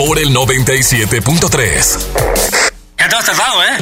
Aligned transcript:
Por 0.00 0.18
el 0.18 0.30
97.3. 0.34 1.98
¿Qué 2.96 3.04
te 3.04 3.16
has 3.16 3.26
tardado, 3.26 3.62
eh? 3.64 3.76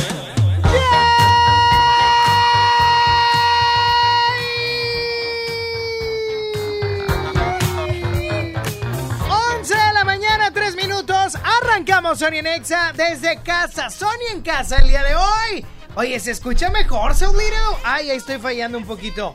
de 9.69 9.93
la 9.93 10.05
mañana, 10.05 10.51
tres 10.51 10.75
minutos. 10.77 11.35
Arrancamos 11.63 12.19
Sony 12.19 12.37
en 12.39 12.47
Exa 12.47 12.93
desde 12.95 13.37
casa. 13.43 13.91
Sony 13.91 14.33
en 14.33 14.41
casa 14.41 14.77
el 14.79 14.89
día 14.89 15.03
de 15.03 15.15
hoy. 15.15 15.67
Oye, 15.95 16.19
¿se 16.21 16.31
escucha 16.31 16.71
mejor, 16.71 17.15
Saulito? 17.15 17.79
Ay, 17.85 18.11
ahí 18.11 18.17
estoy 18.17 18.39
fallando 18.39 18.79
un 18.79 18.87
poquito. 18.87 19.35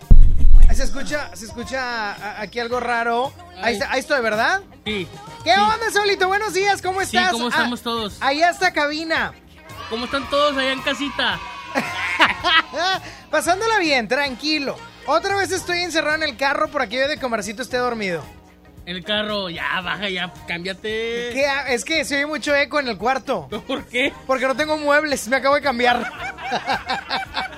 Se 0.73 0.83
escucha, 0.83 1.29
se 1.35 1.45
escucha 1.45 2.41
aquí 2.41 2.59
algo 2.59 2.79
raro. 2.79 3.31
Ahí, 3.61 3.73
está- 3.73 3.91
ahí 3.91 3.99
estoy, 3.99 4.21
¿verdad? 4.21 4.61
Sí. 4.85 5.07
¿Qué 5.43 5.51
onda, 5.51 5.91
Saulito? 5.91 6.27
Buenos 6.27 6.53
días, 6.53 6.81
¿cómo 6.81 6.99
Sí, 7.01 7.17
estás? 7.17 7.31
¿cómo 7.33 7.45
Ah, 7.47 7.49
estamos 7.49 7.81
todos? 7.81 8.17
Allá 8.21 8.49
está 8.49 8.71
cabina. 8.71 9.33
¿Cómo 9.89 10.05
están 10.05 10.29
todos 10.29 10.55
allá 10.57 10.71
en 10.71 10.81
casita? 10.81 11.39
Pasándola 13.29 13.79
bien, 13.79 14.07
tranquilo. 14.07 14.77
Otra 15.05 15.35
vez 15.35 15.51
estoy 15.51 15.79
encerrado 15.79 16.15
en 16.15 16.23
el 16.23 16.37
carro 16.37 16.69
por 16.69 16.81
aquí 16.81 16.95
de 16.95 17.19
comercito 17.19 17.61
esté 17.61 17.77
dormido. 17.77 18.23
En 18.85 18.95
el 18.97 19.03
carro, 19.03 19.49
ya, 19.49 19.81
baja, 19.81 20.09
ya, 20.09 20.31
cámbiate. 20.47 21.29
¿Qué 21.33 21.45
ha- 21.45 21.67
Es 21.69 21.83
que 21.85 22.03
se 22.05 22.15
oye 22.15 22.25
mucho 22.25 22.55
eco 22.55 22.79
en 22.79 22.87
el 22.89 22.97
cuarto. 22.97 23.47
¿Por 23.67 23.85
qué? 23.85 24.13
Porque 24.27 24.45
no 24.47 24.55
tengo 24.55 24.77
muebles, 24.77 25.27
me 25.27 25.35
acabo 25.37 25.55
de 25.55 25.61
cambiar. 25.61 26.09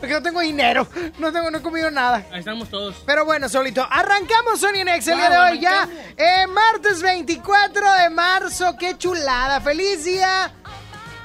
Porque 0.00 0.14
no 0.14 0.22
tengo 0.22 0.40
dinero, 0.40 0.86
no 1.18 1.32
tengo, 1.32 1.50
no 1.50 1.58
he 1.58 1.62
comido 1.62 1.90
nada. 1.90 2.24
Ahí 2.32 2.40
estamos 2.40 2.68
todos. 2.68 2.96
Pero 3.06 3.24
bueno, 3.24 3.48
solito, 3.48 3.86
arrancamos 3.90 4.60
Sony 4.60 4.76
en 4.80 4.88
Excel 4.88 5.14
el 5.14 5.20
día 5.20 5.30
de 5.30 5.38
hoy 5.38 5.60
ya. 5.60 5.88
Eh, 6.16 6.46
martes 6.48 7.02
24 7.02 7.92
de 7.94 8.10
marzo, 8.10 8.76
qué 8.78 8.96
chulada. 8.98 9.60
Feliz 9.60 10.04
día. 10.04 10.52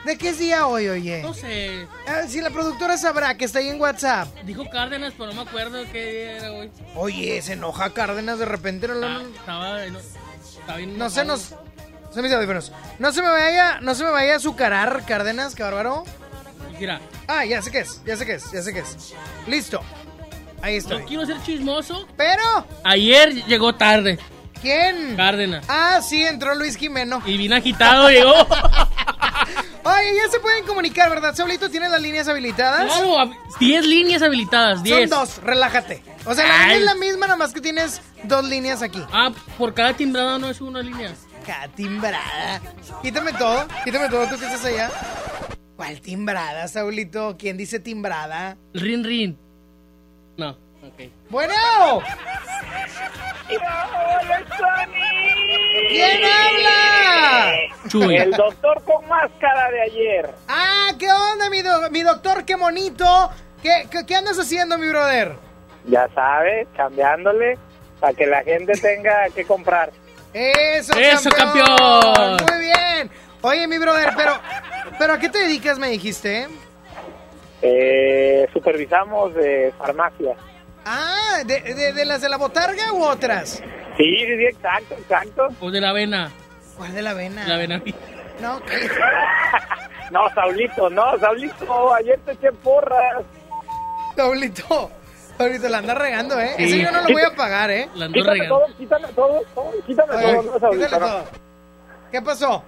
¿De 0.05 0.17
qué 0.17 0.29
es 0.29 0.39
día 0.39 0.65
hoy, 0.65 0.87
oye? 0.89 1.21
No 1.21 1.31
sé. 1.33 1.87
Ah, 2.07 2.23
si 2.27 2.41
la 2.41 2.49
productora 2.49 2.97
sabrá 2.97 3.37
que 3.37 3.45
está 3.45 3.59
ahí 3.59 3.69
en 3.69 3.79
WhatsApp. 3.79 4.27
Dijo 4.45 4.67
Cárdenas, 4.71 5.13
pero 5.15 5.27
no 5.31 5.43
me 5.43 5.47
acuerdo 5.47 5.83
qué 5.91 6.05
día 6.11 6.37
era 6.37 6.51
hoy. 6.53 6.71
Oye, 6.95 7.39
se 7.43 7.53
enoja 7.53 7.93
Cárdenas 7.93 8.39
de 8.39 8.45
repente. 8.45 8.87
No, 8.87 8.93
Ah, 9.05 9.19
no, 9.21 9.29
estaba, 9.35 9.85
no, 9.85 9.99
estaba 9.99 10.77
bien 10.77 10.97
no 10.97 11.09
se 11.11 11.23
nos... 11.23 11.53
Se 12.11 12.21
mis 12.21 12.33
audífonos. 12.33 12.71
No 12.97 13.11
se 13.13 13.21
me 13.21 13.29
vaya, 13.29 13.79
no 13.81 13.93
se 13.93 14.03
me 14.03 14.09
vaya 14.09 14.33
a 14.33 14.37
azucarar, 14.37 15.05
Cárdenas, 15.05 15.53
qué 15.55 15.61
bárbaro. 15.63 16.03
Mira, 16.81 16.99
Ah, 17.27 17.45
ya 17.45 17.61
sé 17.61 17.69
qué 17.69 17.81
es, 17.81 18.01
ya 18.03 18.17
sé 18.17 18.25
qué 18.25 18.33
es, 18.33 18.51
ya 18.51 18.61
sé 18.63 18.73
qué 18.73 18.79
es. 18.79 19.13
Listo. 19.45 19.81
Ahí 20.63 20.77
estoy. 20.77 21.01
no 21.01 21.05
quiero 21.05 21.25
ser 21.27 21.39
chismoso. 21.43 22.07
Pero, 22.17 22.41
Ayer 22.83 23.45
llegó 23.45 23.75
tarde, 23.75 24.17
¿quién? 24.63 25.15
Cárdenas. 25.15 25.63
Ah, 25.69 25.99
sí, 26.01 26.23
entró 26.25 26.55
Luis 26.55 26.75
Jimeno. 26.77 27.21
Y 27.23 27.37
bien 27.37 27.53
agitado 27.53 28.09
llegó. 28.09 28.33
Oye, 29.83 30.15
ya 30.15 30.31
se 30.31 30.39
pueden 30.39 30.65
comunicar, 30.65 31.07
¿verdad? 31.11 31.35
Saulito, 31.35 31.69
¿tienes 31.69 31.91
las 31.91 32.01
líneas 32.01 32.27
habilitadas? 32.27 32.85
Claro, 32.85 33.15
hab- 33.17 33.35
10 33.59 33.85
líneas 33.85 34.21
habilitadas, 34.23 34.75
Son 34.77 34.83
10. 34.83 35.09
dos, 35.09 35.37
relájate. 35.43 36.03
O 36.25 36.33
sea, 36.33 36.47
la 36.47 36.57
línea 36.63 36.77
es 36.77 36.83
la 36.83 36.95
misma, 36.95 37.27
nada 37.27 37.37
más 37.37 37.53
que 37.53 37.61
tienes 37.61 38.01
dos 38.23 38.43
líneas 38.45 38.81
aquí. 38.81 39.03
Ah, 39.11 39.29
por 39.57 39.75
cada 39.75 39.93
timbrada 39.93 40.39
no 40.39 40.49
es 40.49 40.61
una 40.61 40.81
línea. 40.81 41.11
Catimbrada. 41.45 42.59
Quítame 43.01 43.33
todo, 43.33 43.67
quítame 43.83 44.09
todo, 44.09 44.27
tú 44.27 44.37
que 44.39 44.45
estás 44.45 44.65
allá. 44.65 44.89
¿Cuál 45.81 45.99
timbrada, 45.99 46.67
Saulito? 46.67 47.35
¿Quién 47.39 47.57
dice 47.57 47.79
timbrada? 47.79 48.55
Rin, 48.71 49.03
rin. 49.03 49.35
No, 50.37 50.51
ok. 50.51 51.09
Bueno. 51.27 51.55
¿Quién 55.89 56.21
habla? 56.23 57.51
Chuy. 57.87 58.15
El 58.15 58.29
doctor 58.29 58.83
con 58.83 59.07
máscara 59.07 59.71
de 59.71 59.81
ayer. 59.81 60.29
Ah, 60.47 60.91
¿qué 60.99 61.07
onda, 61.11 61.49
mi, 61.49 61.63
do- 61.63 61.89
mi 61.89 62.03
doctor? 62.03 62.45
¡Qué 62.45 62.53
bonito! 62.55 63.31
¿Qué, 63.63 63.87
qué, 63.89 64.05
qué 64.05 64.15
andas 64.15 64.37
haciendo, 64.37 64.77
mi 64.77 64.87
brother? 64.87 65.33
Ya 65.87 66.07
sabes, 66.13 66.67
cambiándole 66.77 67.57
para 67.99 68.13
que 68.13 68.27
la 68.27 68.43
gente 68.43 68.73
tenga 68.73 69.29
que 69.33 69.45
comprar. 69.45 69.91
¡Eso, 70.31 70.93
¡Eso, 70.95 71.31
campeón! 71.31 71.65
campeón! 71.67 72.37
Muy 72.51 72.59
bien. 72.65 73.11
Oye, 73.41 73.67
mi 73.67 73.77
brother, 73.77 74.09
pero, 74.15 74.33
pero 74.99 75.13
¿a 75.13 75.19
qué 75.19 75.29
te 75.29 75.39
dedicas, 75.39 75.79
me 75.79 75.89
dijiste? 75.89 76.47
Eh, 77.61 78.47
supervisamos 78.53 79.33
de 79.33 79.73
farmacia. 79.77 80.35
Ah, 80.85 81.39
¿de, 81.45 81.61
de, 81.61 81.93
de 81.93 82.05
las 82.05 82.21
de 82.21 82.29
la 82.29 82.37
botarga 82.37 82.91
u 82.93 83.03
otras? 83.03 83.61
Sí, 83.97 84.15
sí, 84.17 84.25
sí, 84.37 84.45
exacto, 84.45 84.95
exacto. 84.95 85.47
O 85.59 85.69
de 85.71 85.81
la 85.81 85.89
avena. 85.89 86.31
¿Cuál 86.77 86.93
de 86.93 87.01
la 87.01 87.11
avena? 87.11 87.47
La 87.47 87.55
avena. 87.55 87.81
No, 88.41 88.59
¿qué? 88.65 88.89
No, 90.11 90.29
Saulito, 90.33 90.89
no, 90.89 91.17
Saulito, 91.19 91.93
ayer 91.93 92.19
te 92.25 92.31
eché 92.33 92.51
porras. 92.51 93.23
Saulito, 94.15 94.91
Saulito, 95.37 95.69
la 95.69 95.77
anda 95.79 95.93
regando, 95.93 96.39
¿eh? 96.39 96.53
Sí. 96.57 96.63
Ese 96.63 96.79
yo 96.79 96.91
no 96.91 97.01
lo 97.01 97.09
voy 97.13 97.21
a 97.23 97.35
pagar, 97.35 97.69
¿eh? 97.71 97.87
La 97.95 98.05
ando 98.05 98.15
Quítame 98.19 98.33
regando. 98.39 98.59
todo, 98.59 98.77
quítame 98.77 99.07
todo, 99.13 99.41
todo, 99.53 99.71
quítame 99.85 100.15
Oye, 100.15 100.33
todo, 100.35 100.43
no, 100.53 100.59
Saulito. 100.59 100.85
quítale 100.85 100.99
no. 101.05 101.11
todo. 101.11 101.23
¿Qué 102.11 102.21
pasó? 102.21 102.63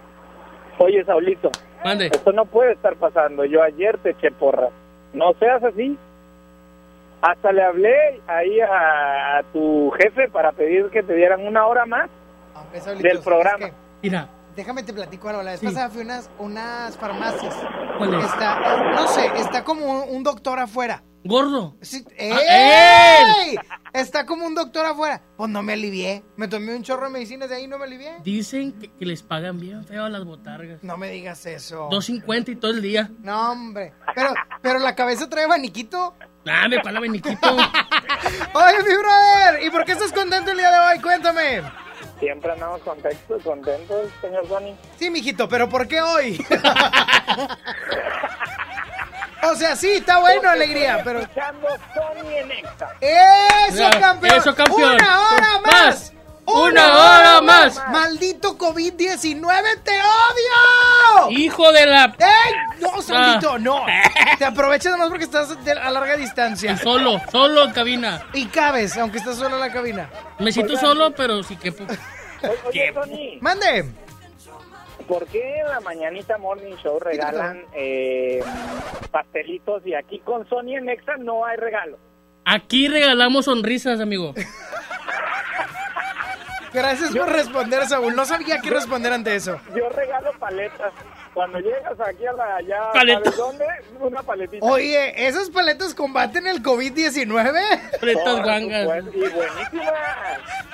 Oye, 0.79 1.03
Saulito, 1.05 1.49
Mande. 1.83 2.07
esto 2.07 2.31
no 2.31 2.45
puede 2.45 2.73
estar 2.73 2.95
pasando. 2.95 3.45
Yo 3.45 3.61
ayer 3.63 3.97
te 3.99 4.11
eché 4.11 4.31
porras. 4.31 4.71
No 5.13 5.33
seas 5.39 5.63
así. 5.63 5.97
Hasta 7.21 7.51
le 7.53 7.63
hablé 7.63 8.21
ahí 8.27 8.59
a, 8.59 9.37
a 9.37 9.43
tu 9.53 9.91
jefe 9.91 10.27
para 10.29 10.51
pedir 10.51 10.89
que 10.89 11.03
te 11.03 11.13
dieran 11.15 11.45
una 11.45 11.65
hora 11.67 11.85
más. 11.85 12.09
Saulito, 12.79 13.07
Del 13.07 13.17
es 13.17 13.23
programa. 13.23 13.57
que- 13.67 13.73
Mira, 14.01 14.27
déjame 14.55 14.83
te 14.83 14.91
platico 14.93 15.29
algo. 15.29 15.41
La 15.43 15.51
vez 15.51 15.59
Sí. 15.61 15.67
pasada 15.67 15.89
fui 15.89 16.01
a 16.01 16.05
unas, 16.05 16.29
unas 16.39 16.97
farmacias. 16.97 17.55
¿Cuál 17.97 18.15
es? 18.15 18.25
Está, 18.25 18.91
no 18.95 19.07
sé, 19.07 19.27
está 19.37 19.63
como 19.63 19.85
un, 20.03 20.15
un 20.17 20.23
doctor 20.23 20.59
afuera. 20.59 21.01
Gordo. 21.23 21.75
Sí, 21.81 22.05
Ah, 22.19 23.45
¡Ey! 23.47 23.55
Está 23.93 24.25
como 24.25 24.45
un 24.45 24.55
doctor 24.55 24.85
afuera. 24.85 25.21
Pues 25.37 25.49
no 25.49 25.61
me 25.61 25.73
alivié. 25.73 26.23
Me 26.35 26.47
tomé 26.47 26.75
un 26.75 26.83
chorro 26.83 27.05
de 27.05 27.11
medicinas 27.11 27.49
de 27.49 27.55
ahí 27.55 27.63
y 27.65 27.67
no 27.67 27.77
me 27.77 27.85
alivié. 27.85 28.17
Dicen 28.23 28.73
que, 28.79 28.91
que 28.91 29.05
les 29.05 29.21
pagan 29.21 29.59
bien 29.59 29.85
feo 29.85 30.05
a 30.05 30.09
las 30.09 30.25
botargas. 30.25 30.83
No 30.83 30.97
me 30.97 31.09
digas 31.09 31.45
eso. 31.45 31.89
2.50 31.89 32.49
y 32.49 32.55
todo 32.55 32.71
el 32.71 32.81
día. 32.81 33.11
No, 33.19 33.51
hombre. 33.51 33.93
Pero, 34.15 34.33
pero 34.61 34.79
la 34.79 34.95
cabeza 34.95 35.29
trae 35.29 35.45
abaniquito. 35.45 36.15
Dame 36.43 36.77
para 36.79 36.91
la 36.93 36.99
beniquito. 36.99 37.37
Oye, 38.53 38.77
mi 38.79 38.95
brother. 38.95 39.63
¿Y 39.63 39.69
por 39.69 39.85
qué 39.85 39.93
estás 39.93 40.11
contento 40.11 40.51
el 40.51 40.57
día 40.57 40.71
de 40.71 40.79
hoy? 40.95 40.99
Cuéntame. 41.01 41.61
Siempre 42.19 42.51
andamos 42.51 42.81
contentos, 42.81 43.43
contentos, 43.43 44.09
señor 44.21 44.47
Sony. 44.47 44.75
Sí, 44.97 45.09
mijito, 45.09 45.47
pero 45.47 45.69
¿por 45.69 45.87
qué 45.87 46.01
hoy? 46.01 46.43
o 49.51 49.55
sea, 49.55 49.75
sí, 49.75 49.89
está 49.91 50.19
bueno, 50.19 50.49
alegría, 50.49 51.01
pero... 51.03 51.19
Escuchando 51.19 51.67
Sony 51.93 52.29
en. 52.29 52.51
¡Eso, 53.01 53.89
campeón! 53.99 54.37
eso, 54.37 54.55
campeón. 54.55 54.95
¡Una 54.95 55.21
hora 55.29 55.59
más! 55.65 55.73
Más. 55.73 56.13
Una 56.45 56.87
hora 56.97 57.41
más. 57.41 57.81
¡Maldito 57.89 58.57
COVID-19, 58.57 59.81
te 59.83 59.91
odio! 59.91 61.29
¡Hijo 61.31 61.71
de 61.71 61.85
la... 61.85 62.05
¡Ey! 62.19 62.53
¡No, 62.81 63.01
Saulito, 63.01 63.53
Ah. 63.53 63.59
no! 63.59 63.85
Te 64.37 64.43
aprovechas 64.45 64.91
nomás 64.91 65.07
porque 65.09 65.23
estás 65.23 65.63
de- 65.63 65.71
a 65.71 65.89
larga 65.89 66.17
distancia. 66.17 66.75
Solo, 66.77 67.21
solo 67.31 67.63
en 67.63 67.71
cabina. 67.71 68.23
Y 68.33 68.47
cabes, 68.47 68.97
aunque 68.97 69.19
estás 69.19 69.37
solo 69.37 69.55
en 69.55 69.61
la 69.61 69.71
cabina. 69.71 70.09
Me 70.39 70.51
siento 70.51 70.75
solo, 70.77 71.11
pero 71.15 71.43
sí 71.43 71.55
que... 71.55 71.73
Oye, 72.67 72.93
¡Mande! 73.39 73.85
¿Por 75.07 75.25
qué 75.27 75.59
en 75.59 75.67
la 75.67 75.79
mañanita 75.79 76.37
Morning 76.37 76.75
Show 76.83 76.99
regalan 76.99 77.63
eh, 77.73 78.41
pastelitos 79.11 79.85
y 79.85 79.93
aquí 79.93 80.19
con 80.19 80.47
Sony 80.47 80.75
en 80.77 80.89
Exa 80.89 81.17
no 81.17 81.45
hay 81.45 81.57
regalo? 81.57 81.97
Aquí 82.45 82.87
regalamos 82.87 83.45
sonrisas, 83.45 83.99
amigo. 83.99 84.33
Gracias 86.73 87.15
por 87.15 87.29
responder, 87.29 87.85
Saúl. 87.87 88.15
No 88.15 88.25
sabía 88.25 88.59
qué 88.59 88.69
responder 88.69 89.13
ante 89.13 89.35
eso. 89.35 89.59
Yo 89.75 89.89
regalo 89.89 90.31
paletas. 90.39 90.93
Cuando 91.33 91.59
llegas 91.59 91.99
aquí 91.99 92.25
a 92.27 92.33
la 92.33 92.55
allá, 92.57 92.91
Paleta. 92.93 93.21
¿sabes 93.23 93.37
dónde? 93.37 93.65
Una 93.99 94.21
paletita. 94.21 94.63
Oye, 94.65 95.27
¿esas 95.27 95.49
paletas 95.49 95.95
combaten 95.95 96.45
el 96.45 96.61
COVID-19? 96.61 97.99
Pretas 97.99 98.23
Por 98.23 98.43
guangas. 98.43 99.03
Y 99.13 99.19
buenísimas. 99.29 99.93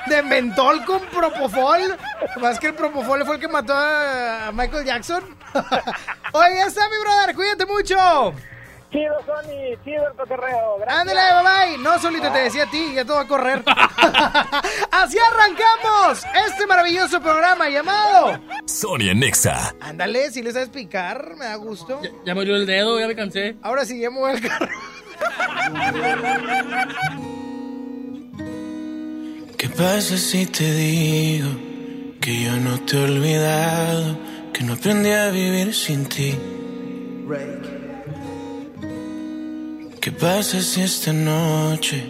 ¿De 0.08 0.24
mentol 0.24 0.84
con 0.84 1.02
propofol? 1.08 1.98
Más 2.42 2.60
que 2.60 2.68
el 2.68 2.74
propofol 2.74 3.26
fue 3.26 3.36
el 3.36 3.42
que 3.42 3.48
mató 3.48 3.74
a 3.74 4.52
Michael 4.54 4.86
Jackson. 4.86 5.24
Oye, 6.34 6.56
ya 6.56 6.66
está 6.66 6.90
mi 6.90 6.98
brother, 7.02 7.36
cuídate 7.36 7.66
mucho. 7.66 8.34
Chido, 8.92 9.14
Sony, 9.24 9.78
chido 9.84 10.08
el 10.08 10.16
cotorreo. 10.16 10.78
Gracias. 10.80 11.00
Ándale, 11.00 11.22
bye 11.22 11.44
bye. 11.76 11.84
No, 11.84 12.00
solito 12.00 12.32
te 12.32 12.40
decía 12.40 12.64
a 12.64 12.72
ti, 12.72 12.94
ya 12.96 13.06
todo 13.06 13.18
va 13.18 13.22
a 13.22 13.28
correr. 13.28 13.64
Así 14.92 15.18
arrancamos 15.20 16.24
este 16.48 16.66
maravilloso 16.66 17.22
programa 17.22 17.70
llamado. 17.70 18.40
Sonia 18.66 19.14
Nexa. 19.14 19.76
Ándale, 19.80 20.32
si 20.32 20.42
le 20.42 20.52
sabes 20.52 20.70
picar, 20.70 21.36
me 21.36 21.46
da 21.46 21.56
gusto. 21.56 22.02
Ya, 22.02 22.10
ya 22.26 22.34
me 22.34 22.42
olió 22.42 22.56
el 22.56 22.66
dedo, 22.66 23.00
ya 23.00 23.08
me 23.08 23.16
cansé. 23.16 23.58
Ahora 23.62 23.86
sí, 23.86 24.00
ya 24.00 24.10
me 24.10 24.20
voy 24.20 24.32
al 24.32 24.42
carro. 24.42 24.68
¿Qué 29.56 29.70
pasa 29.70 30.18
si 30.18 30.48
te 30.48 30.72
digo 30.74 31.50
que 32.20 32.44
yo 32.44 32.56
no 32.58 32.80
te 32.86 32.98
he 32.98 33.04
olvidado, 33.04 34.18
que 34.52 34.64
no 34.64 34.74
aprendí 34.74 35.12
a 35.12 35.30
vivir 35.30 35.76
sin 35.76 36.06
ti? 36.08 36.40
¿Qué 40.10 40.16
pasa 40.16 40.60
si 40.60 40.82
esta 40.82 41.14
noche 41.14 42.04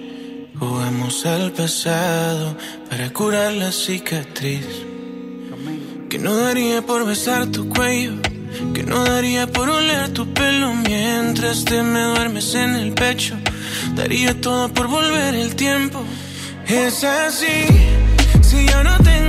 jugamos 0.58 1.26
al 1.26 1.52
pasado 1.52 2.56
para 2.90 3.12
curar 3.12 3.52
la 3.52 3.74
cicatriz? 3.74 4.66
Que 6.10 6.18
no 6.18 6.34
daría 6.38 6.82
por 6.82 7.06
besar 7.06 7.48
tu 7.48 7.68
cuello, 7.68 8.14
que 8.74 8.84
no 8.84 9.04
daría 9.04 9.48
por 9.48 9.70
oler 9.70 10.14
tu 10.14 10.34
pelo 10.34 10.74
mientras 10.76 11.66
te 11.66 11.84
me 11.84 12.02
duermes 12.04 12.56
en 12.56 12.76
el 12.76 12.94
pecho. 12.94 13.36
Daría 13.98 14.40
todo 14.40 14.74
por 14.74 14.88
volver 14.88 15.36
el 15.36 15.58
tiempo. 15.58 16.02
Es 16.68 17.04
así, 17.04 17.66
si 18.42 18.66
yo 18.66 18.82
no 18.82 18.98
tengo 19.00 19.29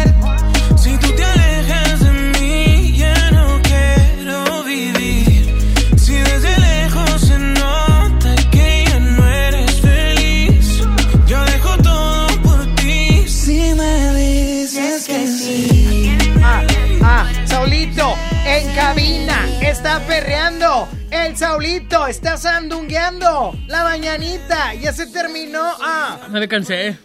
Está 19.91 20.07
perreando. 20.07 20.87
El 21.09 21.35
Saulito 21.35 22.07
está 22.07 22.37
sandungueando. 22.37 23.53
La 23.67 23.83
mañanita, 23.83 24.73
ya 24.75 24.93
se 24.93 25.07
terminó. 25.07 25.61
Ah, 25.81 26.27
me 26.29 26.47
cansé 26.47 26.97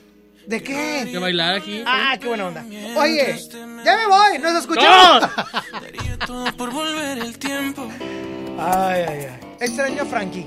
¿de 0.47 0.63
qué? 0.63 1.05
de 1.07 1.19
bailar 1.19 1.55
aquí. 1.57 1.83
Ah, 1.85 2.17
qué 2.21 2.29
buena 2.29 2.47
onda. 2.47 2.65
Oye, 2.97 3.37
ya 3.85 3.97
me 3.97 4.07
voy, 4.07 4.39
nos 4.39 4.55
todo 6.27 6.57
por 6.57 6.71
volver 6.73 7.19
el 7.19 7.37
tiempo. 7.39 7.89
Ay, 8.59 9.05
ay, 9.09 9.27
ay. 9.31 9.41
Extraño 9.61 10.03
a 10.03 10.07
Frankie. 10.07 10.47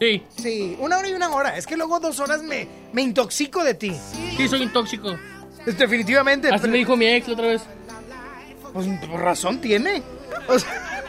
Sí, 0.00 0.22
Sí, 0.36 0.76
una 0.80 0.98
hora 0.98 1.08
y 1.08 1.12
una 1.12 1.28
hora. 1.28 1.56
Es 1.56 1.66
que 1.66 1.76
luego 1.76 2.00
dos 2.00 2.18
horas 2.18 2.42
me, 2.42 2.66
me 2.92 3.02
intoxico 3.02 3.62
de 3.62 3.74
ti. 3.74 3.96
sí, 4.36 4.48
soy 4.48 4.62
un 4.62 4.72
tóxico. 4.72 5.16
Definitivamente. 5.64 6.48
Así 6.48 6.58
pero- 6.62 6.72
me 6.72 6.78
dijo 6.78 6.96
mi 6.96 7.06
ex 7.06 7.28
otra 7.28 7.46
vez. 7.46 7.62
Pues 8.72 8.86
por 9.08 9.20
razón 9.20 9.60
tiene. 9.60 10.02
O 10.48 10.58
sea, 10.58 11.00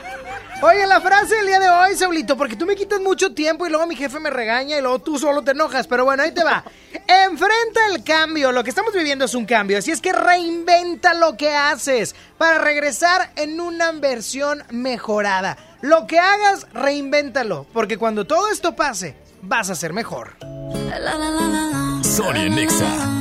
oye, 0.61 0.87
la 0.87 1.01
frase 1.01 1.35
del 1.35 1.47
día 1.47 1.59
de 1.59 1.69
hoy, 1.69 1.95
Saulito, 1.95 2.37
porque 2.37 2.55
tú 2.55 2.65
me 2.65 2.75
quitas 2.75 2.99
mucho 3.01 3.33
tiempo 3.33 3.65
y 3.65 3.69
luego 3.69 3.85
mi 3.87 3.95
jefe 3.95 4.19
me 4.19 4.29
regaña 4.29 4.77
y 4.77 4.81
luego 4.81 4.99
tú 4.99 5.17
solo 5.17 5.41
te 5.41 5.51
enojas. 5.51 5.87
Pero 5.87 6.05
bueno, 6.05 6.23
ahí 6.23 6.31
te 6.31 6.43
va. 6.43 6.63
Enfrenta 7.07 7.87
el 7.91 8.03
cambio. 8.03 8.51
Lo 8.51 8.63
que 8.63 8.69
estamos 8.69 8.93
viviendo 8.93 9.25
es 9.25 9.35
un 9.35 9.45
cambio. 9.45 9.77
Así 9.77 9.91
es 9.91 10.01
que 10.01 10.13
reinventa 10.13 11.13
lo 11.13 11.37
que 11.37 11.53
haces 11.53 12.15
para 12.37 12.59
regresar 12.59 13.31
en 13.35 13.59
una 13.59 13.91
versión 13.91 14.63
mejorada. 14.69 15.57
Lo 15.81 16.07
que 16.07 16.19
hagas, 16.19 16.67
reinvéntalo. 16.73 17.65
Porque 17.73 17.97
cuando 17.97 18.25
todo 18.25 18.49
esto 18.49 18.75
pase, 18.75 19.15
vas 19.41 19.69
a 19.69 19.75
ser 19.75 19.93
mejor. 19.93 20.35
Sonia 22.03 22.49
Nexa. 22.49 23.20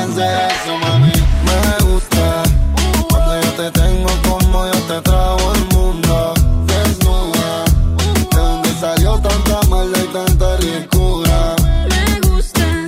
me 0.00 1.84
gusta 1.84 2.42
cuando 3.10 3.42
yo 3.42 3.50
te 3.52 3.70
tengo 3.70 4.08
como 4.26 4.64
yo 4.64 4.80
te 4.88 5.00
trago 5.02 5.52
el 5.54 5.76
mundo. 5.76 6.34
Desnuda, 6.64 7.64
de 8.30 8.40
donde 8.40 8.70
salió 8.80 9.18
tanta 9.18 9.60
maldad 9.68 10.00
y 10.02 10.06
tanta 10.06 10.56
ricura. 10.56 11.54
Me 11.90 12.28
gusta 12.28 12.86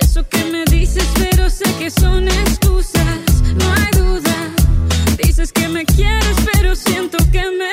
eso 0.00 0.26
que 0.26 0.44
me 0.46 0.64
dices, 0.64 1.06
pero 1.18 1.50
sé 1.50 1.70
que 1.78 1.90
son 1.90 2.26
excusas. 2.26 3.18
No 3.54 3.70
hay 3.74 3.90
duda, 4.00 4.36
dices 5.22 5.52
que 5.52 5.68
me 5.68 5.84
quieres, 5.84 6.36
pero 6.54 6.74
siento 6.74 7.18
que 7.30 7.42
me. 7.42 7.67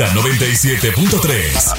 Sony 0.00 0.06
en 0.08 0.14
Nexa 0.14 0.14
97.3. 0.14 1.74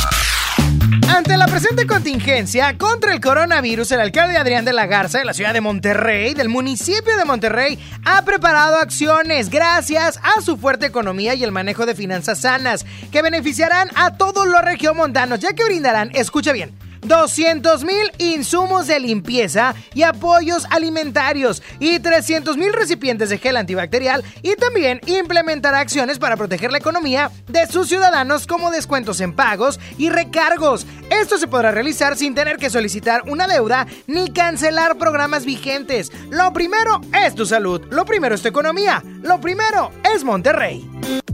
Ante 1.10 1.38
la 1.38 1.48
presente 1.48 1.88
contingencia 1.88 2.78
contra 2.78 3.14
el 3.14 3.20
coronavirus, 3.20 3.92
el 3.94 4.00
alcalde 4.00 4.38
Adrián 4.38 4.64
de 4.64 4.74
la 4.74 4.86
Garza 4.86 5.18
de 5.18 5.26
la 5.26 5.34
ciudad 5.34 5.54
de 5.54 5.62
Monterrey, 5.62 6.36
del 6.36 6.48
municipio 6.48 7.18
de 7.18 7.26
Monterrey, 7.26 7.80
ha 8.06 8.24
preparado 8.24 8.78
acciones 8.78 9.50
gracias 9.50 10.20
a 10.22 10.40
su 10.42 10.58
fuerte 10.58 10.86
economía 10.86 11.34
y 11.34 11.44
el 11.44 11.52
manejo 11.52 11.88
de 11.88 11.96
finanzas 11.96 12.42
sanas 12.42 12.86
que 13.12 13.24
beneficiarán 13.24 13.90
a 13.96 14.18
todos 14.18 14.46
los 14.48 14.62
regiomontanos, 14.62 15.40
ya 15.40 15.54
que 15.54 15.66
brindarán, 15.66 16.12
escucha 16.14 16.52
bien, 16.52 16.78
200 17.02 17.84
mil 17.84 18.12
insumos 18.18 18.88
de 18.88 19.00
limpieza 19.00 19.76
y 19.94 20.04
apoyos 20.04 20.66
alimentarios 20.70 21.62
y 21.80 22.00
300 22.00 22.58
mil 22.58 22.74
recipientes 22.74 23.30
de 23.30 23.38
gel 23.38 23.58
antibacterial 23.58 24.24
y 24.42 24.56
también 24.56 25.02
implementará 25.06 25.80
acciones 25.80 26.20
para 26.20 26.38
proteger 26.38 26.72
la 26.72 26.78
economía 26.78 27.32
de 27.48 27.68
sus 27.68 27.88
ciudadanos 27.88 28.48
como 28.48 28.72
descuentos 28.72 29.22
en 29.22 29.34
pagos 29.34 29.80
y 29.98 30.10
recargos. 30.10 30.86
Esto 31.10 31.38
se 31.38 31.48
podrá 31.48 31.72
realizar 31.72 32.16
sin 32.16 32.36
tener 32.36 32.58
que 32.58 32.70
solicitar 32.70 33.24
una 33.28 33.48
deuda 33.48 33.88
ni 34.08 34.32
cancelar 34.32 34.98
programas 34.98 35.46
vigentes. 35.46 36.12
Lo 36.30 36.54
primero 36.54 37.02
es 37.26 37.36
tu 37.36 37.46
salud, 37.46 37.82
lo 37.90 38.06
primero 38.06 38.36
es 38.36 38.42
tu 38.42 38.48
economía, 38.48 39.04
lo 39.22 39.40
primero 39.42 39.92
es 40.16 40.24
Monterrey. 40.24 40.88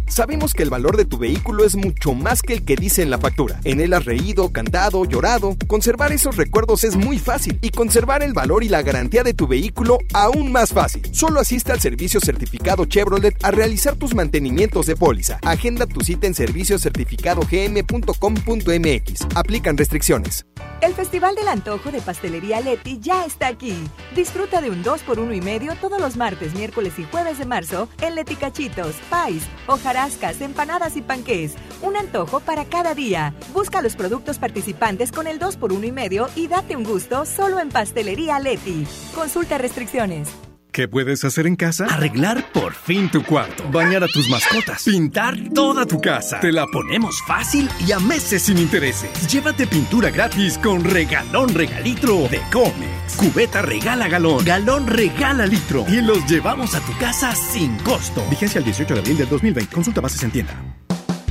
Sabemos 0.07 0.53
que 0.53 0.63
el 0.63 0.69
valor 0.69 0.95
de 0.95 1.05
tu 1.05 1.17
vehículo 1.17 1.65
es 1.65 1.75
mucho 1.75 2.13
más 2.13 2.41
que 2.41 2.53
el 2.53 2.65
que 2.65 2.77
dice 2.77 3.01
en 3.01 3.09
la 3.09 3.17
factura. 3.17 3.59
En 3.65 3.81
él 3.81 3.93
has 3.93 4.05
reído, 4.05 4.51
cantado, 4.53 5.03
llorado. 5.05 5.56
Conservar 5.65 6.11
esos 6.11 6.35
recuerdos 6.37 6.83
es 6.83 6.95
muy 6.95 7.17
fácil 7.19 7.57
y 7.61 7.71
conservar 7.71 8.21
el 8.23 8.33
valor 8.33 8.63
y 8.63 8.69
la 8.69 8.83
garantía 8.83 9.23
de 9.23 9.33
tu 9.33 9.47
vehículo 9.47 9.97
aún 10.13 10.51
más 10.51 10.73
fácil. 10.73 11.01
Solo 11.13 11.39
asiste 11.39 11.71
al 11.71 11.79
servicio 11.79 12.19
certificado 12.19 12.85
Chevrolet 12.85 13.35
a 13.43 13.51
realizar 13.51 13.95
tus 13.95 14.13
mantenimientos 14.13 14.85
de 14.85 14.95
póliza. 14.95 15.39
Agenda 15.43 15.85
tu 15.85 16.01
cita 16.01 16.27
en 16.27 16.35
serviciocertificadogm.com.mx. 16.35 19.27
Aplican 19.35 19.77
restricciones. 19.77 20.45
El 20.79 20.93
Festival 20.93 21.33
del 21.33 21.47
Antojo 21.47 21.91
de 21.91 22.01
Pastelería 22.01 22.61
Leti 22.61 22.99
ya 22.99 23.25
está 23.25 23.47
aquí. 23.47 23.75
Disfruta 24.15 24.61
de 24.61 24.69
un 24.69 24.83
2 24.83 25.01
por 25.01 25.19
1 25.19 25.33
y 25.33 25.41
medio 25.41 25.73
todos 25.81 25.99
los 25.99 26.17
martes, 26.17 26.53
miércoles 26.53 26.93
y 26.99 27.03
jueves 27.03 27.39
de 27.39 27.45
marzo 27.45 27.89
en 28.01 28.13
Leti 28.13 28.35
Cachitos, 28.35 28.93
Pais, 29.09 29.41
hojarascas, 29.65 30.39
empanadas 30.41 30.95
y 30.95 31.01
panqués. 31.01 31.55
Un 31.81 31.97
antojo 31.97 32.41
para 32.41 32.65
cada 32.65 32.93
día. 32.93 33.33
Busca 33.53 33.81
los 33.81 33.95
productos 33.95 34.37
participantes 34.37 35.11
con 35.11 35.25
el 35.25 35.39
2 35.39 35.46
por 35.55 35.71
1 35.71 35.85
y 35.85 35.91
medio 35.91 36.27
y 36.35 36.47
date 36.47 36.75
un 36.75 36.83
gusto 36.83 37.25
solo 37.25 37.59
en 37.59 37.69
Pastelería 37.69 38.39
Leti. 38.39 38.85
Consulta 39.15 39.57
restricciones. 39.57 40.29
¿Qué 40.77 40.87
puedes 40.87 41.23
hacer 41.23 41.47
en 41.47 41.55
casa? 41.55 41.85
Arreglar 41.85 42.51
por 42.51 42.71
fin 42.71 43.09
tu 43.09 43.23
cuarto. 43.23 43.63
Bañar 43.71 44.03
a 44.03 44.07
tus 44.07 44.29
mascotas. 44.29 44.83
Pintar 44.83 45.35
toda 45.51 45.87
tu 45.87 45.99
casa. 45.99 46.39
Te 46.39 46.51
la 46.51 46.67
ponemos 46.67 47.19
fácil 47.25 47.67
y 47.87 47.91
a 47.93 47.99
meses 47.99 48.43
sin 48.43 48.59
intereses. 48.59 49.09
Llévate 49.27 49.65
pintura 49.65 50.11
gratis 50.11 50.59
con 50.59 50.83
regalón 50.83 51.51
regalitro 51.55 52.27
de 52.29 52.39
Comex. 52.51 53.15
Cubeta 53.17 53.63
regala 53.63 54.07
galón. 54.07 54.45
Galón 54.45 54.85
regala 54.85 55.47
litro. 55.47 55.83
Y 55.87 55.99
los 56.01 56.23
llevamos 56.27 56.75
a 56.75 56.79
tu 56.81 56.95
casa 56.99 57.33
sin 57.33 57.75
costo. 57.79 58.23
Vigencia 58.29 58.59
el 58.59 58.65
18 58.65 58.93
de 58.93 58.99
abril 58.99 59.17
del 59.17 59.29
2020. 59.29 59.73
Consulta 59.73 59.99
bases 59.99 60.21
en 60.21 60.29
tienda. 60.29 60.53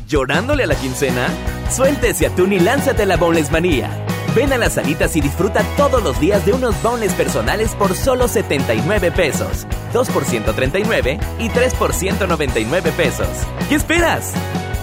¿Llorándole 0.06 0.62
a 0.62 0.66
la 0.68 0.76
quincena? 0.76 1.26
Suéltese 1.68 2.26
atún 2.26 2.52
y 2.52 2.60
lánzate 2.60 3.04
la 3.06 3.16
Boneless 3.16 3.50
Manía. 3.50 3.90
Ven 4.36 4.52
a 4.52 4.56
las 4.58 4.74
salitas 4.74 5.16
y 5.16 5.20
disfruta 5.20 5.64
todos 5.76 6.00
los 6.00 6.20
días 6.20 6.46
de 6.46 6.52
unos 6.52 6.80
boneless 6.80 7.12
personales 7.14 7.74
por 7.74 7.92
solo 7.96 8.28
79 8.28 9.10
pesos. 9.10 9.66
2 9.92 10.10
por 10.10 10.24
139 10.24 11.18
y 11.40 11.48
3 11.48 11.74
por 11.74 11.92
199 11.92 12.92
pesos. 12.92 13.26
¿Qué 13.68 13.74
esperas? 13.74 14.32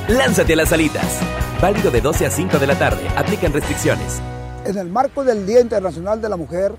Lánzate 0.10 0.54
a 0.54 0.56
las 0.58 0.70
salitas. 0.70 1.22
Válido 1.62 1.90
de 1.90 2.02
12 2.02 2.26
a 2.26 2.30
5 2.30 2.60
de 2.60 2.68
la 2.68 2.78
tarde. 2.78 3.08
Aplican 3.16 3.54
restricciones. 3.54 4.22
En 4.66 4.78
el 4.78 4.90
marco 4.90 5.24
del 5.24 5.46
Día 5.46 5.62
Internacional 5.62 6.22
de 6.22 6.28
la 6.28 6.36
Mujer, 6.36 6.76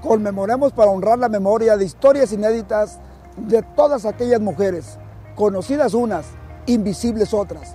conmemoremos 0.00 0.72
para 0.72 0.92
honrar 0.92 1.18
la 1.18 1.28
memoria 1.28 1.76
de 1.76 1.84
historias 1.84 2.32
inéditas 2.32 3.00
de 3.36 3.64
todas 3.74 4.04
aquellas 4.04 4.40
mujeres, 4.40 4.98
conocidas 5.34 5.94
unas, 5.94 6.26
invisibles 6.66 7.34
otras, 7.34 7.74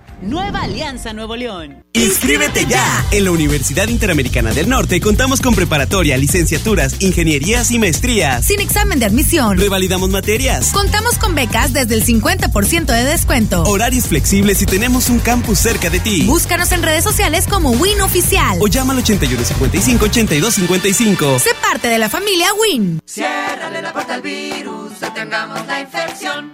Nueva 0.21 0.61
Alianza 0.61 1.11
Nuevo 1.13 1.35
León. 1.35 1.83
¡Inscríbete 1.93 2.67
ya! 2.67 3.03
En 3.11 3.25
la 3.25 3.31
Universidad 3.31 3.87
Interamericana 3.87 4.53
del 4.53 4.69
Norte 4.69 5.01
contamos 5.01 5.41
con 5.41 5.55
preparatoria, 5.55 6.15
licenciaturas, 6.15 7.01
ingenierías 7.01 7.71
y 7.71 7.79
maestrías. 7.79 8.45
Sin 8.45 8.61
examen 8.61 8.99
de 8.99 9.07
admisión. 9.07 9.57
Revalidamos 9.57 10.11
materias. 10.11 10.69
Contamos 10.73 11.17
con 11.17 11.33
becas 11.33 11.73
desde 11.73 11.95
el 11.95 12.05
50% 12.05 12.85
de 12.85 13.03
descuento. 13.03 13.63
Horarios 13.63 14.05
flexibles 14.07 14.61
y 14.61 14.67
tenemos 14.67 15.09
un 15.09 15.17
campus 15.17 15.57
cerca 15.57 15.89
de 15.89 15.99
ti. 15.99 16.21
Búscanos 16.27 16.71
en 16.71 16.83
redes 16.83 17.03
sociales 17.03 17.47
como 17.49 17.71
WIN 17.71 18.01
Oficial. 18.01 18.59
O 18.61 18.67
llama 18.67 18.93
al 18.93 19.03
8155-8255. 19.03 21.39
Sé 21.39 21.49
parte 21.61 21.87
de 21.87 21.97
la 21.97 22.09
familia 22.09 22.49
WIN. 22.53 22.99
Ciérrale 23.05 23.81
la 23.81 23.91
puerta 23.91 24.13
al 24.13 24.21
virus, 24.21 24.99
detengamos 24.99 25.65
la 25.65 25.81
infección. 25.81 26.53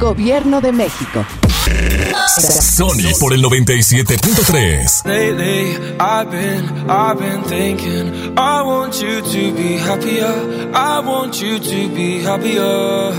Gobierno 0.00 0.62
de 0.62 0.72
México. 0.72 1.26
Sony 2.26 3.12
por 3.20 3.34
el 3.34 3.42
97.3. 3.42 5.04
Lately, 5.04 5.76
I've 6.00 6.30
been, 6.30 6.90
I've 6.90 7.18
been 7.18 7.42
thinking, 7.44 8.38
I 8.38 8.62
want 8.62 9.02
you 9.02 9.20
to 9.20 9.52
be 9.54 9.76
happier. 9.76 10.70
I 10.74 11.00
want 11.00 11.42
you 11.42 11.58
to 11.58 11.88
be 11.94 12.22
happier. 12.22 13.12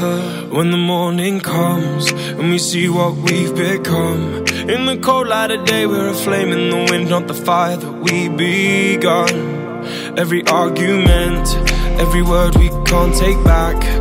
When 0.49 0.71
the 0.71 0.77
morning 0.77 1.39
comes 1.39 2.11
and 2.11 2.49
we 2.49 2.57
see 2.57 2.89
what 2.89 3.15
we've 3.15 3.55
become. 3.55 4.43
In 4.67 4.87
the 4.87 4.97
cold 4.99 5.27
light 5.27 5.51
of 5.51 5.63
day, 5.65 5.85
we're 5.85 6.09
a 6.09 6.15
flame 6.15 6.51
in 6.51 6.71
the 6.71 6.91
wind, 6.91 7.09
not 7.11 7.27
the 7.27 7.35
fire 7.35 7.77
that 7.77 7.93
we 8.01 8.27
begun. 8.27 9.61
Every 10.17 10.43
argument, 10.47 11.47
every 11.99 12.23
word 12.23 12.55
we 12.55 12.69
can't 12.85 13.15
take 13.15 13.41
back. 13.43 14.00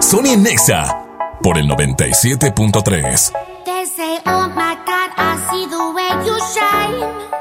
Sony 0.00 0.36
Nexa 0.36 0.94
por 1.42 1.56
el 1.56 1.66
97.3. 1.68 3.32
They 3.64 3.86
say, 3.86 4.18
oh 4.26 4.48
my 4.54 4.76
God, 4.86 5.10
I 5.16 5.38
see 5.50 5.66
the 5.66 5.92
way 5.94 6.10
you 6.26 6.38
shine. 6.54 7.31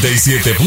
97 0.00 0.59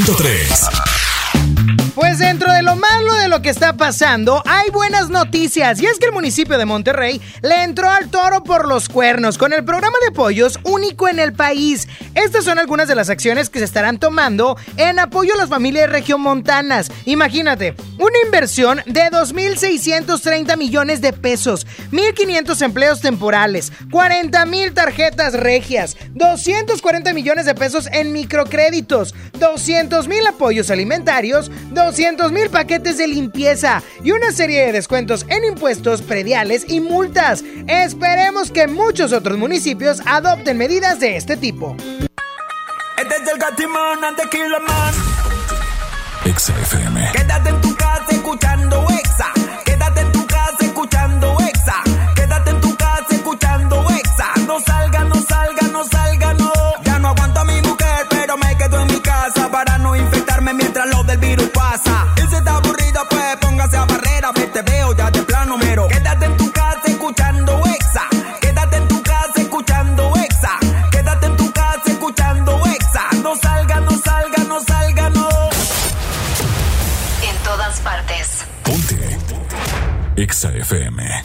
dentro 2.43 2.58
de 2.58 2.63
lo 2.63 2.75
malo 2.75 3.13
de 3.13 3.29
lo 3.29 3.41
que 3.41 3.49
está 3.49 3.77
pasando, 3.77 4.43
hay 4.45 4.69
buenas 4.69 5.10
noticias. 5.10 5.79
Y 5.79 5.86
es 5.86 5.97
que 5.97 6.08
el 6.08 6.12
municipio 6.12 6.58
de 6.58 6.65
Monterrey 6.65 7.21
le 7.41 7.63
entró 7.63 7.89
al 7.89 8.10
toro 8.10 8.43
por 8.43 8.67
los 8.67 8.89
cuernos 8.89 9.38
con 9.38 9.53
el 9.53 9.63
programa 9.63 9.95
de 10.06 10.12
pollos 10.12 10.60
único 10.65 11.08
en 11.08 11.19
el 11.19 11.32
país. 11.32 11.88
Estas 12.15 12.43
son 12.43 12.60
algunas 12.60 12.89
de 12.89 12.95
las 12.95 13.10
acciones 13.10 13.49
que 13.49 13.60
se 13.60 13.65
estarán 13.65 13.97
tomando 13.97 14.58
en 14.75 14.99
apoyo 14.99 15.36
a 15.36 15.38
las 15.38 15.47
familias 15.47 15.89
regiomontanas. 15.89 16.91
Imagínate, 17.06 17.75
una 17.97 18.17
inversión 18.25 18.82
de 18.88 19.10
2.630 19.10 20.58
millones 20.58 20.99
de 20.99 21.13
pesos, 21.13 21.65
1.500 21.91 22.62
empleos 22.62 22.99
temporales, 22.99 23.71
40.000 23.89 24.73
tarjetas 24.73 25.34
regias, 25.34 25.95
240 26.10 27.13
millones 27.13 27.45
de 27.45 27.56
pesos 27.56 27.88
en 27.93 28.12
microcréditos, 28.12 29.15
200.000 29.39 30.27
apoyos 30.27 30.69
alimentarios, 30.69 31.49
200 31.71 32.33
mil 32.34 32.50
paquetes 32.50 32.98
de 32.98 33.08
limpieza 33.08 33.82
y 34.04 34.12
una 34.12 34.32
serie 34.32 34.65
de 34.65 34.72
descuentos 34.72 35.26
en 35.30 35.46
impuestos, 35.46 36.02
prediales 36.02 36.65
y 36.67 36.80
multas. 36.80 37.43
Esperemos 37.67 38.52
que 38.52 38.67
muchos 38.67 39.13
otros 39.13 39.38
municipios 39.38 40.02
adopten 40.06 40.58
medidas 40.58 41.00
de 41.00 41.15
este 41.15 41.38
tipo. 41.38 41.78
Este 42.98 43.15
es 43.15 43.28
el 43.32 43.39
Gatimán, 43.39 44.04
ante 44.04 44.24
Killaman. 44.30 44.93
Exa 46.26 46.54
FM. 46.62 47.12
Quédate 47.12 47.50
en 47.50 47.62
tu 47.62 47.76
casa 47.76 48.06
escuchando 48.12 48.86
Exa. 48.91 49.34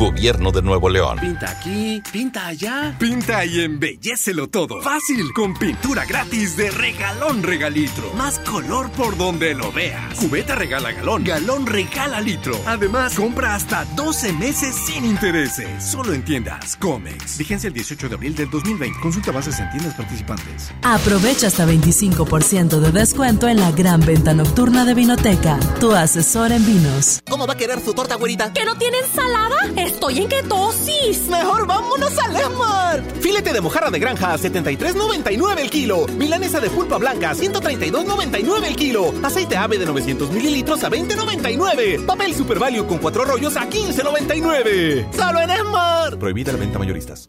Gobierno 0.00 0.50
de 0.50 0.62
Nuevo 0.62 0.88
León. 0.88 1.18
Pinta 1.20 1.50
aquí, 1.50 2.02
pinta 2.10 2.46
allá. 2.46 2.96
Pinta 2.98 3.44
y 3.44 3.60
embellecelo 3.60 4.48
todo. 4.48 4.80
Fácil, 4.80 5.30
con 5.34 5.52
pintura 5.52 6.06
gratis 6.06 6.56
de 6.56 6.70
regalón 6.70 7.42
regalitro. 7.42 8.10
Más 8.14 8.38
color 8.38 8.90
por 8.92 9.18
donde 9.18 9.54
lo 9.54 9.70
veas. 9.72 10.18
Cubeta 10.18 10.54
regala 10.54 10.92
galón, 10.92 11.22
galón 11.22 11.66
regala 11.66 12.18
litro. 12.22 12.58
Además, 12.64 13.14
compra 13.14 13.54
hasta 13.54 13.84
12 13.94 14.32
meses 14.32 14.74
sin 14.74 15.04
intereses. 15.04 15.84
Solo 15.84 16.14
en 16.14 16.24
tiendas 16.24 16.76
Comex. 16.76 17.36
Vigencia 17.36 17.68
el 17.68 17.74
18 17.74 18.08
de 18.08 18.14
abril 18.14 18.34
del 18.34 18.48
2020. 18.48 19.00
Consulta 19.00 19.32
bases 19.32 19.60
en 19.60 19.68
tiendas 19.68 19.94
participantes. 19.96 20.72
Aprovecha 20.80 21.48
hasta 21.48 21.66
25% 21.66 22.80
de 22.80 22.90
descuento 22.90 23.48
en 23.48 23.60
la 23.60 23.70
gran 23.70 24.00
venta 24.00 24.32
nocturna 24.32 24.86
de 24.86 24.94
Vinoteca, 24.94 25.60
tu 25.78 25.92
asesor 25.92 26.52
en 26.52 26.64
vinos. 26.64 27.20
¿Cómo 27.28 27.46
va 27.46 27.52
a 27.52 27.56
querer 27.58 27.80
su 27.80 27.92
torta, 27.92 28.14
güerita? 28.14 28.50
¿Que 28.54 28.64
no 28.64 28.78
tiene 28.78 28.96
ensalada? 29.00 29.89
Estoy 29.90 30.18
en 30.18 30.28
ketosis. 30.28 31.28
Mejor 31.28 31.66
vámonos 31.66 32.16
al 32.18 32.36
Esmar. 32.36 33.02
Filete 33.20 33.52
de 33.52 33.60
mojarra 33.60 33.90
de 33.90 33.98
granja 33.98 34.32
a 34.32 34.38
73.99 34.38 35.58
el 35.58 35.68
kilo. 35.68 36.06
Milanesa 36.16 36.60
de 36.60 36.70
pulpa 36.70 36.96
blanca 36.96 37.30
a 37.30 37.34
132.99 37.34 38.64
el 38.66 38.76
kilo. 38.76 39.12
Aceite 39.22 39.56
ave 39.56 39.78
de 39.78 39.86
900 39.86 40.30
mililitros 40.30 40.84
a 40.84 40.90
20.99. 40.90 42.06
Papel 42.06 42.34
Super 42.34 42.60
Value 42.60 42.86
con 42.86 42.98
cuatro 42.98 43.24
rollos 43.24 43.56
a 43.56 43.68
15.99. 43.68 45.12
Solo 45.12 45.40
en 45.40 45.50
Esmar. 45.50 46.18
Prohibida 46.18 46.52
la 46.52 46.58
venta 46.58 46.78
mayoristas. 46.78 47.28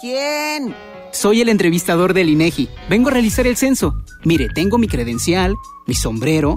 ¿Quién? 0.00 0.74
Soy 1.12 1.42
el 1.42 1.50
entrevistador 1.50 2.14
del 2.14 2.30
INEGI. 2.30 2.70
Vengo 2.88 3.08
a 3.08 3.12
realizar 3.12 3.46
el 3.46 3.56
censo. 3.56 3.94
Mire, 4.24 4.48
tengo 4.54 4.78
mi 4.78 4.88
credencial, 4.88 5.54
mi 5.86 5.94
sombrero, 5.94 6.56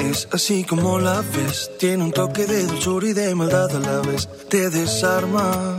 Es 0.00 0.28
así 0.32 0.64
como 0.64 0.98
la 0.98 1.20
ves, 1.20 1.70
tiene 1.78 2.04
un 2.04 2.12
toque 2.12 2.46
de 2.46 2.66
dulzura 2.66 3.08
y 3.08 3.12
de 3.12 3.34
maldad 3.34 3.74
a 3.76 3.78
la 3.78 4.00
vez. 4.00 4.28
Te 4.48 4.70
desarma 4.70 5.76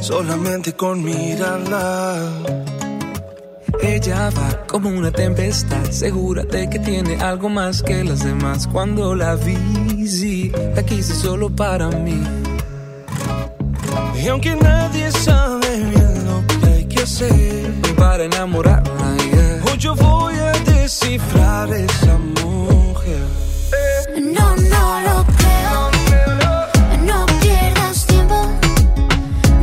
solamente 0.00 0.72
con 0.74 1.02
mirarla. 1.02 2.32
Ella 3.82 4.30
va 4.30 4.66
como 4.66 4.88
una 4.88 5.10
tempestad, 5.10 5.90
segura 5.90 6.44
de 6.44 6.68
que 6.68 6.78
tiene 6.78 7.16
algo 7.16 7.48
más 7.48 7.82
que 7.82 8.04
las 8.04 8.24
demás. 8.24 8.66
Cuando 8.66 9.14
la 9.14 9.36
vi, 9.36 10.06
sí, 10.06 10.52
la 10.74 10.82
quise 10.82 11.14
solo 11.14 11.50
para 11.50 11.88
mí. 11.88 12.22
Y 14.22 14.28
aunque 14.28 14.56
nadie 14.56 15.10
sabe 15.12 15.76
bien 15.76 16.24
lo 16.26 16.46
que 16.46 16.66
hay 16.66 16.84
que 16.86 17.02
hacer 17.02 17.72
para 17.96 18.24
enamorarla, 18.24 19.16
yeah. 19.30 19.62
hoy 19.70 19.78
yo 19.78 19.94
voy 19.94 20.34
a 20.34 20.52
descifrar 20.64 21.72
esa 21.72 22.18
no, 23.06 24.56
no 24.56 25.00
lo 25.00 25.24
creo. 25.38 25.90
No 27.04 27.24
pierdas 27.40 28.04
tiempo. 28.04 28.34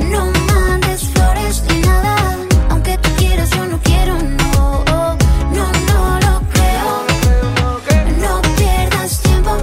No 0.10 0.32
mandes 0.48 1.02
flores 1.14 1.62
ni 1.68 1.80
nada. 1.82 2.38
Aunque 2.70 2.98
tú 3.00 3.10
quieras, 3.18 3.50
yo 3.50 3.66
no 3.66 3.78
quiero, 3.82 4.16
no. 4.16 4.86
No, 5.52 6.20
lo 6.22 6.42
creo. 6.54 7.06
No 8.22 8.42
pierdas 8.56 9.20
tiempo. 9.24 9.58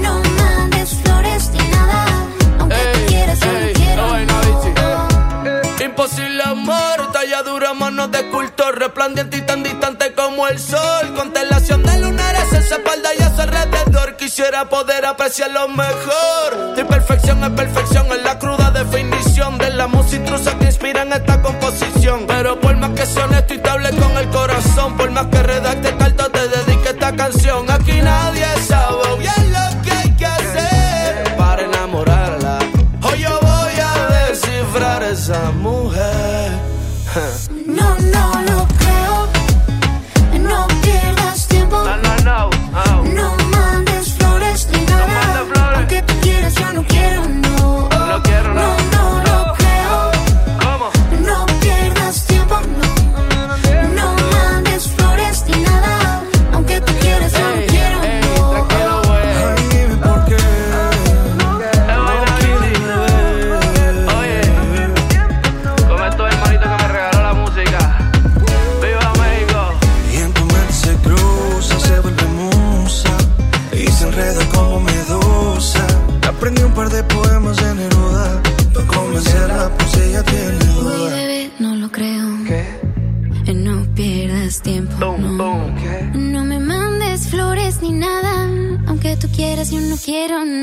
No 0.00 0.22
mandes 0.38 0.94
flores 1.02 1.50
ni 1.54 1.68
nada. 1.68 2.06
Aunque 2.60 2.76
ey, 2.76 2.92
tú 2.92 3.00
quieras, 3.08 3.40
yo 3.40 3.50
no 3.50 3.72
quiero. 3.72 4.04
Imposible 5.84 6.42
amor, 6.44 7.10
talla 7.12 7.42
dura, 7.42 7.74
mano 7.74 8.06
de 8.06 8.28
culto, 8.30 8.70
resplandiente 8.70 9.38
y 9.38 9.42
tan 9.42 9.64
distante 9.64 10.14
como 10.14 10.46
el 10.46 10.60
sol. 10.60 11.14
Con 11.16 11.32
tela 11.32 11.53
espalda 12.76 13.10
y 13.18 13.22
a 13.22 13.34
su 13.34 13.40
alrededor. 13.40 14.16
Quisiera 14.16 14.68
poder 14.68 15.04
apreciar 15.06 15.50
lo 15.50 15.68
mejor. 15.68 16.74
Tu 16.76 16.86
perfección 16.86 17.42
es 17.44 17.50
perfección, 17.50 18.06
es 18.12 18.22
la 18.22 18.38
cruda 18.38 18.70
definición 18.70 19.58
de 19.58 19.70
la 19.70 19.86
música 19.86 20.36
que 20.58 20.64
inspira 20.66 21.02
en 21.02 21.12
esta 21.12 21.40
composición. 21.42 22.26
Pero 22.26 22.60
por 22.60 22.76
más 22.76 22.90
que 22.90 23.06
sea 23.06 23.24
honesto 23.24 23.54
y 23.54 23.58
te 23.58 23.70
hable 23.70 23.90
con 23.90 24.12
el 24.16 24.28
corazón, 24.28 24.96
por 24.96 25.10
más 25.10 25.26
que 25.26 25.42
redacte 25.42 25.93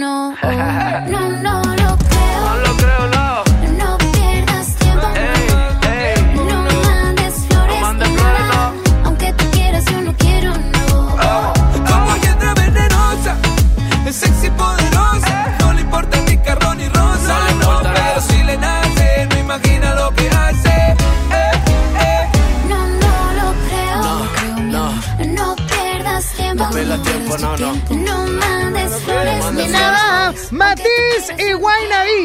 no. 0.02 0.36
No, 1.12 1.30
no 1.44 1.61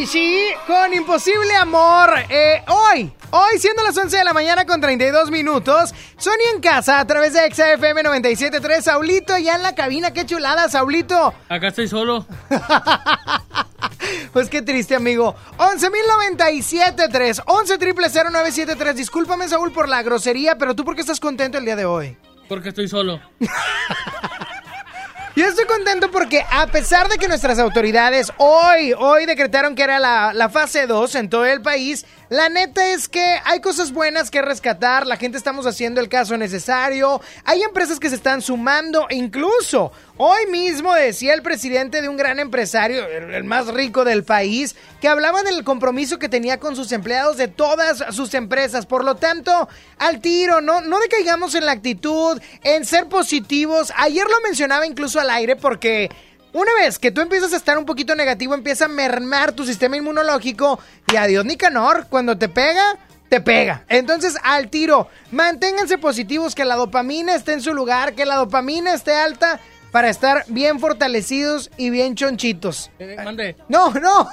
Guaynabishi 0.07 0.55
con 0.66 0.95
Imposible 0.95 1.57
Amor. 1.57 2.11
Eh, 2.29 2.62
hoy, 2.69 3.12
hoy 3.31 3.59
siendo 3.59 3.83
las 3.83 3.97
11 3.97 4.19
de 4.19 4.25
la 4.25 4.33
mañana 4.33 4.64
con 4.64 4.81
32 4.81 5.31
minutos, 5.33 5.92
Sony 6.16 6.55
en 6.55 6.61
casa 6.61 7.01
a 7.01 7.07
través 7.07 7.33
de 7.33 7.40
XFM 7.51 8.03
97.3. 8.03 8.83
Saulito 8.83 9.37
ya 9.38 9.57
en 9.57 9.62
la 9.62 9.75
cabina, 9.75 10.12
qué 10.12 10.25
chulada, 10.25 10.69
Saulito. 10.69 11.35
Acá 11.49 11.69
estoy 11.69 11.88
solo. 11.88 12.27
Pues 14.33 14.49
qué 14.51 14.61
triste, 14.62 14.95
amigo. 14.95 15.35
11.097.3, 15.57 17.42
11 17.47 17.79
triple 17.79 18.09
0973. 18.09 18.95
Discúlpame, 18.95 19.49
Saúl, 19.49 19.73
por 19.73 19.88
la 19.88 20.03
grosería, 20.03 20.59
pero 20.59 20.77
tú, 20.77 20.85
¿por 20.85 20.95
qué 20.95 21.01
estás 21.01 21.21
contento 21.21 21.57
el 21.59 21.64
día 21.64 21.75
de 21.75 21.87
hoy? 21.87 22.16
Porque 22.47 22.69
estoy 22.69 22.87
solo. 22.87 23.19
Yo 25.37 25.44
estoy 25.44 25.66
contento 25.66 26.11
porque 26.11 26.46
a 26.51 26.66
pesar 26.68 27.11
de 27.11 27.18
que 27.18 27.29
nuestras 27.29 27.59
autoridades 27.59 28.33
hoy, 28.38 28.94
hoy 28.94 29.27
decretaron 29.27 29.75
que 29.75 29.83
era 29.83 29.99
la, 29.99 30.33
la 30.33 30.49
fase 30.49 30.87
2 30.87 31.14
en 31.16 31.29
todo 31.29 31.44
el 31.44 31.61
país, 31.61 32.07
la 32.29 32.49
neta 32.49 32.89
es 32.89 33.09
que 33.09 33.37
hay 33.45 33.61
cosas 33.61 33.93
buenas 33.93 34.31
que 34.31 34.43
rescatar, 34.43 35.07
la 35.07 35.17
gente 35.17 35.39
estamos 35.39 35.67
haciendo 35.67 36.01
el 36.01 36.09
caso 36.09 36.37
necesario, 36.37 37.21
hay 37.45 37.62
empresas 37.62 38.01
que 38.01 38.09
se 38.09 38.17
están 38.17 38.43
sumando, 38.43 39.07
incluso 39.11 39.93
hoy 40.17 40.47
mismo 40.47 40.93
decía 40.95 41.35
el 41.35 41.43
presidente 41.43 42.03
de 42.03 42.09
un 42.09 42.17
gran 42.17 42.41
empresario, 42.41 43.07
el, 43.07 43.45
más 43.45 43.69
rico 43.69 44.05
del 44.05 44.25
país, 44.25 44.75
que 45.01 45.09
hablaba 45.09 45.43
del 45.43 45.62
compromiso 45.62 46.19
que 46.19 46.29
tenía 46.29 46.59
con 46.59 46.75
sus 46.75 46.91
empleados 46.91 47.37
de 47.37 47.49
todas 47.49 48.03
sus 48.15 48.35
empresas, 48.35 48.87
por 48.87 49.05
lo 49.05 49.15
tanto, 49.15 49.69
al 49.99 50.21
tiro, 50.21 50.61
no, 50.61 50.81
no 50.81 50.99
decaigamos 50.99 51.55
en 51.55 51.67
la 51.67 51.73
actitud, 51.73 52.41
en 52.65 52.85
ser 52.85 53.07
positivos, 53.07 53.93
ayer 53.97 54.27
lo 54.27 54.41
mencionaba 54.43 54.87
incluso 54.87 55.21
al 55.21 55.31
aire 55.31 55.57
porque... 55.57 56.11
Una 56.57 56.73
vez 56.73 56.99
que 56.99 57.11
tú 57.11 57.21
empiezas 57.21 57.53
a 57.53 57.57
estar 57.59 57.77
un 57.77 57.85
poquito 57.85 58.14
negativo, 58.14 58.55
empieza 58.55 58.87
a 58.87 58.88
mermar 58.88 59.53
tu 59.53 59.66
sistema 59.66 59.99
inmunológico 59.99 60.81
y 61.12 61.16
adiós 61.16 61.45
Nicanor, 61.45 62.07
cuando 62.09 62.38
te 62.38 62.49
pega, 62.49 62.97
te 63.29 63.42
pega. 63.42 63.85
Entonces, 63.90 64.38
al 64.42 64.71
tiro, 64.71 65.07
manténganse 65.33 65.99
positivos, 65.99 66.55
que 66.55 66.64
la 66.64 66.77
dopamina 66.77 67.35
esté 67.35 67.53
en 67.53 67.61
su 67.61 67.75
lugar, 67.75 68.14
que 68.14 68.25
la 68.25 68.37
dopamina 68.37 68.95
esté 68.95 69.14
alta 69.14 69.61
para 69.92 70.09
estar 70.09 70.47
bien 70.49 70.81
fortalecidos 70.81 71.71
y 71.77 71.90
bien 71.90 72.14
chonchitos. 72.14 72.90
Mande. 73.23 73.57
No, 73.69 73.92
no. 73.92 74.31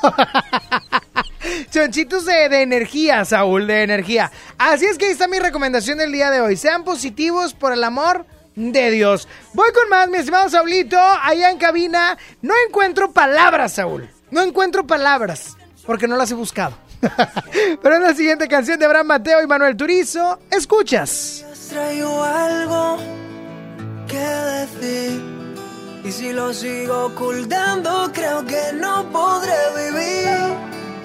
Chonchitos 1.72 2.24
de, 2.24 2.48
de 2.48 2.62
energía, 2.62 3.26
Saúl, 3.26 3.68
de 3.68 3.84
energía. 3.84 4.32
Así 4.58 4.86
es 4.86 4.98
que 4.98 5.08
ahí 5.08 5.12
está 5.12 5.28
mi 5.28 5.40
recomendación 5.40 5.98
del 5.98 6.14
día 6.14 6.32
de 6.32 6.40
hoy. 6.40 6.56
Sean 6.56 6.86
positivos 6.86 7.54
por 7.54 7.74
el 7.74 7.84
amor 7.84 8.26
de 8.56 8.92
Dios. 8.92 9.28
Voy 9.54 9.72
con 9.74 9.90
más, 9.90 10.10
mi 10.10 10.18
estimado 10.18 10.50
Saulito, 10.50 10.98
allá 10.98 11.50
en 11.50 11.58
cabina. 11.58 12.18
No 12.42 12.54
encuentro 12.68 13.12
palabras, 13.12 13.74
Saúl. 13.74 14.10
No 14.32 14.42
encuentro 14.42 14.86
palabras, 14.86 15.58
porque 15.86 16.08
no 16.08 16.16
las 16.16 16.32
he 16.32 16.36
buscado. 16.36 16.76
Pero 17.82 17.96
en 17.96 18.04
la 18.04 18.14
siguiente 18.14 18.48
canción 18.48 18.80
de 18.80 18.86
Abraham 18.86 19.08
Mateo 19.08 19.42
y 19.44 19.48
Manuel 19.48 19.78
Turizo, 19.78 20.40
escuchas. 20.50 21.46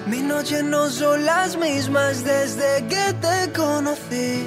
Mis 0.09 0.23
noches 0.23 0.65
no 0.65 0.89
son 0.89 1.27
las 1.27 1.57
mismas 1.59 2.25
desde 2.25 2.87
que 2.89 3.13
te 3.21 3.53
conocí. 3.53 4.47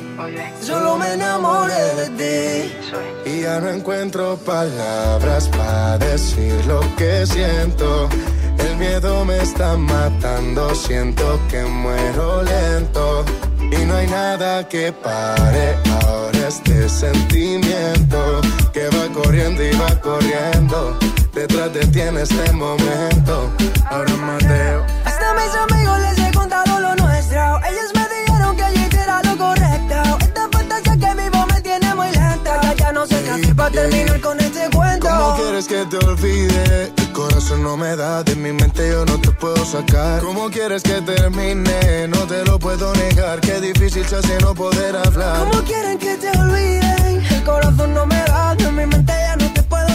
Solo 0.60 0.98
me 0.98 1.14
enamoré 1.14 1.84
de 1.96 2.10
ti. 2.20 3.30
Y 3.30 3.42
ya 3.42 3.60
no 3.60 3.70
encuentro 3.70 4.38
palabras 4.38 5.48
para 5.50 6.00
decir 6.00 6.66
lo 6.66 6.80
que 6.96 7.28
siento. 7.28 8.10
El 8.58 8.76
miedo 8.78 9.24
me 9.24 9.38
está 9.38 9.78
matando, 9.78 10.74
siento 10.74 11.40
que 11.50 11.64
muero 11.64 12.42
lento. 12.42 13.24
Y 13.60 13.86
no 13.86 13.96
hay 13.96 14.08
nada 14.08 14.68
que 14.68 14.92
pare 14.92 15.78
ahora 16.02 16.48
este 16.48 16.90
sentimiento 16.90 18.42
que 18.74 18.88
va 18.88 19.14
corriendo 19.14 19.64
y 19.64 19.72
va 19.78 20.02
corriendo. 20.02 20.98
Detrás 21.42 21.74
de 21.74 21.80
ti 21.88 22.02
en 22.02 22.18
este 22.20 22.54
momento. 22.54 23.52
Ahora 23.90 24.16
Mateo. 24.16 24.86
Hasta 25.04 25.34
mis 25.34 25.56
amigos 25.56 26.00
les 26.02 26.20
he 26.20 26.32
contado 26.34 26.80
lo 26.80 26.96
nuestro. 26.96 27.60
Ellos 27.68 27.92
me 27.96 28.06
dijeron 28.16 28.56
que 28.56 28.64
yo 28.76 28.86
hiciera 28.86 29.24
lo 29.24 29.36
correcto. 29.36 30.18
Esta 30.22 30.48
fantasía 30.52 30.98
que 31.00 31.20
vivo 31.20 31.48
me 31.48 31.62
tiene 31.62 31.96
muy 31.96 32.12
lenta. 32.12 32.62
Ya, 32.62 32.74
ya 32.76 32.92
no 32.92 33.08
sé 33.08 33.24
qué 33.24 33.32
hacer 33.32 33.56
para 33.56 33.72
terminar 33.72 34.22
con 34.22 34.40
este 34.40 34.70
cuento. 34.70 35.08
¿Cómo 35.10 35.36
quieres 35.36 35.68
que 35.68 35.84
te 35.88 35.98
olvide? 36.06 36.94
El 36.96 37.12
corazón 37.12 37.64
no 37.64 37.76
me 37.76 37.96
da, 37.96 38.22
de 38.22 38.36
mi 38.36 38.52
mente 38.52 38.88
yo 38.90 39.04
no 39.04 39.20
te 39.20 39.32
puedo 39.32 39.66
sacar. 39.66 40.22
¿Cómo 40.22 40.48
quieres 40.52 40.84
que 40.84 41.02
termine? 41.02 42.08
No 42.08 42.28
te 42.28 42.46
lo 42.46 42.60
puedo 42.60 42.94
negar, 42.94 43.42
qué 43.42 43.60
difícil 43.60 44.06
se 44.06 44.18
hace 44.18 44.38
no 44.42 44.54
poder 44.54 44.96
hablar. 44.96 45.40
¿Cómo 45.40 45.64
quieren 45.64 45.98
que 45.98 46.18
te 46.18 46.30
olviden? 46.38 47.26
El 47.32 47.44
corazón 47.44 47.96
no 47.96 48.06
me 48.06 48.22
da, 48.26 48.54
de 48.54 48.72
mi 48.72 48.86
mente 48.86 49.12
ya 49.12 49.36
no 49.38 49.41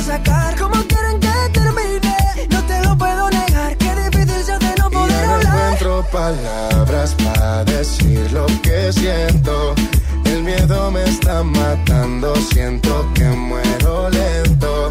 sacar. 0.06 0.56
¿Cómo 0.56 0.74
quieren 0.86 1.20
que 1.20 1.34
termine? 1.52 2.16
No 2.50 2.62
te 2.64 2.80
lo 2.84 2.96
puedo 2.96 3.28
negar, 3.30 3.76
qué 3.76 3.92
difícil 4.08 4.44
se 4.44 4.52
hace 4.52 4.74
no 4.78 4.86
Y 4.88 4.94
poder 4.94 5.10
ya 5.10 5.26
no 5.26 5.34
hablar. 5.34 5.54
encuentro 5.56 6.06
palabras 6.12 7.14
para 7.14 7.64
decir 7.64 8.32
lo 8.32 8.46
que 8.62 8.92
siento. 8.92 9.74
El 10.24 10.42
miedo 10.44 10.90
me 10.92 11.02
está 11.04 11.42
matando, 11.42 12.34
siento 12.52 13.08
que 13.14 13.24
muero 13.24 14.08
lento. 14.10 14.90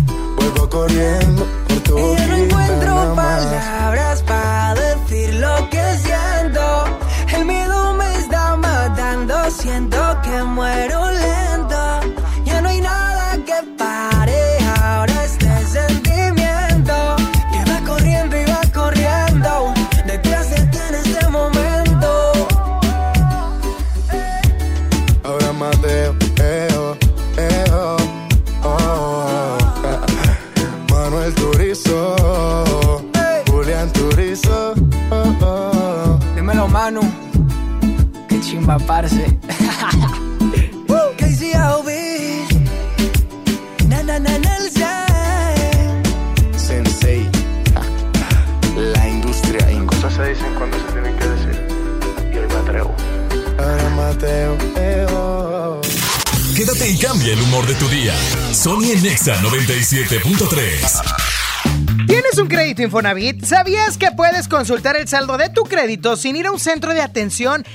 vuelvo 0.41 0.69
corriendo 0.69 1.47
por 1.67 1.79
tu 1.81 1.97
Y 1.97 2.15
yo 2.17 2.27
no 2.27 2.35
encuentro 2.35 3.15
palabras 3.15 4.23
para 4.23 4.73
decir 4.75 5.35
lo 5.35 5.69
que 5.69 5.83
siento. 5.97 6.85
El 7.35 7.45
miedo 7.45 7.93
me 7.93 8.15
está 8.17 8.55
matando, 8.57 9.51
siento 9.51 9.99
que 10.23 10.43
muero 10.43 11.10
chimba, 38.61 38.77
parce. 38.85 39.15
KCOB. 41.17 41.89
Na 43.87 44.03
na 44.03 44.19
na 44.19 44.37
Nelson. 44.37 44.87
Sensei, 46.55 47.29
la 48.75 49.07
industria 49.07 49.69
en 49.69 49.85
cosas 49.85 50.13
se 50.13 50.29
dicen 50.29 50.53
cuando 50.57 50.77
se 50.77 50.83
tienen 50.93 51.15
que 51.17 51.27
decir. 51.27 51.67
Y 52.33 52.37
hoy 52.37 52.47
me 52.47 52.55
atrevo. 52.55 52.95
Ahora 53.57 53.89
Mateo, 53.95 54.57
eo. 54.77 55.81
Quédate 56.55 56.89
y 56.89 56.97
cambia 56.97 57.33
el 57.33 57.41
humor 57.41 57.65
de 57.65 57.75
tu 57.75 57.87
día. 57.87 58.13
Sony 58.53 58.91
en 58.93 59.03
Nexa 59.03 59.35
97.3. 59.41 61.31
¿Tienes 62.07 62.37
un 62.39 62.47
crédito 62.47 62.81
Infonavit? 62.81 63.45
¿Sabías 63.45 63.97
que 63.97 64.11
puedes 64.11 64.47
consultar 64.49 64.97
el 64.97 65.07
saldo 65.07 65.37
de 65.37 65.49
tu 65.49 65.63
crédito 65.63 66.17
sin 66.17 66.35
ir 66.35 66.47
a 66.47 66.51
un 66.51 66.59
centro 66.59 66.93
de 66.93 67.01
atención? 67.01 67.65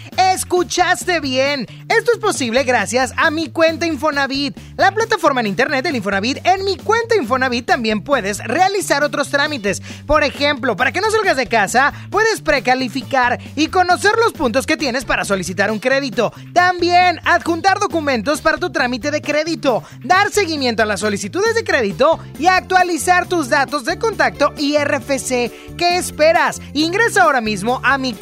Escuchaste 0.47 1.19
bien. 1.19 1.67
Esto 1.89 2.13
es 2.13 2.19
posible 2.19 2.63
gracias 2.63 3.13
a 3.17 3.33
mi 3.33 3.49
cuenta 3.49 3.85
Infonavit. 3.85 4.57
La 4.77 4.93
plataforma 4.93 5.41
en 5.41 5.49
internet 5.49 5.85
del 5.85 5.97
Infonavit. 5.97 6.39
En 6.47 6.65
mi 6.65 6.77
cuenta 6.77 7.17
Infonavit 7.17 7.67
también 7.67 8.01
puedes 8.01 8.39
realizar 8.39 9.03
otros 9.03 9.29
trámites. 9.29 9.83
Por 10.07 10.23
ejemplo, 10.23 10.77
para 10.77 10.93
que 10.93 11.01
no 11.01 11.11
salgas 11.11 11.37
de 11.37 11.49
casa, 11.49 11.93
puedes 12.11 12.43
precalificar 12.43 13.41
y 13.57 13.67
conocer 13.69 14.13
los 14.23 14.35
puntos 14.35 14.67
que 14.67 14.77
tienes 14.77 15.05
para 15.05 15.25
solicitar 15.25 15.73
un 15.73 15.81
crédito. 15.81 16.33
También 16.53 17.19
adjuntar 17.25 17.81
documentos 17.81 18.41
para 18.41 18.59
tu 18.59 18.71
trámite 18.71 19.11
de 19.11 19.23
crédito, 19.23 19.83
dar 20.05 20.31
seguimiento 20.31 20.85
a 20.85 20.87
las 20.87 21.01
solicitudes 21.01 21.57
de 21.57 21.65
crédito 21.65 22.21
y 22.39 22.47
actualizar 22.47 23.27
tus 23.27 23.49
datos 23.49 23.85
de 23.85 23.99
contacto 23.99 24.55
y 24.57 24.79
RFC. 24.79 25.51
¿Qué 25.77 25.97
esperas? 25.97 26.63
Ingresa 26.73 27.25
ahora 27.25 27.41
mismo 27.41 27.81
a 27.83 27.99
mi 27.99 28.13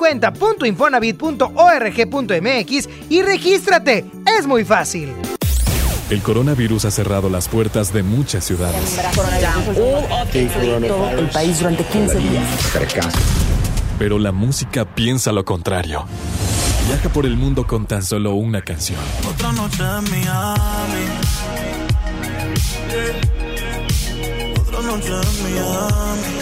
y 3.09 3.23
regístrate. 3.23 4.05
Es 4.39 4.47
muy 4.47 4.65
fácil. 4.65 5.13
El 6.11 6.23
coronavirus 6.23 6.85
ha 6.85 6.91
cerrado 6.91 7.29
las 7.29 7.49
puertas 7.49 7.93
de 7.93 8.03
muchas 8.03 8.45
ciudades. 8.45 8.99
el 11.19 11.29
país 11.31 11.59
durante 11.59 11.85
15 11.85 12.19
días. 12.19 12.49
Pero 13.99 14.19
la 14.19 14.33
música 14.33 14.85
piensa 14.85 15.33
lo 15.33 15.45
contrario. 15.45 16.05
Viaja 16.87 17.09
por 17.09 17.25
el 17.25 17.37
mundo 17.37 17.67
con 17.67 17.87
tan 17.87 18.03
solo 18.03 18.35
una 18.35 18.61
canción. 18.61 19.01
Otra 19.29 19.53
noche 19.53 19.83
en 19.83 20.05
Miami. 20.11 21.05
Otra 24.61 24.83
noche 24.83 25.09
en 25.09 25.43
Miami. 25.43 26.35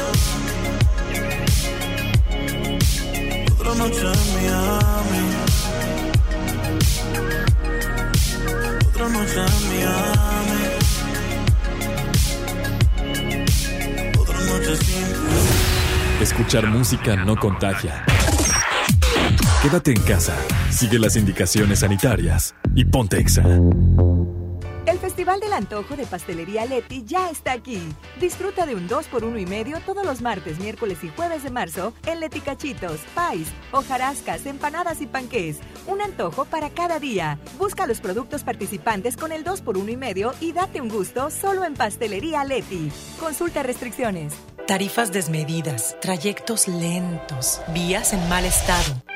Otra 3.52 3.74
noche 3.76 4.00
en 4.00 4.34
Miami. 4.34 5.31
Otra 8.94 9.08
noche 9.08 9.40
en 9.40 9.68
Miami. 9.68 10.60
Otra 14.18 14.40
noche 14.40 14.76
sin. 14.76 16.22
Escuchar 16.22 16.66
música 16.66 17.16
no 17.16 17.36
contagia. 17.36 18.04
Quédate 19.62 19.92
en 19.92 20.02
casa, 20.02 20.36
sigue 20.70 20.98
las 20.98 21.16
indicaciones 21.16 21.78
sanitarias 21.78 22.54
y 22.74 22.84
ponte 22.84 23.18
exa. 23.18 23.42
El 25.22 25.26
Festival 25.26 25.40
del 25.40 25.52
Antojo 25.52 25.94
de 25.94 26.04
Pastelería 26.04 26.66
Leti 26.66 27.04
ya 27.04 27.30
está 27.30 27.52
aquí. 27.52 27.80
Disfruta 28.18 28.66
de 28.66 28.74
un 28.74 28.88
2x1 28.88 29.40
y 29.40 29.46
medio 29.46 29.78
todos 29.86 30.04
los 30.04 30.20
martes, 30.20 30.58
miércoles 30.58 30.98
y 31.04 31.10
jueves 31.10 31.44
de 31.44 31.50
marzo 31.50 31.92
en 32.06 32.18
Leti 32.18 32.40
Cachitos, 32.40 32.98
Pais, 33.14 33.46
hojarascas, 33.70 34.46
empanadas 34.46 35.00
y 35.00 35.06
panqués. 35.06 35.60
Un 35.86 36.00
antojo 36.00 36.44
para 36.44 36.70
cada 36.70 36.98
día. 36.98 37.38
Busca 37.56 37.86
los 37.86 38.00
productos 38.00 38.42
participantes 38.42 39.16
con 39.16 39.30
el 39.30 39.44
2x1 39.44 39.92
y 39.92 39.96
medio 39.96 40.34
y 40.40 40.50
date 40.50 40.80
un 40.80 40.88
gusto 40.88 41.30
solo 41.30 41.62
en 41.62 41.74
Pastelería 41.74 42.42
Leti. 42.44 42.90
Consulta 43.20 43.62
restricciones. 43.62 44.34
Tarifas 44.66 45.12
desmedidas, 45.12 45.96
trayectos 46.00 46.66
lentos, 46.66 47.60
vías 47.72 48.12
en 48.12 48.28
mal 48.28 48.44
estado. 48.44 49.00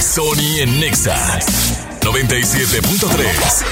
Sony 0.00 0.60
en 0.60 0.80
Nexa 0.80 1.38
97.3. 2.00 3.64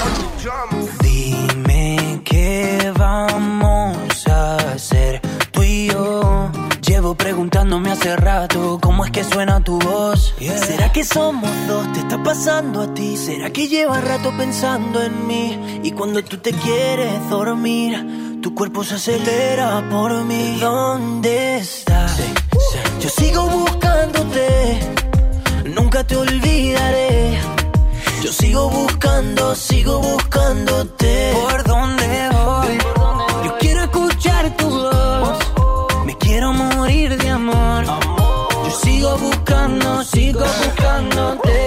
Dime 1.01 2.21
qué 2.23 2.91
vamos 2.97 4.27
a 4.27 4.55
hacer 4.73 5.21
tú 5.51 5.63
y 5.63 5.87
yo. 5.87 6.51
Llevo 6.81 7.15
preguntándome 7.15 7.91
hace 7.91 8.15
rato 8.15 8.79
cómo 8.81 9.03
es 9.05 9.11
que 9.11 9.23
suena 9.23 9.63
tu 9.63 9.77
voz. 9.79 10.33
¿Será 10.39 10.91
que 10.91 11.03
somos 11.03 11.51
dos? 11.67 11.91
¿Te 11.93 11.99
está 11.99 12.21
pasando 12.23 12.81
a 12.81 12.93
ti? 12.93 13.17
¿Será 13.17 13.49
que 13.51 13.67
llevas 13.67 14.03
rato 14.03 14.31
pensando 14.37 15.03
en 15.03 15.27
mí? 15.27 15.79
Y 15.83 15.91
cuando 15.91 16.23
tú 16.23 16.37
te 16.37 16.51
quieres 16.53 17.29
dormir, 17.29 18.39
tu 18.41 18.55
cuerpo 18.55 18.83
se 18.83 18.95
acelera 18.95 19.87
por 19.89 20.23
mí. 20.23 20.57
¿Dónde 20.59 21.57
estás? 21.57 22.17
Yo 22.99 23.09
sigo 23.09 23.47
buscándote, 23.47 24.79
nunca 25.67 26.03
te 26.03 26.15
olvidaré. 26.15 27.39
Yo 28.23 28.31
sigo 28.31 28.69
buscando, 28.69 29.55
sigo 29.55 29.99
buscándote. 29.99 31.33
¿Por 31.33 31.63
dónde 31.63 32.29
voy? 32.31 32.77
Yo 33.45 33.57
quiero 33.59 33.83
escuchar 33.83 34.55
tu 34.57 34.69
voz. 34.69 36.05
Me 36.05 36.17
quiero 36.17 36.53
morir 36.53 37.17
de 37.17 37.29
amor. 37.29 37.85
Yo 37.85 38.71
sigo 38.83 39.17
buscando, 39.17 40.03
sigo 40.03 40.39
buscándote. 40.39 41.66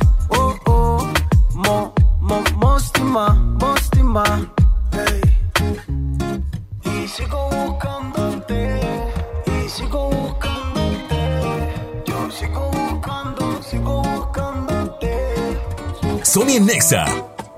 Mostima, 3.11 3.33
Mostima. 3.59 4.53
Ey. 4.93 5.21
Y 7.03 7.07
sigo 7.09 7.49
buscándote, 7.49 8.79
y 9.47 9.69
sigo 9.69 10.09
buscándote. 10.09 11.17
Yo 12.05 12.31
sigo 12.31 12.71
buscando, 12.71 13.61
sigo 13.63 14.01
buscándote. 14.01 15.11
Sony 16.23 16.61
Nexa 16.61 17.03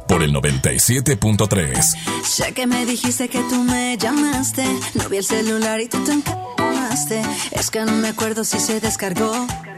por 0.08 0.24
el 0.24 0.34
97.3. 0.34 1.98
Sé 2.24 2.54
que 2.54 2.66
me 2.66 2.88
dijiste 2.88 3.30
que 3.30 3.40
tú 3.42 3.64
me 3.64 3.96
llamaste. 4.00 4.66
No 4.96 5.08
vi 5.08 5.18
el 5.18 5.24
celular 5.24 5.80
y 5.82 5.88
tú 5.88 6.04
te 6.04 6.14
encamaste. 6.14 7.22
Es 7.52 7.70
que 7.70 7.86
no 7.86 7.92
me 7.92 8.08
acuerdo 8.08 8.44
si 8.44 8.60
se 8.60 8.80
descargó, 8.80 9.32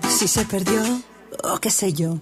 si 0.07 0.29
se 0.29 0.45
perdió 0.45 0.81
o 1.43 1.57
qué 1.57 1.69
sé 1.69 1.91
yo. 1.91 2.21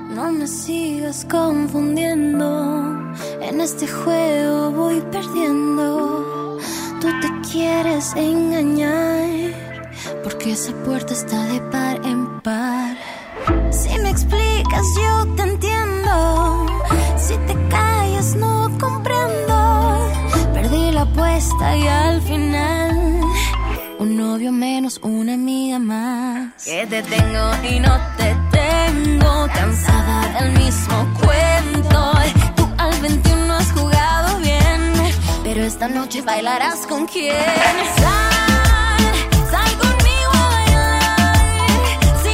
No 0.10 0.32
me 0.32 0.48
sigas 0.48 1.26
confundiendo. 1.30 3.16
En 3.40 3.62
este 3.62 3.88
juego 3.88 4.72
voy 4.72 5.00
perdiendo. 5.12 6.58
Tú 7.00 7.08
te 7.22 7.50
quieres 7.50 8.14
engañar. 8.16 9.54
Porque 10.24 10.52
esa 10.52 10.74
puerta 10.84 11.14
está 11.14 11.44
de 11.44 11.62
par 11.72 12.06
en 12.06 12.42
par. 12.42 12.98
Si 13.72 13.98
me 14.00 14.10
explicas, 14.10 14.86
yo 14.96 15.36
te 15.36 15.44
entiendo. 15.44 16.66
Si 17.16 17.36
te 17.48 17.54
callas, 17.70 18.36
no 18.36 18.70
comprendo. 18.80 20.00
Perdí 20.54 20.92
la 20.92 21.02
apuesta 21.02 21.78
y 21.78 21.88
al 21.88 22.22
final. 22.22 22.87
Novio 24.18 24.52
menos, 24.52 25.00
una 25.04 25.36
amiga 25.36 25.78
más. 25.78 26.64
Que 26.66 26.88
te 26.88 27.04
tengo 27.04 27.52
y 27.70 27.80
no 27.80 27.96
te 28.18 28.36
tengo. 28.52 29.48
Cansada 29.54 30.40
del 30.40 30.54
mismo 30.58 31.08
cuento. 31.22 32.14
Tú 32.56 32.68
al 32.80 33.00
21 33.00 33.54
has 33.54 33.72
jugado 33.74 34.40
bien. 34.40 34.94
Pero 35.44 35.62
esta 35.62 35.88
noche 35.88 36.24
bailarás 36.24 36.88
con 36.88 37.06
quién. 37.06 37.36
Sal, 38.02 39.06
sal 39.52 39.78
conmigo 39.78 40.32
a 40.34 40.50
bailar. 40.50 41.84
Si 42.24 42.34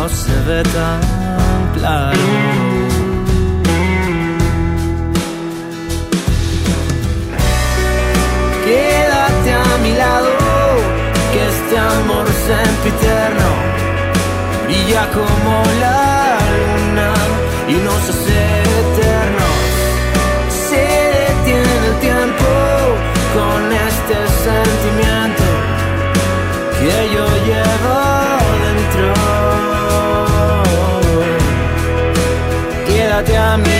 todo 0.00 0.08
se 0.08 0.32
ve 0.46 0.62
tan 0.62 1.00
claro. 1.74 2.18
Quédate 8.64 9.52
a 9.52 9.78
mi 9.84 9.92
lado, 9.94 10.30
que 11.32 11.40
este 11.54 11.78
amor 11.78 12.26
sempiterno 12.48 13.50
brilla 14.64 15.04
como 15.18 15.54
la 15.84 16.38
luna 16.58 17.12
y 17.68 17.74
nos 17.86 18.02
hace 18.12 18.40
eternos. 18.82 19.60
Se 20.68 20.84
detiene 21.20 21.74
el 21.88 21.94
tiempo 22.08 22.50
con 23.36 23.60
este 23.88 24.16
sentimiento 24.46 25.48
que 26.78 27.14
yo 27.14 27.29
Quédate 33.20 33.36
a 33.36 33.79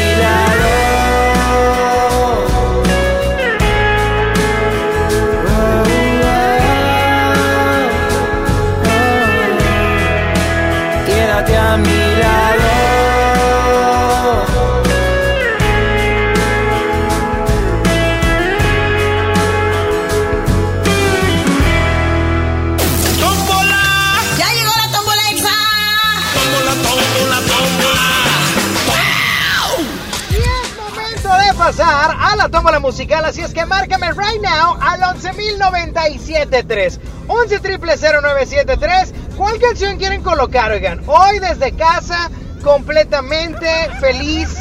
musical, 32.91 33.25
así 33.25 33.41
es 33.41 33.55
que 33.55 33.65
márcame 33.67 34.11
right 34.15 34.43
now 34.43 34.77
al 34.81 35.01
11.097.3. 35.01 36.99
11 37.29 37.61
triple 37.61 37.97
0973. 37.97 39.15
¿Cuál 39.37 39.61
canción 39.61 39.97
quieren 39.97 40.25
colocar, 40.25 40.73
oigan? 40.73 41.01
Hoy 41.07 41.39
desde 41.39 41.71
casa, 41.71 42.29
completamente 42.65 43.69
feliz, 44.01 44.57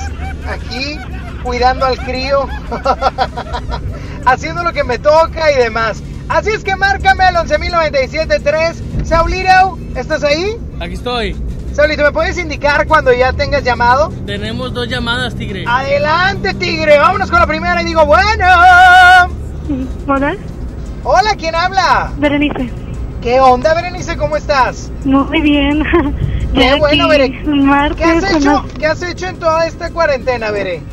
aquí, 0.47 0.99
cuidando 1.41 1.88
al 1.88 1.97
crío, 1.97 2.47
haciendo 4.25 4.63
lo 4.63 4.73
que 4.73 4.84
me 4.84 4.99
toca 4.99 5.51
y 5.51 5.55
demás. 5.55 6.03
Así 6.27 6.51
es 6.51 6.63
que 6.63 6.75
márcame 6.75 7.23
al 7.23 7.34
11.097.3. 7.38 9.05
Saulito, 9.05 9.80
¿estás 9.95 10.23
ahí? 10.23 10.55
Aquí 10.80 10.93
estoy. 10.93 11.36
Saulito, 11.80 12.03
¿me 12.03 12.11
puedes 12.11 12.38
indicar 12.38 12.86
cuando 12.88 13.13
ya 13.13 13.32
tengas 13.32 13.63
llamado? 13.63 14.11
Tenemos 14.25 14.73
dos 14.73 14.89
llamadas, 14.89 15.34
Tigre. 15.34 15.63
Adelante, 15.65 16.53
tigre. 16.55 16.99
Vámonos 16.99 17.32
con 17.32 17.39
la 17.39 17.47
primera 17.47 17.82
y 17.82 17.86
digo, 17.86 18.05
bueno. 18.05 18.45
Hola, 20.05 20.36
Hola, 21.05 21.36
¿quién 21.38 21.55
habla? 21.55 22.11
Berenice. 22.17 22.69
¿Qué 23.21 23.39
onda, 23.39 23.73
Berenice? 23.73 24.17
¿Cómo 24.17 24.36
estás? 24.36 24.91
Muy 25.05 25.39
bien. 25.39 25.82
Qué 26.53 26.75
bueno, 26.75 27.07
Bere. 27.07 27.32
¿Qué 27.32 27.47
martes, 27.47 28.25
has, 28.25 28.36
hecho, 28.36 28.65
¿Qué 28.77 28.86
has 28.86 29.01
hecho 29.01 29.27
en 29.27 29.39
toda 29.39 29.65
esta 29.65 29.89
cuarentena, 29.91 30.51
Bere? 30.51 30.84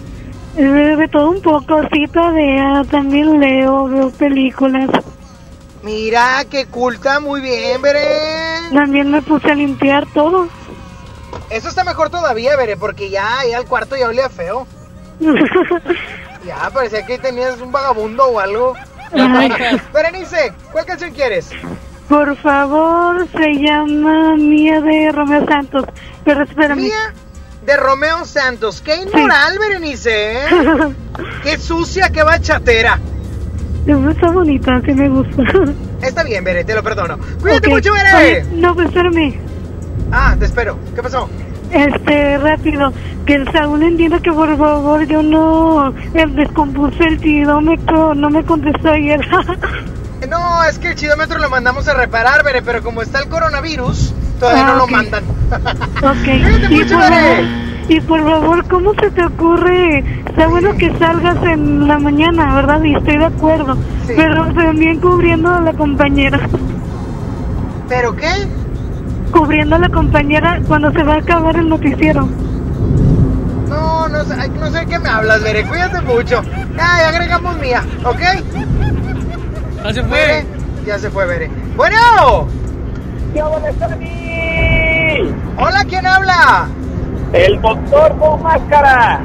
eh, 0.57 0.63
de 0.63 1.09
todo 1.09 1.31
un 1.31 1.43
poco, 1.43 1.81
sí, 1.93 2.07
todavía 2.13 2.85
también 2.89 3.41
leo, 3.41 3.89
veo 3.89 4.11
películas. 4.11 4.89
Mira, 5.83 6.45
qué 6.49 6.67
culta, 6.67 7.19
muy 7.19 7.41
bien, 7.41 7.83
Bere. 7.83 7.99
También 8.73 9.11
me 9.11 9.21
puse 9.21 9.51
a 9.51 9.55
limpiar 9.57 10.07
todo. 10.15 10.47
Eso 11.51 11.69
está 11.69 11.85
mejor 11.85 12.11
todavía, 12.11 12.57
Bere, 12.57 12.77
porque 12.77 13.11
ya, 13.11 13.29
ya 13.49 13.59
el 13.59 13.67
cuarto 13.67 13.97
ya 13.97 14.09
olía 14.09 14.29
feo. 14.29 14.67
Ya, 16.47 16.71
parecía 16.71 17.05
que 17.05 17.19
tenías 17.19 17.61
un 17.61 17.73
vagabundo 17.73 18.25
o 18.27 18.39
algo. 18.39 18.75
Berenice, 19.93 20.53
¿cuál 20.71 20.85
canción 20.87 21.11
quieres? 21.13 21.51
Por 22.09 22.37
favor, 22.37 23.27
se 23.33 23.55
llama 23.55 24.37
Mía 24.37 24.81
de 24.81 25.11
Romeo 25.11 25.45
Santos. 25.45 25.85
Pero 26.25 26.45
espérame. 26.45 26.83
Mía 26.83 27.13
de 27.65 27.77
Romeo 27.77 28.25
Santos. 28.25 28.81
Qué 28.81 28.95
inmoral, 28.95 29.59
Berenice, 29.59 30.35
¿eh? 30.35 30.47
Qué 31.43 31.59
sucia, 31.59 32.11
qué 32.11 32.23
bachatera. 32.23 33.01
Está 33.87 34.31
bonita, 34.31 34.81
sí 34.85 34.93
me 34.93 35.09
gusta. 35.09 35.43
Está 36.01 36.23
bien, 36.23 36.45
Bere, 36.45 36.63
te 36.63 36.75
lo 36.75 36.83
perdono. 36.83 37.19
Cuídate 37.41 37.69
mucho, 37.69 37.93
Bere. 37.93 38.45
No, 38.53 38.73
pues 38.75 38.87
espérame. 38.87 39.46
Ah, 40.13 40.35
te 40.39 40.45
espero. 40.47 40.79
¿Qué 40.95 41.03
pasó? 41.03 41.29
Este, 41.71 42.39
rápido, 42.39 42.93
que 43.27 43.35
el 43.35 43.51
Saúl 43.53 43.83
entienda 43.83 44.21
que 44.21 44.33
por 44.33 44.57
favor 44.57 45.05
yo 45.07 45.23
no 45.23 45.89
eh, 46.15 46.27
descompuse 46.29 47.03
el 47.05 47.19
co- 47.85 48.15
no 48.15 48.31
me 48.31 48.45
contestó 48.45 48.91
ayer. 48.91 49.21
No, 50.31 50.65
es 50.65 50.79
que 50.79 50.89
el 50.89 50.95
chidómetro 50.97 51.39
lo 51.39 51.49
mandamos 51.51 51.87
a 51.87 51.95
reparar, 51.95 52.43
Bere, 52.43 52.61
pero 52.63 52.83
como 52.83 53.01
está 53.03 53.21
el 53.21 53.29
coronavirus, 53.29 54.13
todavía 54.41 54.65
Ah, 54.67 54.73
no 54.75 54.83
ok. 54.85 54.91
lo 54.91 54.97
mandan. 54.97 55.25
ok, 56.03 56.71
y 56.71 56.85
por, 56.85 56.89
favor, 56.89 57.37
y 57.89 58.01
por 58.01 58.25
favor, 58.25 58.65
¿cómo 58.69 58.95
se 58.95 59.11
te 59.11 59.25
ocurre? 59.25 59.99
Está 60.27 60.49
bueno 60.49 60.75
que 60.79 60.91
salgas 60.99 61.37
en 61.45 61.87
la 61.87 61.99
mañana, 61.99 62.55
¿verdad? 62.57 62.83
Y 62.83 62.95
estoy 62.97 63.19
de 63.19 63.27
acuerdo, 63.27 63.77
pero 64.07 64.47
también 64.55 64.99
cubriendo 65.01 65.55
a 65.55 65.61
la 65.61 65.73
compañera. 65.75 66.41
¿Pero 67.89 68.17
qué? 68.17 68.33
Cubriendo 69.37 69.77
a 69.77 69.79
la 69.79 69.89
compañera 69.91 70.61
cuando 70.67 70.91
se 70.93 71.03
va 71.03 71.15
a 71.15 71.19
acabar 71.19 71.57
el 71.57 71.69
noticiero. 71.69 72.27
Ay, 74.39 74.51
no 74.59 74.71
sé 74.71 74.79
de 74.79 74.87
qué 74.87 74.99
me 74.99 75.09
hablas, 75.11 75.43
Bere. 75.43 75.65
Cuídate 75.67 76.01
mucho. 76.01 76.43
Ya, 76.77 76.99
ya 77.01 77.09
agregamos 77.09 77.57
mía, 77.59 77.83
¿ok? 78.05 78.21
Ya 79.85 79.93
se 79.93 80.03
fue. 80.03 80.19
Bere, 80.19 80.47
Ya 80.87 80.99
se 80.99 81.11
fue, 81.11 81.27
Bere. 81.27 81.51
Bueno. 81.77 82.49
¿Qué 83.35 83.43
onda, 83.43 83.71
Tony? 83.73 85.35
Hola, 85.59 85.85
¿quién 85.87 86.07
habla? 86.07 86.69
El 87.33 87.61
doctor 87.61 88.19
con 88.19 88.43
máscara. 88.43 89.21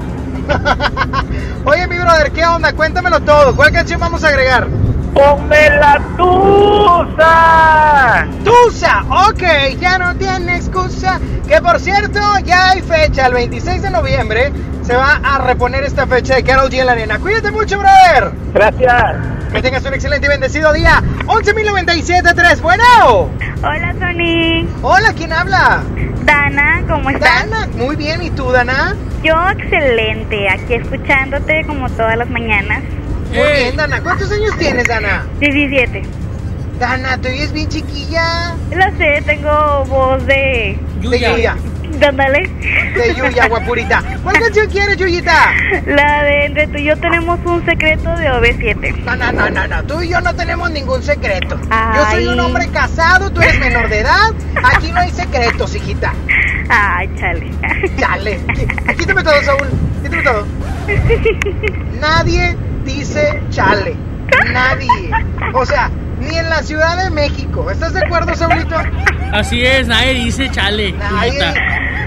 Oye, 1.66 1.88
mi 1.88 1.98
brother, 1.98 2.32
¿qué 2.32 2.46
onda? 2.46 2.74
Cuéntamelo 2.74 3.22
todo. 3.22 3.56
¿Cuál 3.56 3.72
canción 3.72 4.00
vamos 4.00 4.24
a 4.26 4.28
agregar? 4.28 4.68
¡Ponme 5.14 5.70
la 5.72 6.00
tusa! 6.18 8.28
¡Tusa! 8.44 9.04
Ok, 9.30 9.44
ya 9.80 9.98
no 9.98 10.16
tiene 10.16 10.56
excusa. 10.56 11.20
Que 11.48 11.62
por 11.62 11.80
cierto, 11.80 12.20
ya 12.46 12.70
hay 12.70 12.82
fecha, 12.82 13.28
el 13.28 13.34
26 13.34 13.82
de 13.82 13.90
noviembre. 13.90 14.52
Se 14.84 14.96
va 14.96 15.20
a 15.24 15.40
reponer 15.40 15.84
esta 15.84 16.08
fecha 16.08 16.36
de 16.36 16.44
Carol 16.44 16.70
G 16.70 16.80
en 16.80 16.86
la 16.86 16.92
arena. 16.94 17.20
Cuídate 17.20 17.52
mucho, 17.52 17.78
brother. 17.78 18.32
Gracias. 18.54 19.16
Que 19.52 19.62
tengas 19.62 19.86
un 19.86 19.94
excelente 19.94 20.28
y 20.28 20.30
bendecido 20.30 20.72
día. 20.74 21.02
11.097.3. 21.26 22.62
Bueno. 22.62 23.30
Hola, 23.64 23.94
Tony. 24.00 24.68
Hola, 24.82 25.14
¿quién 25.14 25.34
habla? 25.34 25.84
Dana, 26.24 26.84
¿cómo 26.88 27.10
estás? 27.10 27.50
Dana, 27.50 27.68
muy 27.78 27.96
bien. 27.96 28.24
¿Y 28.24 28.30
tú, 28.32 28.50
Dana? 28.52 28.96
Yo 29.24 29.36
excelente, 29.50 30.50
aquí 30.50 30.74
escuchándote 30.74 31.64
como 31.68 31.88
todas 31.90 32.18
las 32.18 32.30
mañanas. 32.30 32.82
Muy 33.34 33.54
bien, 33.54 33.76
Dana. 33.78 34.02
¿Cuántos 34.02 34.32
años 34.32 34.58
tienes, 34.58 34.88
Dana? 34.88 35.26
17. 35.40 36.02
Dana, 36.80 37.18
¿te 37.18 37.30
oyes 37.30 37.54
bien 37.54 37.70
chiquilla? 37.70 38.56
Lo 38.72 38.98
sé, 38.98 39.22
tengo 39.26 39.86
voz 39.86 40.26
de... 40.26 40.78
De 41.02 41.20
Yuya. 41.20 41.56
Dándale. 42.00 42.50
De 42.96 43.14
Yuya, 43.16 43.48
guapurita. 43.48 44.04
¿Cuál 44.24 44.40
canción 44.40 44.68
quieres, 44.68 44.98
Yuyita? 44.98 45.54
La 45.86 46.24
de 46.24 46.46
entre 46.46 46.68
tú 46.68 46.78
y 46.78 46.86
yo 46.86 46.98
tenemos 46.98 47.40
un 47.46 47.64
secreto 47.66 48.16
de 48.18 48.32
OV7. 48.32 49.04
No, 49.04 49.16
no, 49.16 49.32
no, 49.32 49.50
no, 49.50 49.68
no. 49.68 49.84
Tú 49.84 50.02
y 50.02 50.10
yo 50.10 50.20
no 50.22 50.36
tenemos 50.36 50.72
ningún 50.72 51.02
secreto. 51.04 51.60
Yo 51.96 52.06
soy 52.12 52.28
un 52.28 52.40
hombre 52.40 52.68
casado, 52.70 53.32
tú 53.32 53.42
eres 53.42 53.60
menor 53.60 53.88
de 53.88 54.00
edad. 54.00 54.32
Aquí 54.64 54.92
no 54.92 55.00
hay 55.00 55.12
secretos, 55.12 55.76
hijita. 55.76 56.14
Ay, 56.70 57.10
chale. 57.18 57.52
Chale. 57.98 58.40
Quítame 58.98 59.24
todo, 59.24 59.42
Saúl. 59.44 59.68
Quítame 60.04 60.24
todo. 60.24 60.48
Nadie 62.02 62.58
dice 62.84 63.42
chale. 63.50 63.96
Nadie. 64.52 65.12
O 65.54 65.66
sea, 65.66 65.90
ni 66.20 66.36
en 66.36 66.50
la 66.50 66.62
Ciudad 66.64 67.04
de 67.04 67.10
México. 67.10 67.70
¿Estás 67.70 67.94
de 67.94 68.06
acuerdo, 68.06 68.36
Saulito? 68.36 68.76
Así 69.34 69.66
es, 69.66 69.88
nadie 69.88 70.14
dice 70.14 70.50
chale. 70.52 70.94
Nadie. 70.94 71.54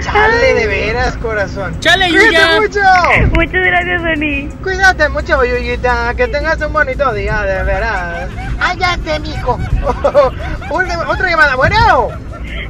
Chale, 0.01 0.55
de 0.55 0.67
veras, 0.67 1.17
corazón. 1.17 1.79
Chale, 1.81 2.09
Cuídate 2.11 2.61
mucho. 2.61 2.81
Muchas 3.35 3.65
gracias, 3.65 4.03
Tony. 4.03 4.49
Cuídate 4.63 5.09
mucho, 5.09 5.45
Yuyita. 5.45 6.15
Que 6.15 6.29
tengas 6.29 6.61
un 6.61 6.73
bonito 6.73 7.13
día, 7.15 7.43
de 7.43 7.63
veras. 7.63 8.29
Cállate, 8.59 9.21
mijo. 9.21 9.59
Otra 10.71 11.31
llamada. 11.31 11.57
Bueno. 11.57 12.11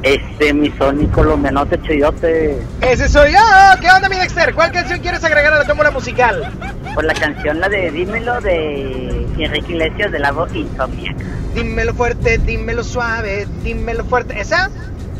Este, 0.03 0.53
mi 0.53 0.69
Sony 0.71 1.07
colombianote 1.13 1.81
chidote. 1.81 2.57
Ese 2.81 3.09
soy 3.09 3.31
yo. 3.33 3.39
¿Qué 3.81 3.89
onda, 3.89 4.07
mi 4.09 4.17
Dexter? 4.17 4.53
¿Cuál 4.53 4.71
canción 4.71 4.99
quieres 4.99 5.23
agregar 5.23 5.53
a 5.53 5.57
la 5.59 5.65
tómbola 5.65 5.91
musical? 5.91 6.51
Por 6.93 7.03
la 7.03 7.13
canción, 7.13 7.59
la 7.59 7.69
de 7.69 7.91
Dímelo 7.91 8.39
de 8.41 9.25
Enrique 9.37 9.71
Iglesias 9.73 10.11
de 10.11 10.19
la 10.19 10.31
voz 10.31 10.53
Insomniac. 10.53 11.17
Dímelo 11.53 11.93
fuerte, 11.93 12.37
dímelo 12.39 12.83
suave, 12.83 13.47
dímelo 13.63 14.05
fuerte. 14.05 14.39
¿Esa? 14.39 14.69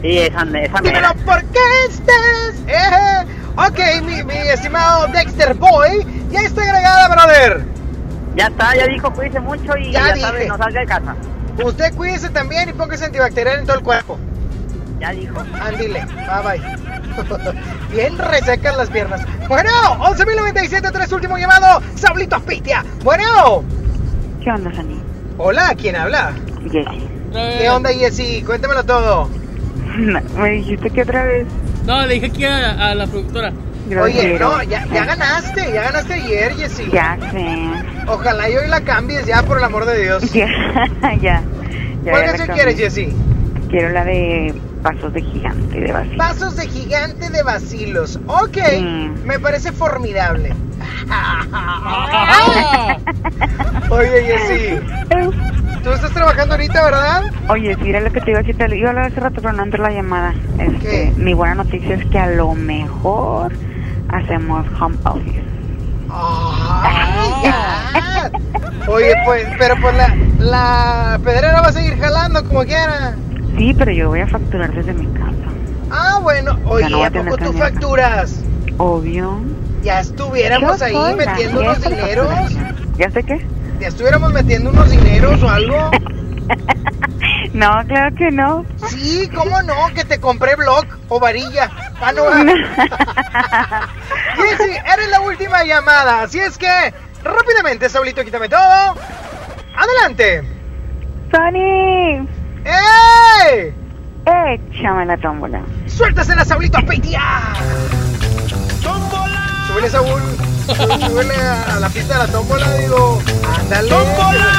Sí, 0.02 0.20
esa, 0.20 0.44
esa 0.44 0.82
Dímelo 0.82 0.82
mera. 0.84 1.16
porque 1.26 1.60
estés. 1.90 2.64
Eh. 2.68 3.26
Ok, 3.58 4.04
mi, 4.04 4.24
mi 4.24 4.38
estimado 4.50 5.08
Dexter 5.08 5.54
Boy. 5.56 6.06
Ya 6.30 6.42
está 6.42 6.62
agregada, 6.62 7.08
brother. 7.08 7.66
Ya 8.36 8.48
está, 8.48 8.76
ya 8.76 8.88
dijo, 8.88 9.12
cuídese 9.14 9.40
mucho 9.40 9.78
y 9.78 9.92
Ya 9.94 10.16
sabe, 10.18 10.46
no 10.48 10.58
salga 10.58 10.82
de 10.82 10.86
casa. 10.86 11.16
Usted 11.64 11.94
cuídese 11.96 12.30
también 12.30 12.68
y 12.68 12.74
póngase 12.74 13.06
antibacterial 13.06 13.60
en 13.60 13.66
todo 13.66 13.78
el 13.78 13.84
cuerpo. 13.84 14.20
Ya 15.00 15.12
dijo. 15.12 15.36
Ándile, 15.62 16.06
bye 16.06 16.60
bye. 16.60 17.56
Bien 17.92 18.18
resecas 18.18 18.78
las 18.78 18.90
piernas. 18.90 19.22
Bueno, 19.48 19.70
11.097, 20.00 20.92
tres 20.92 21.12
último 21.12 21.38
llamado. 21.38 21.82
Saulito 21.96 22.40
Pitia. 22.42 22.84
Bueno. 23.04 23.64
¿Qué 24.44 24.52
onda, 24.52 24.74
Sani? 24.74 25.00
Hola, 25.38 25.76
¿quién 25.78 25.96
habla? 25.96 26.34
Jessy. 26.72 27.08
¿Qué 27.32 27.70
onda, 27.70 27.90
Jessy? 27.92 28.42
Cuéntamelo 28.44 28.84
todo. 28.84 29.30
Me 30.38 30.50
dijiste 30.52 30.90
que 30.90 31.02
otra 31.02 31.24
vez. 31.26 31.48
No, 31.86 32.06
le 32.06 32.16
dije 32.16 32.28
aquí 32.28 32.46
a, 32.46 32.90
a 32.90 32.96
la 32.96 33.08
productora. 33.08 33.52
Oye, 34.02 34.40
no, 34.40 34.64
ya, 34.64 34.84
ya 34.92 35.06
ganaste, 35.06 35.72
ya 35.72 35.84
ganaste 35.84 36.14
ayer, 36.16 36.56
Jessy. 36.56 36.90
Ya 36.92 37.18
sé. 37.32 37.46
Ojalá 38.08 38.50
y 38.50 38.56
hoy 38.56 38.68
la 38.68 38.82
cambies 38.82 39.28
ya, 39.28 39.44
por 39.44 39.60
el 39.60 39.64
amor 39.64 39.86
de 39.86 40.02
Dios. 40.02 40.32
Ya, 40.34 40.48
ya. 41.22 41.44
ya 42.04 42.12
¿Cuál 42.12 42.26
canción 42.26 42.48
quieres, 42.48 42.78
Jessy? 42.78 43.14
Quiero 43.70 43.90
la 43.90 44.04
de 44.04 44.56
Pasos 44.86 45.14
de 45.14 45.22
Gigante 45.24 45.80
de 45.80 45.92
Basil. 45.92 46.16
Pasos 46.16 46.56
de 46.58 46.68
gigante 46.68 47.32
de 47.32 47.42
vacilos. 47.42 48.20
Ok, 48.28 48.58
me 49.24 49.40
parece 49.40 49.72
formidable. 49.72 50.54
Oye, 53.90 54.24
Jessy. 54.24 54.80
Tú 55.84 55.90
estás 55.90 56.12
trabajando 56.12 56.54
ahorita, 56.54 56.84
¿verdad? 56.84 57.24
Oye, 57.50 57.76
sí, 57.82 57.90
era 57.90 58.00
lo 58.00 58.12
que 58.12 58.22
te 58.22 58.30
iba 58.30 58.42
a 58.42 58.44
decir. 58.44 58.58
Te 58.58 58.78
iba 58.78 58.90
a 58.90 58.92
hablar 58.92 59.06
hace 59.06 59.22
rato, 59.22 59.42
pero 59.42 59.54
no 59.54 59.64
entró 59.64 59.82
la 59.82 59.90
llamada. 59.90 60.36
Este, 60.60 61.12
mi 61.18 61.34
buena 61.34 61.56
noticia 61.56 61.96
es 61.96 62.06
que 62.06 62.20
a 62.20 62.28
lo 62.28 62.54
mejor 62.54 63.54
hacemos 64.10 64.68
home 64.80 64.98
office. 65.06 65.42
Ya. 67.44 68.30
Oye, 68.88 69.16
pues, 69.26 69.48
pero 69.58 69.74
pues 69.82 69.98
la, 69.98 70.16
la 70.38 71.20
pedrera 71.24 71.62
va 71.62 71.70
a 71.70 71.74
seguir 71.74 71.98
jalando 71.98 72.44
como 72.44 72.64
quiera. 72.66 73.16
Sí, 73.58 73.74
pero 73.78 73.92
yo 73.92 74.10
voy 74.10 74.22
a 74.22 74.28
facturar 74.28 74.74
desde 74.74 74.94
mi 74.94 75.08
casa. 75.08 75.34
Ah, 75.92 76.20
bueno. 76.22 76.60
Oye, 76.66 76.90
no 76.90 77.04
a 77.04 77.08
¿a 77.08 77.12
poco 77.12 77.38
tú 77.38 77.54
facturas? 77.54 78.44
Obvio. 78.78 79.40
Ya 79.84 80.00
estuviéramos 80.02 80.82
ahí 80.82 80.96
metiendo 81.16 81.62
unos 81.62 81.82
dineros. 81.82 82.28
¿Ya 82.98 83.10
sé 83.12 83.24
qué? 83.24 83.46
Ya 83.80 83.88
estuviéramos 83.88 84.34
metiendo 84.34 84.72
unos 84.72 84.90
dineros 84.90 85.42
o 85.44 85.50
algo. 85.50 85.92
No, 87.54 87.72
claro 87.88 88.14
que 88.18 88.32
no. 88.32 88.66
Sí, 88.90 89.30
¿cómo 89.34 89.62
no? 89.62 89.76
Que 89.96 90.04
te 90.04 90.20
compré 90.20 90.56
blog 90.58 90.86
o 91.08 91.22
varilla. 91.22 91.72
Ah, 92.02 92.12
no. 92.12 92.24
Jessy, 94.36 94.72
eres 94.94 95.10
la 95.10 95.22
última 95.22 95.64
llamada. 95.64 96.24
Así 96.24 96.38
es 96.38 96.58
que, 96.58 96.94
rápidamente, 97.24 97.88
Saulito, 97.88 98.26
quítame 98.26 98.50
todo. 98.50 98.96
Adelante. 99.78 100.44
¡Sony! 101.32 102.28
¡Ey! 102.66 103.74
Échame 104.26 105.06
la 105.06 105.18
tómbola. 105.18 105.62
¡Suéltasela, 105.86 106.44
Saulito, 106.46 106.78
a 106.78 106.82
peitear! 106.82 107.54
¡Tómbola! 108.84 109.42
Súbele, 109.68 109.90
Saúl. 109.90 110.22
Súbele 111.08 111.36
a 111.36 111.80
la 111.80 111.90
pista 111.90 112.14
de 112.20 112.28
la 112.28 112.32
tómbola, 112.34 112.74
digo. 112.78 113.22
¡Ándale! 113.60 113.90
¡Tómbola! 113.90 114.52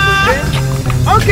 Ok, 1.14 1.28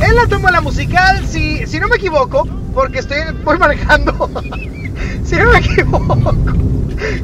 en 0.00 0.16
la 0.16 0.26
tómbola 0.26 0.60
musical, 0.60 1.24
si, 1.26 1.66
si 1.66 1.78
no 1.80 1.88
me 1.88 1.96
equivoco, 1.96 2.46
porque 2.74 2.98
estoy 3.00 3.18
voy 3.44 3.58
manejando. 3.58 4.12
si 5.24 5.36
no 5.36 5.50
me 5.50 5.58
equivoco. 5.58 6.34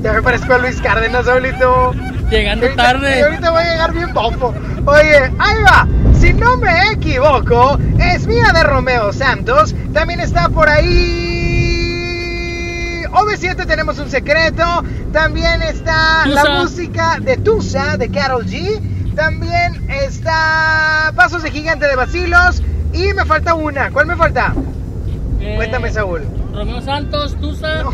Ya 0.03 0.13
me 0.13 0.23
parezco 0.23 0.55
a 0.55 0.59
Luis 0.59 0.81
Cárdenas, 0.81 1.27
Saulito. 1.27 1.93
Llegando 2.31 2.67
ahorita- 2.67 2.83
tarde. 2.83 3.17
y 3.17 3.23
ahorita 3.23 3.51
voy 3.53 3.63
a 3.63 3.71
llegar 3.73 3.93
bien 3.93 4.13
pompo. 4.13 4.53
Oye, 4.87 5.33
ahí 5.39 5.63
va. 5.65 5.87
Si 6.21 6.33
no 6.33 6.57
me 6.57 6.93
equivoco, 6.93 7.79
es 7.99 8.27
mía 8.27 8.51
de 8.53 8.63
Romeo 8.65 9.13
Santos. 9.13 9.75
También 9.93 10.21
está 10.21 10.49
por 10.49 10.69
ahí. 10.69 12.19
OV7 13.11 13.67
tenemos 13.67 13.99
un 13.99 14.11
secreto. 14.11 14.65
También 15.13 15.63
está 15.63 16.27
la 16.27 16.61
música 16.61 17.19
de 17.21 17.37
Tusa 17.37 17.97
de 17.97 18.11
Carol 18.11 18.45
G. 18.47 18.81
También 19.15 19.89
está 19.89 21.13
Pasos 21.15 21.43
de 21.43 21.51
Gigante 21.51 21.87
de 21.87 21.97
Basilos. 21.97 22.63
Y 22.93 23.13
me 23.15 23.25
falta 23.25 23.55
una. 23.55 23.91
¿Cuál 23.91 24.07
me 24.07 24.17
falta? 24.17 24.55
Eh, 25.41 25.55
Cuéntame, 25.57 25.91
Saúl. 25.93 26.23
Romeo 26.53 26.81
Santos, 26.83 27.37
Tusa. 27.41 27.85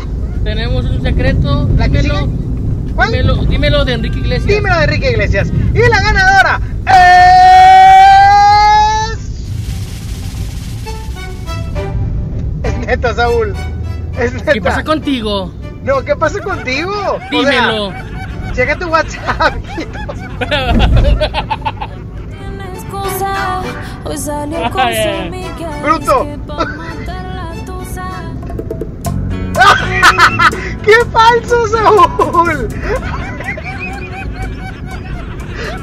Tenemos 0.43 0.85
un 0.85 1.01
secreto. 1.01 1.69
¿La 1.77 1.89
que 1.89 2.01
dímelo. 2.01 2.27
¿Cuál? 2.95 3.11
Dímelo, 3.11 3.35
dímelo 3.45 3.85
de 3.85 3.93
Enrique 3.93 4.19
Iglesias. 4.19 4.47
Dímelo 4.47 4.77
de 4.77 4.83
Enrique 4.83 5.11
Iglesias. 5.11 5.49
Y 5.73 5.79
la 5.89 6.01
ganadora 6.01 6.59
es. 6.87 7.74
neta, 12.85 13.13
Saúl. 13.13 13.53
¿Qué 14.51 14.61
pasa 14.61 14.83
contigo? 14.83 15.51
No, 15.83 16.03
¿qué 16.03 16.15
pasa 16.15 16.39
contigo? 16.41 17.19
Dímelo. 17.29 17.87
O 17.87 17.91
sea, 17.91 18.05
llega 18.55 18.75
tu 18.77 18.87
WhatsApp. 18.87 19.55
Bruto. 25.83 26.27
¡Qué 30.83 30.93
falso, 31.11 31.67
Saúl! 31.67 32.67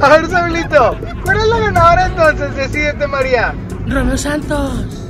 A 0.00 0.08
ver, 0.08 0.26
Saulito, 0.28 0.96
¿cuál 1.24 1.38
es 1.38 1.46
la 1.46 1.58
ganadora 1.58 2.06
entonces? 2.06 2.54
Decídete, 2.54 3.06
María. 3.06 3.54
Romeo 3.86 4.16
Santos. 4.18 5.01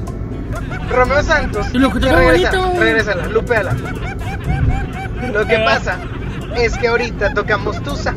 Romeo 0.90 1.22
Santos. 1.22 1.66
Y 1.72 1.78
lo 1.78 1.90
regresa, 1.90 2.50
regrésala, 2.78 3.26
lupeala. 3.28 3.74
Lo 5.32 5.46
que 5.46 5.54
eh. 5.54 5.64
pasa 5.64 5.98
es 6.56 6.76
que 6.76 6.88
ahorita 6.88 7.32
tocamos 7.34 7.82
Tusa 7.82 8.14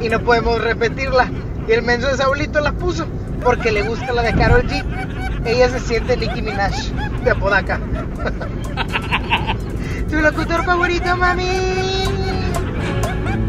y 0.00 0.08
no 0.08 0.20
podemos 0.20 0.60
repetirla. 0.60 1.28
Y 1.66 1.72
el 1.72 1.82
menso 1.82 2.08
de 2.08 2.16
Saulito 2.16 2.60
la 2.60 2.72
puso 2.72 3.06
porque 3.42 3.72
le 3.72 3.82
gusta 3.82 4.12
la 4.12 4.22
de 4.22 4.34
Carol 4.34 4.62
G. 4.62 4.84
Ella 5.44 5.68
se 5.68 5.80
siente 5.80 6.16
Nicki 6.16 6.42
Minaj 6.42 6.74
de 7.24 7.30
Apodaca. 7.30 7.80
tu 10.10 10.20
locutor 10.20 10.64
favorito, 10.64 11.16
mami. 11.16 12.04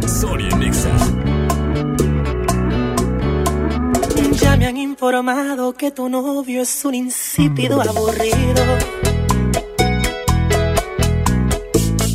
Sorry, 0.07 0.47
Nixa. 0.55 0.89
Me 4.57 4.67
han 4.67 4.77
informado 4.77 5.73
que 5.73 5.91
tu 5.91 6.07
novio 6.07 6.61
es 6.61 6.85
un 6.85 6.95
insípido 6.95 7.81
aburrido. 7.81 8.63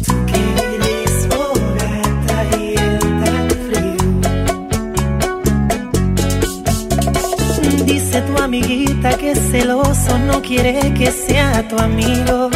Tu 0.07 0.27
queridísima 0.27 1.53
traía 2.27 2.99
tan 3.25 3.51
frío. 3.67 4.05
Dice 7.85 8.23
tu 8.23 8.43
amiguita 8.43 9.17
que 9.19 9.35
celoso 9.35 10.19
no 10.19 10.41
quiere 10.41 10.95
que 10.95 11.13
sea 11.13 11.69
tu 11.69 11.79
amigo. 11.79 12.51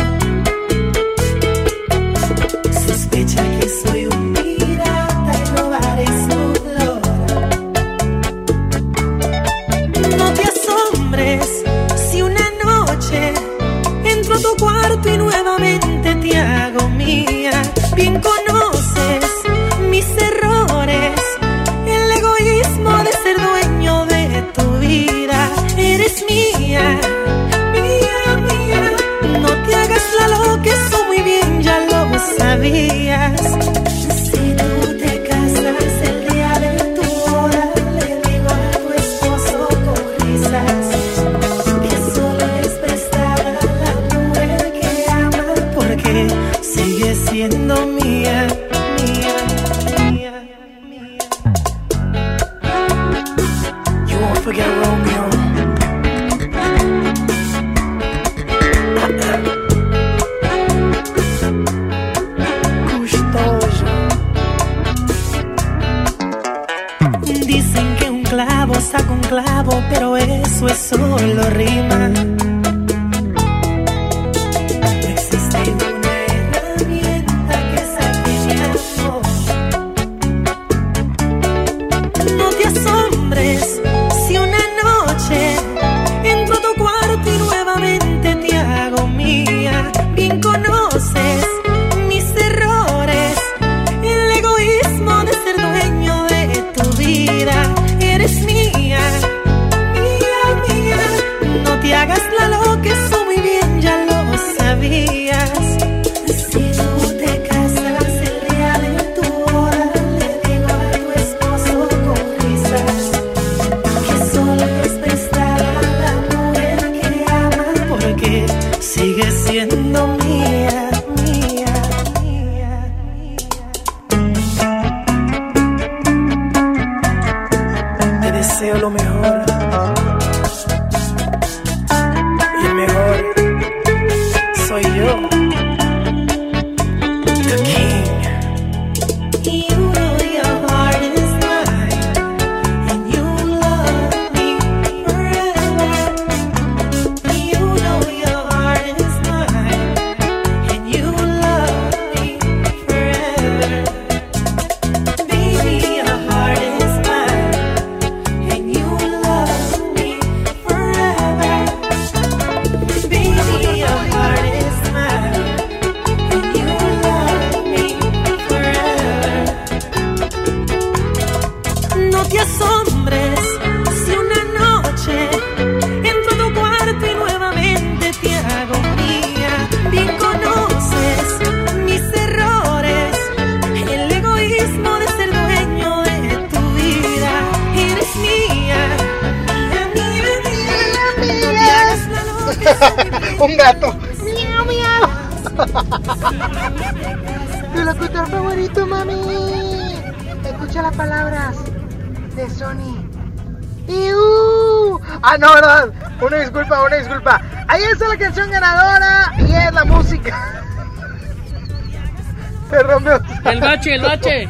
bache, 213.85 213.95
el 213.95 214.03
bache. 214.03 214.49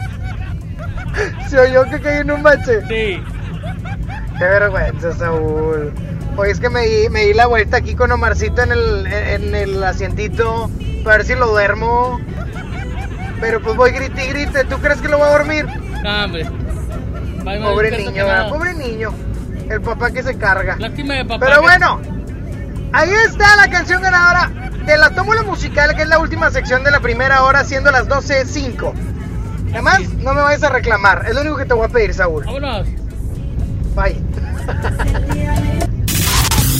¿Se 1.49 1.59
oyó 1.59 1.85
que 1.85 2.01
caí 2.01 2.21
en 2.21 2.31
un 2.31 2.43
bache? 2.43 2.81
Sí. 2.83 3.23
Qué 4.39 4.45
vergüenza, 4.45 5.13
Saúl. 5.13 5.93
Pues 6.37 6.53
es 6.53 6.61
que 6.61 6.69
me 6.69 6.83
di, 6.83 7.09
me 7.11 7.27
di 7.27 7.35
la 7.35 7.47
vuelta 7.47 7.77
aquí 7.77 7.95
con 7.95 8.11
Omarcito 8.11 8.63
en 8.63 8.73
el, 8.73 9.07
en 9.07 9.55
el 9.55 9.83
asientito 9.83 10.71
para 11.05 11.19
ver 11.19 11.27
si 11.27 11.35
lo 11.35 11.47
duermo. 11.47 12.21
Pero 13.41 13.61
pues 13.61 13.77
voy 13.77 13.91
grite 13.93 14.25
y 14.25 14.29
grite. 14.29 14.65
¿Tú 14.65 14.79
crees 14.79 15.01
que 15.01 15.09
lo 15.09 15.19
voy 15.19 15.29
a 15.29 15.33
dormir? 15.33 15.67
No, 16.03 16.25
hombre. 16.25 16.47
Pobre 17.45 17.91
niño, 17.91 18.27
pobre 18.49 18.75
niño. 18.75 19.15
El 19.69 19.81
papá 19.81 20.11
que 20.11 20.23
se 20.23 20.37
carga. 20.37 20.77
Lástima 20.77 21.15
de 21.15 21.25
papá. 21.25 21.47
Pero 21.47 21.63
bueno, 21.63 22.01
ahí 22.93 23.11
está 23.27 23.57
la 23.57 23.69
canción 23.69 24.03
ganadora 24.03 24.51
de 24.85 24.99
la 24.99 25.11
tómula 25.11 25.43
musical, 25.43 25.95
que 25.95 26.03
es 26.03 26.09
la 26.09 26.19
última 26.19 26.51
sección 26.51 26.85
de 26.85 26.91
la 26.91 27.01
primera 27.01 27.45
hora, 27.45 27.65
siendo 27.65 27.91
las 27.91 28.09
12.05. 28.09 28.93
Además, 29.75 30.01
no 30.21 30.33
me 30.35 30.41
vayas 30.41 30.63
a 30.63 30.69
reclamar. 30.71 31.27
Es 31.29 31.35
lo 31.35 31.41
único 31.41 31.57
que 31.57 31.67
te 31.67 31.75
voy 31.75 31.85
a 31.87 31.89
pedir, 31.89 32.15
Saúl. 32.15 32.45
Vámonos. 32.45 32.87
Bye. 33.97 34.23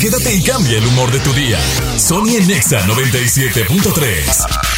Quédate 0.01 0.33
y 0.35 0.43
cambia 0.43 0.79
el 0.79 0.87
humor 0.87 1.11
de 1.11 1.19
tu 1.19 1.33
día. 1.33 1.59
Sony 1.99 2.37
en 2.39 2.47
Nexa 2.47 2.81
97.3. 2.83 4.75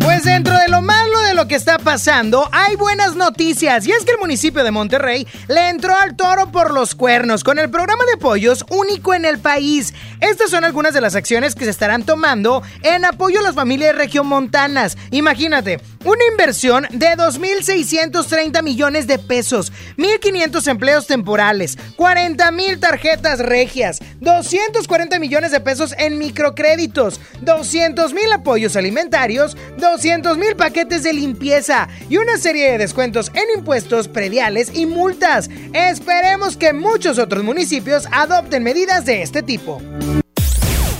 Pues 0.00 0.24
dentro 0.24 0.58
de 0.58 0.68
lo 0.68 0.82
malo 0.82 1.20
de 1.20 1.34
lo 1.34 1.46
que 1.46 1.54
está 1.54 1.78
pasando, 1.78 2.48
hay 2.50 2.74
buenas 2.76 3.14
noticias. 3.14 3.86
Y 3.86 3.92
es 3.92 4.04
que 4.04 4.12
el 4.12 4.18
municipio 4.18 4.64
de 4.64 4.70
Monterrey 4.70 5.28
le 5.48 5.68
entró 5.68 5.94
al 5.94 6.16
toro 6.16 6.50
por 6.50 6.72
los 6.72 6.94
cuernos 6.94 7.44
con 7.44 7.58
el 7.58 7.70
programa 7.70 8.04
de 8.10 8.16
pollos 8.16 8.64
único 8.70 9.14
en 9.14 9.24
el 9.24 9.38
país. 9.38 9.94
Estas 10.20 10.50
son 10.50 10.64
algunas 10.64 10.94
de 10.94 11.00
las 11.00 11.14
acciones 11.14 11.54
que 11.54 11.64
se 11.64 11.70
estarán 11.70 12.02
tomando 12.02 12.62
en 12.82 13.04
apoyo 13.04 13.38
a 13.40 13.42
las 13.42 13.54
familias 13.54 13.94
regiomontanas. 13.94 14.96
Imagínate, 15.10 15.80
una 16.04 16.24
inversión 16.30 16.86
de 16.90 17.08
2.630 17.08 18.62
millones 18.62 19.06
de 19.06 19.18
pesos, 19.18 19.72
1.500 19.98 20.68
empleos 20.68 21.06
temporales, 21.06 21.76
40.000 21.96 22.80
tarjetas 22.80 23.38
regias, 23.40 23.98
240 24.20 25.18
millones 25.18 25.50
de 25.52 25.60
pesos 25.60 25.94
en 25.98 26.18
microcréditos, 26.18 27.20
200.000 27.44 28.32
apoyos 28.32 28.76
alimentarios, 28.76 29.56
200.000 29.76 30.56
paquetes 30.56 31.02
de 31.02 31.12
limpieza 31.12 31.88
y 32.08 32.16
una 32.16 32.38
serie 32.38 32.72
de 32.72 32.78
descuentos 32.78 33.30
en 33.34 33.58
impuestos 33.58 34.08
prediales 34.08 34.74
y 34.74 34.86
multas. 34.86 35.50
Esperemos 35.74 36.56
que 36.56 36.72
muchos 36.72 37.18
otros 37.18 37.44
municipios 37.44 38.06
adopten 38.10 38.62
medidas 38.62 39.04
de 39.04 39.22
este 39.22 39.42
tipo. 39.42 39.82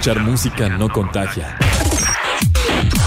Escuchar 0.00 0.24
música 0.24 0.68
no 0.70 0.88
contagia. 0.88 1.58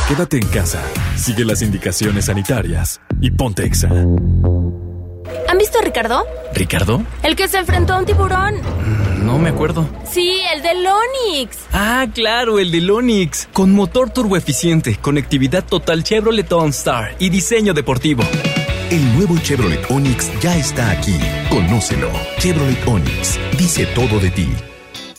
Quédate 0.08 0.38
en 0.38 0.48
casa, 0.50 0.80
sigue 1.16 1.44
las 1.44 1.64
indicaciones 1.64 2.26
sanitarias 2.26 3.02
y 3.20 3.32
ponte 3.32 3.66
exa. 3.66 3.90
¿Han 3.90 5.58
visto 5.58 5.80
a 5.80 5.82
Ricardo? 5.82 6.24
¿Ricardo? 6.54 7.04
El 7.24 7.36
que 7.36 7.48
se 7.48 7.58
enfrentó 7.58 7.94
a 7.94 7.98
un 7.98 8.06
tiburón. 8.06 8.62
No 9.26 9.40
me 9.40 9.50
acuerdo. 9.50 9.90
Sí, 10.06 10.40
el 10.54 10.62
del 10.62 10.86
Onix. 10.86 11.58
Ah, 11.72 12.06
claro, 12.14 12.60
el 12.60 12.70
del 12.70 12.92
Onix. 12.92 13.48
Con 13.52 13.72
motor 13.72 14.12
turboeficiente, 14.12 14.98
conectividad 14.98 15.66
total 15.66 16.04
Chevrolet 16.04 16.52
OnStar 16.52 17.16
y 17.18 17.30
diseño 17.30 17.74
deportivo. 17.74 18.22
El 18.92 19.16
nuevo 19.16 19.36
Chevrolet 19.40 19.90
Onix 19.90 20.30
ya 20.42 20.56
está 20.56 20.92
aquí. 20.92 21.18
Conócelo. 21.50 22.12
Chevrolet 22.38 22.88
Onix. 22.88 23.40
Dice 23.58 23.88
todo 23.96 24.20
de 24.20 24.30
ti. 24.30 24.48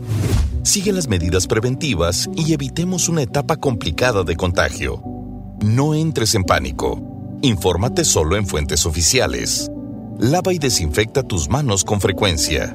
Sigue 0.63 0.93
las 0.93 1.09
medidas 1.09 1.49
preventivas 1.49 2.31
y 2.37 2.53
evitemos 2.53 3.09
una 3.09 3.23
etapa 3.23 3.57
complicada 3.57 4.23
de 4.23 4.37
contagio. 4.37 5.03
No 5.61 5.93
entres 5.93 6.37
en 6.37 6.45
pánico. 6.45 7.14
Infórmate 7.45 8.07
solo 8.07 8.37
en 8.37 8.47
fuentes 8.47 8.87
oficiales. 8.87 9.71
Lava 10.19 10.55
y 10.55 10.59
desinfecta 10.59 11.23
tus 11.23 11.51
manos 11.51 11.85
con 11.85 12.01
frecuencia. 12.01 12.75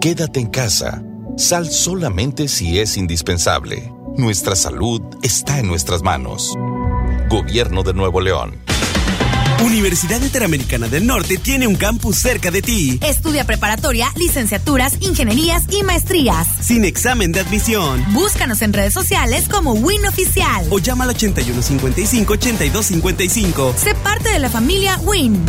Quédate 0.00 0.38
en 0.38 0.46
casa. 0.46 1.02
Sal 1.36 1.68
solamente 1.68 2.46
si 2.46 2.78
es 2.78 2.96
indispensable. 2.96 3.92
Nuestra 4.16 4.54
salud 4.54 5.02
está 5.24 5.58
en 5.58 5.66
nuestras 5.66 6.04
manos. 6.04 6.54
Gobierno 7.28 7.82
de 7.82 7.92
Nuevo 7.92 8.20
León. 8.20 8.69
Universidad 9.62 10.22
Interamericana 10.22 10.88
del 10.88 11.06
Norte 11.06 11.36
tiene 11.36 11.66
un 11.66 11.76
campus 11.76 12.16
cerca 12.16 12.50
de 12.50 12.62
ti. 12.62 12.98
Estudia 13.02 13.44
preparatoria, 13.44 14.10
licenciaturas, 14.16 14.96
ingenierías 15.00 15.64
y 15.70 15.82
maestrías. 15.82 16.48
Sin 16.60 16.86
examen 16.86 17.30
de 17.32 17.40
admisión. 17.40 18.02
Búscanos 18.14 18.62
en 18.62 18.72
redes 18.72 18.94
sociales 18.94 19.50
como 19.50 19.74
Win 19.74 20.06
Oficial. 20.06 20.64
O 20.70 20.78
llama 20.78 21.04
al 21.04 21.14
8155-8255. 21.14 23.74
Sé 23.76 23.94
parte 23.96 24.30
de 24.30 24.38
la 24.38 24.48
familia 24.48 24.98
Win. 25.02 25.44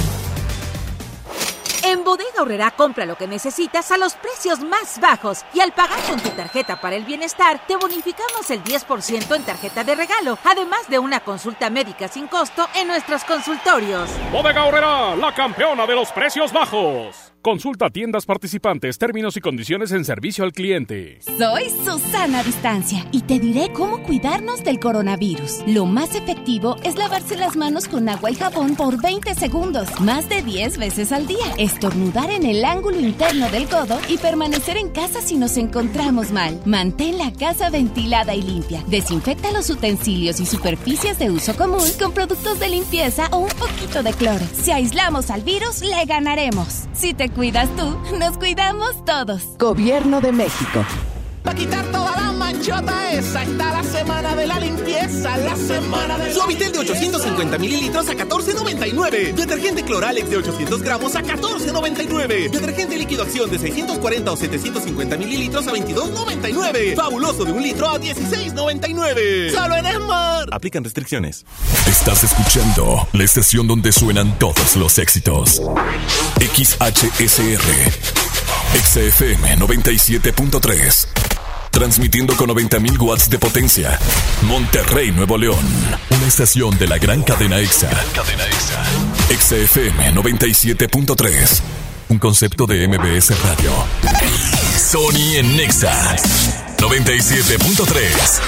En 1.84 2.04
Bodega 2.04 2.42
Horrera 2.42 2.72
compra 2.72 3.06
lo 3.06 3.16
que 3.16 3.28
necesitas 3.28 3.92
a 3.92 3.98
los 3.98 4.14
precios 4.14 4.60
más 4.60 5.00
bajos 5.00 5.44
y 5.54 5.62
al 5.62 5.72
pagar 5.72 6.00
con 6.04 6.20
tu 6.20 6.30
tarjeta 6.30 6.80
para 6.80 6.96
el 6.96 7.06
bienestar 7.06 7.60
te 7.66 7.76
bonificamos 7.76 8.50
el 8.52 8.64
10% 8.64 9.36
en 9.36 9.44
tarjeta 9.44 9.84
de 9.84 9.96
regalo, 9.96 10.38
además 10.44 10.88
de 10.90 11.00
una 11.00 11.22
consulta 11.22 11.70
médica 11.72 12.08
sin 12.08 12.28
costo 12.28 12.68
en 12.76 12.88
nuestros 12.88 13.24
consultorios. 13.24 14.10
Bodega 14.32 14.66
Horrera, 14.66 15.16
la 15.16 15.34
campeona 15.34 15.88
de 15.88 15.96
los 15.96 16.12
precios 16.12 16.54
bajos. 16.54 17.31
Consulta 17.42 17.90
tiendas 17.90 18.28
participantes, 18.28 19.00
términos 19.00 19.36
y 19.36 19.42
condiciones 19.42 19.92
en 19.94 20.06
servicio 20.06 20.44
al 20.44 20.54
cliente. 20.54 21.18
Soy 21.40 21.72
Susana 21.84 22.44
Distancia 22.44 23.08
y 23.12 23.22
te 23.22 23.40
diré 23.40 23.74
cómo 23.74 24.04
cuidarnos 24.04 24.64
del 24.64 24.80
coronavirus. 24.80 25.64
Lo 25.66 25.88
más 25.88 26.14
efectivo 26.14 26.76
es 26.84 26.98
lavarse 26.98 27.36
las 27.36 27.56
manos 27.56 27.88
con 27.88 28.08
agua 28.10 28.30
y 28.30 28.36
jabón 28.36 28.76
por 28.76 29.02
20 29.02 29.34
segundos, 29.34 29.90
más 30.02 30.30
de 30.30 30.44
10 30.44 30.78
veces 30.78 31.12
al 31.12 31.26
día. 31.26 31.56
Estornudar 31.58 32.30
en 32.30 32.46
el 32.46 32.64
ángulo 32.64 33.00
interno 33.00 33.50
del 33.50 33.68
codo 33.68 34.00
y 34.08 34.20
permanecer 34.20 34.78
en 34.78 34.90
casa 34.90 35.20
si 35.20 35.36
nos 35.36 35.58
encontramos 35.58 36.32
mal. 36.32 36.62
Mantén 36.66 37.18
la 37.18 37.34
casa 37.34 37.72
ventilada 37.72 38.36
y 38.36 38.44
limpia. 38.44 38.84
Desinfecta 38.86 39.52
los 39.52 39.68
utensilios 39.72 40.40
y 40.40 40.46
superficies 40.46 41.18
de 41.18 41.32
uso 41.32 41.56
común 41.56 41.90
con 42.00 42.14
productos 42.14 42.60
de 42.60 42.70
limpieza 42.70 43.30
o 43.32 43.40
un 43.40 43.50
poquito 43.50 44.04
de 44.04 44.14
cloro. 44.14 44.46
Si 44.54 44.70
aislamos 44.70 45.32
al 45.32 45.42
virus, 45.42 45.82
le 45.82 46.06
ganaremos. 46.06 46.84
Si 46.94 47.16
te 47.16 47.31
cuidas 47.36 47.70
tú, 47.76 47.98
nos 48.18 48.38
cuidamos 48.38 49.04
todos. 49.06 49.58
Gobierno 49.58 50.22
de 50.22 50.32
México. 50.32 50.86
Para 51.44 51.58
quitar 51.58 51.86
toda 51.86 52.16
la 52.16 52.32
manchota 52.32 53.12
esa 53.14 53.44
está 53.44 53.72
la 53.72 53.84
semana 53.84 54.36
de 54.36 54.48
la 54.48 54.60
limpieza, 54.60 55.38
la 55.38 55.56
semana 55.56 56.18
de 56.18 56.34
Suavitel 56.34 56.72
de 56.72 56.80
850 56.80 57.58
mililitros 57.58 58.08
a 58.10 58.14
14.99. 58.14 59.34
Detergente 59.34 59.84
Cloralex 59.84 60.30
de 60.30 60.38
800 60.38 60.82
gramos 60.82 61.16
a 61.16 61.22
14.99. 61.22 62.50
Detergente 62.52 62.98
líquido 62.98 63.24
acción 63.24 63.50
de 63.50 63.60
640 63.60 64.32
o 64.32 64.38
750 64.38 65.18
mililitros 65.18 65.68
a 65.68 65.72
22.99. 65.72 66.96
Fabuloso 66.96 67.46
de 67.46 67.52
un 67.52 67.64
litro 67.64 67.90
a 67.90 68.00
16.99. 68.00 69.52
Solo 69.52 69.76
en 69.76 69.86
Esmar. 69.86 70.50
Aplican 70.52 70.84
restricciones. 70.84 71.46
Estás 71.88 72.24
escuchando 72.24 73.08
la 73.14 73.24
estación 73.24 73.68
donde 73.68 73.92
suenan 73.92 74.38
todos 74.40 74.76
los 74.76 74.98
éxitos. 75.00 75.62
XHSR. 76.40 77.62
XFM 78.74 79.58
97.3. 79.58 81.31
Transmitiendo 81.72 82.36
con 82.36 82.50
90.000 82.50 83.02
watts 83.02 83.30
de 83.30 83.40
potencia. 83.40 83.98
Monterrey, 84.44 85.12
Nuevo 85.12 85.38
León. 85.38 85.66
Una 86.10 86.28
estación 86.28 86.78
de 86.78 86.88
la 86.88 86.98
gran 86.98 87.24
cadena 87.24 87.60
EXA. 87.60 87.90
cadena 88.14 88.44
EXA. 88.46 88.84
XFM 89.30 90.14
97.3. 90.14 91.62
Un 92.10 92.20
concepto 92.20 92.68
de 92.68 92.88
MBS 92.88 93.32
Radio. 93.44 93.72
Sony 94.78 95.38
en 95.38 95.56
Nexa 95.56 96.16
97.3. 96.78 98.42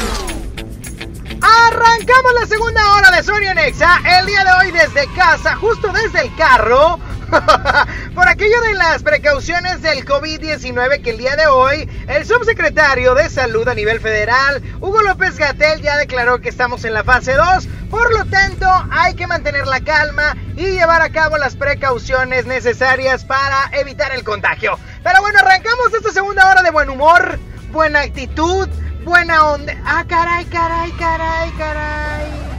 Arrancamos 1.42 2.34
la 2.40 2.48
segunda 2.48 2.94
hora 2.94 3.12
de 3.12 3.24
Sonia 3.24 3.54
Nexa. 3.54 4.02
El 4.20 4.26
día 4.26 4.44
de 4.44 4.52
hoy 4.60 4.72
desde 4.72 5.08
casa, 5.14 5.56
justo 5.56 5.92
desde 5.94 6.24
el 6.24 6.36
carro. 6.36 7.00
Por 8.16 8.28
aquello 8.28 8.62
de 8.62 8.76
las 8.76 9.02
precauciones 9.02 9.82
del 9.82 10.06
COVID-19 10.06 11.02
que 11.02 11.12
el 11.12 11.18
día 11.18 11.36
de 11.36 11.48
hoy 11.48 11.90
el 12.08 12.26
subsecretario 12.26 13.16
de 13.16 13.30
Salud 13.30 13.68
a 13.68 13.74
nivel 13.74 14.00
federal, 14.00 14.62
Hugo 14.80 15.02
López 15.02 15.38
Gatel, 15.38 15.82
ya 15.82 15.98
declaró 15.98 16.40
que 16.40 16.50
estamos 16.50 16.86
en 16.86 16.94
la 16.94 17.04
fase 17.04 17.34
2. 17.34 17.68
Por 17.90 18.14
lo 18.14 18.26
tanto, 18.26 18.68
hay 18.92 19.16
que 19.16 19.28
mantener 19.28 19.68
la 19.68 19.82
calma 19.82 20.36
y 20.56 20.68
llevar 20.68 21.02
a 21.02 21.10
cabo 21.10 21.38
las 21.38 21.56
precauciones 21.56 22.46
necesarias 22.46 23.24
para 23.26 23.70
evitar 23.74 24.12
el 24.14 24.24
contagio. 24.24 24.78
Pero 25.04 25.22
bueno, 25.22 25.40
arrancamos 25.40 25.94
esta 25.94 26.12
segunda 26.12 26.50
hora 26.50 26.62
de 26.62 26.72
buen 26.72 26.90
humor, 26.90 27.40
buena 27.72 28.02
actitud, 28.02 28.68
buena 29.04 29.46
onda. 29.46 29.76
Ah, 29.86 30.06
caray, 30.08 30.46
caray, 30.46 30.92
caray, 30.92 31.52
caray. 31.58 32.53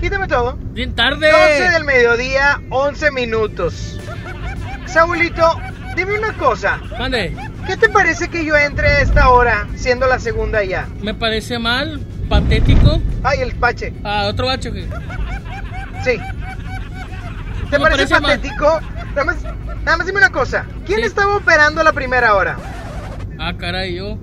Quítame 0.00 0.28
todo. 0.28 0.56
Bien 0.72 0.94
tarde. 0.94 1.30
12 1.30 1.70
del 1.70 1.84
mediodía, 1.84 2.60
11 2.70 3.10
minutos. 3.10 3.98
Saulito, 4.86 5.60
dime 5.96 6.18
una 6.18 6.32
cosa. 6.34 6.80
Mande. 6.98 7.36
¿Qué 7.66 7.76
te 7.76 7.88
parece 7.88 8.28
que 8.28 8.44
yo 8.44 8.56
entre 8.56 8.88
a 8.88 9.00
esta 9.00 9.28
hora, 9.28 9.66
siendo 9.76 10.06
la 10.06 10.18
segunda 10.18 10.64
ya? 10.64 10.88
Me 11.02 11.14
parece 11.14 11.58
mal, 11.58 12.00
patético. 12.28 13.00
Ay, 13.22 13.40
el 13.40 13.54
pache. 13.56 13.92
Ah, 14.04 14.26
otro 14.26 14.46
bacho 14.46 14.72
que. 14.72 14.84
Sí. 16.04 16.18
¿Te 17.70 17.78
Me 17.78 17.90
parece 17.90 18.18
patético? 18.20 18.80
Nada 19.10 19.24
más, 19.24 19.42
nada 19.84 19.96
más 19.98 20.06
dime 20.06 20.18
una 20.18 20.30
cosa. 20.30 20.64
¿Quién 20.86 21.00
estaba 21.00 21.36
operando 21.36 21.80
a 21.80 21.84
la 21.84 21.92
primera 21.92 22.34
hora? 22.34 22.56
Ah, 23.38 23.52
caray, 23.58 23.96
yo. 23.96 24.16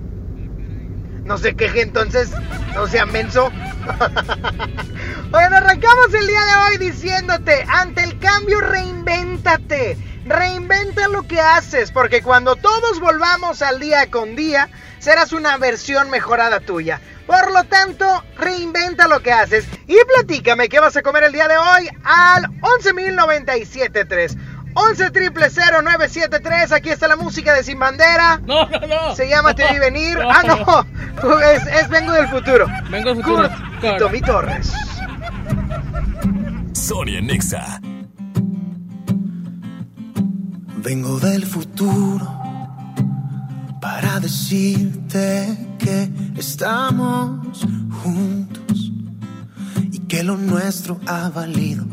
No 1.26 1.38
se 1.38 1.56
queje 1.56 1.82
entonces, 1.82 2.30
no 2.74 2.86
sea 2.86 3.04
menso. 3.04 3.46
Oigan, 5.32 5.54
arrancamos 5.54 6.14
el 6.14 6.24
día 6.26 6.40
de 6.44 6.56
hoy 6.56 6.78
diciéndote, 6.78 7.64
ante 7.68 8.04
el 8.04 8.18
cambio 8.20 8.60
reinvéntate. 8.60 9.98
Reinventa 10.24 11.08
lo 11.08 11.24
que 11.24 11.40
haces, 11.40 11.90
porque 11.90 12.22
cuando 12.22 12.54
todos 12.54 13.00
volvamos 13.00 13.60
al 13.60 13.80
día 13.80 14.08
con 14.08 14.36
día, 14.36 14.68
serás 15.00 15.32
una 15.32 15.56
versión 15.56 16.10
mejorada 16.10 16.60
tuya. 16.60 17.00
Por 17.26 17.52
lo 17.52 17.64
tanto, 17.64 18.24
reinventa 18.36 19.08
lo 19.08 19.20
que 19.20 19.32
haces 19.32 19.66
y 19.88 19.96
platícame 20.14 20.68
qué 20.68 20.78
vas 20.78 20.96
a 20.96 21.02
comer 21.02 21.24
el 21.24 21.32
día 21.32 21.48
de 21.48 21.56
hoy 21.56 21.88
al 22.04 22.44
11.097.3. 22.60 24.36
11 24.78 25.10
triple 25.10 25.48
0973, 25.48 26.72
aquí 26.72 26.90
está 26.90 27.08
la 27.08 27.16
música 27.16 27.54
de 27.54 27.64
Sin 27.64 27.78
Bandera. 27.78 28.42
No, 28.44 28.68
no, 28.68 28.86
no. 28.86 29.16
Se 29.16 29.26
llama 29.26 29.54
Te 29.54 29.66
vi 29.72 29.78
venir. 29.78 30.18
No. 30.18 30.30
Ah, 30.30 30.42
no. 30.42 30.86
Es, 31.40 31.66
es 31.66 31.88
Vengo 31.88 32.12
del 32.12 32.28
Futuro. 32.28 32.66
Vengo 32.90 33.14
del 33.14 33.24
futuro. 33.24 33.48
Kurt 33.80 33.98
Tommy 33.98 34.20
Torres. 34.20 34.70
Sonia 36.74 37.22
Nexa. 37.22 37.80
Vengo 40.76 41.18
del 41.20 41.46
futuro 41.46 42.38
para 43.80 44.20
decirte 44.20 45.56
que 45.78 46.10
estamos 46.36 47.66
juntos 48.02 48.92
y 49.90 50.00
que 50.00 50.22
lo 50.22 50.36
nuestro 50.36 51.00
ha 51.06 51.30
valido 51.30 51.86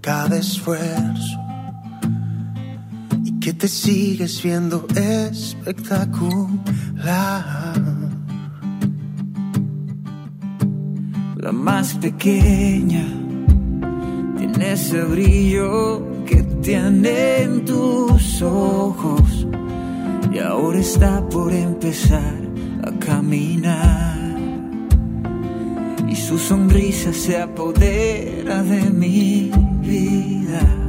cada 0.00 0.38
esfuerzo 0.38 1.49
que 3.40 3.52
te 3.54 3.68
sigues 3.68 4.42
viendo 4.42 4.86
espectacular. 4.94 7.80
La 11.36 11.52
más 11.52 11.94
pequeña 11.94 13.06
tiene 14.36 14.72
ese 14.72 15.02
brillo 15.04 16.06
que 16.26 16.42
tiene 16.62 17.42
en 17.42 17.64
tus 17.64 18.42
ojos 18.42 19.46
y 20.32 20.38
ahora 20.38 20.78
está 20.78 21.26
por 21.30 21.52
empezar 21.52 22.38
a 22.84 22.90
caminar 22.98 24.18
y 26.06 26.14
su 26.14 26.38
sonrisa 26.38 27.14
se 27.14 27.40
apodera 27.40 28.62
de 28.62 28.90
mi 28.90 29.50
vida. 29.80 30.79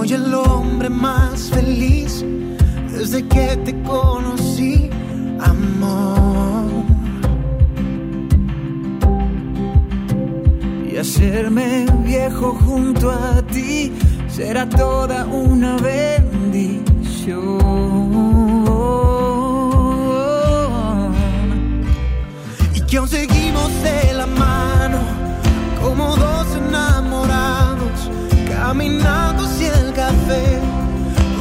Soy 0.00 0.14
el 0.14 0.32
hombre 0.32 0.88
más 0.88 1.50
feliz 1.50 2.24
desde 2.90 3.22
que 3.28 3.54
te 3.66 3.82
conocí, 3.82 4.88
amor. 5.38 6.70
Y 10.90 10.96
hacerme 10.96 11.84
viejo 12.06 12.54
junto 12.64 13.10
a 13.10 13.42
ti 13.42 13.92
será 14.26 14.66
toda 14.66 15.26
una 15.26 15.76
bendición. 15.76 17.60
Y 22.74 22.80
que 22.86 22.96
aún 22.96 23.08
seguimos 23.08 23.70
de 23.82 24.14
la 24.14 24.26
mano 24.26 24.98
como 25.82 26.16
dos 26.16 26.46
enamorados 26.56 28.10
caminando 28.48 29.49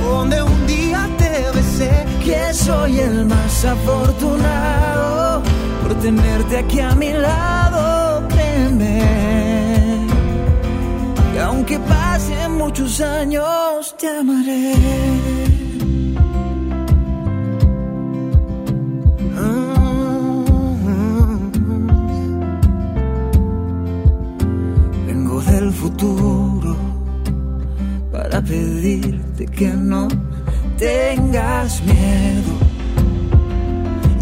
donde 0.04 0.42
un 0.42 0.68
día 0.68 1.08
te 1.18 1.34
besé. 1.56 2.06
Que 2.24 2.54
soy 2.54 3.00
el 3.00 3.26
más 3.26 3.66
afortunado 3.66 5.42
por 5.82 5.96
tenerte 5.96 6.58
aquí 6.58 6.80
a 6.80 6.94
mi 6.96 7.12
lado, 7.12 8.28
créeme. 8.28 9.02
Y 11.34 11.38
aunque 11.40 11.80
pasen 11.80 12.58
muchos 12.58 13.02
años, 13.02 13.96
te 13.98 14.08
amaré. 14.08 14.76
Vengo 25.08 25.42
del 25.42 25.72
futuro 25.72 26.39
pedirte 28.42 29.46
que 29.46 29.68
no 29.68 30.08
tengas 30.78 31.84
miedo 31.84 32.52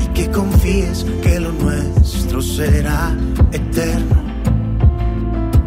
y 0.03 0.07
que 0.13 0.29
confíes 0.31 1.05
que 1.21 1.39
lo 1.39 1.51
nuestro 1.53 2.41
será 2.41 3.15
eterno. 3.51 4.17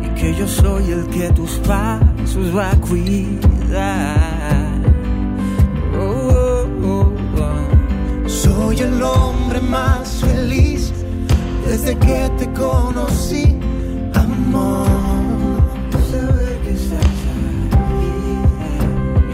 y 0.03 0.09
que 0.21 0.35
yo 0.35 0.47
soy 0.47 0.91
el 0.91 1.07
que 1.09 1.31
tus 1.33 1.53
pasos 1.61 2.55
va 2.57 2.73
a 2.73 2.77
cuidar. 2.81 4.81
Oh, 5.99 6.67
oh. 6.85 7.13
Soy 8.27 8.79
el 8.81 9.03
hombre 9.03 9.61
más 9.61 10.23
feliz 10.25 10.93
desde 11.67 11.97
que 11.99 12.31
te 12.39 12.53
conocí, 12.53 13.57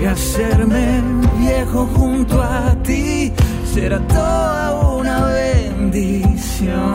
hacerme 0.09 1.03
viejo 1.39 1.87
junto 1.95 2.41
a 2.43 2.75
ti 2.83 3.33
será 3.73 3.99
toda 4.07 4.75
una 4.97 5.25
bendición. 5.27 6.95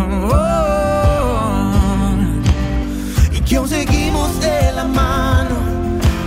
Oh, 0.00 0.52
y 3.32 3.40
que 3.40 3.56
aún 3.56 3.68
seguimos 3.68 4.40
de 4.40 4.72
la 4.72 4.84
mano 4.84 5.56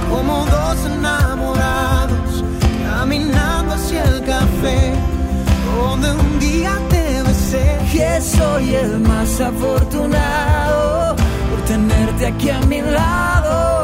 como 0.10 0.46
dos 0.46 0.78
enamorados 0.86 2.44
caminando 2.86 3.74
hacia 3.74 4.04
el 4.04 4.24
café 4.24 4.94
donde 5.76 6.12
un 6.12 6.40
día 6.40 6.74
te 6.90 7.24
besé. 7.24 7.78
Que 7.92 8.22
soy 8.22 8.76
el 8.76 9.00
más 9.00 9.42
afortunado 9.42 11.16
por 11.50 11.62
tenerte 11.66 12.28
aquí 12.28 12.50
a 12.50 12.60
mi 12.62 12.82
lado, 12.82 13.81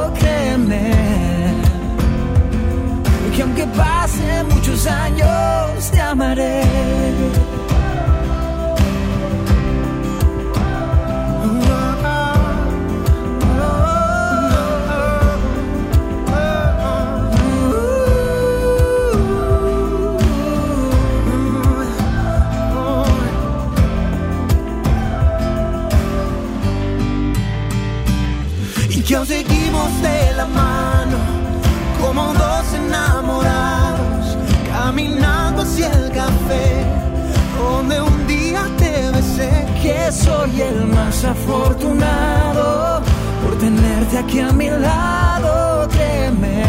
muchos 4.44 4.88
años, 4.88 5.92
te 5.92 6.00
amaré. 6.02 6.64
Que 39.88 40.12
soy 40.12 40.62
el 40.62 40.86
más 40.88 41.24
afortunado 41.24 43.02
por 43.42 43.58
tenerte 43.58 44.18
aquí 44.18 44.40
a 44.40 44.52
mi 44.52 44.70
lado, 44.70 45.88
créeme. 45.88 46.64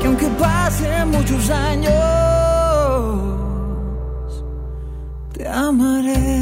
Que 0.00 0.06
aunque 0.06 0.28
pasen 0.44 1.10
muchos 1.10 1.50
años, 1.50 1.92
te 5.34 5.46
amaré. 5.46 6.40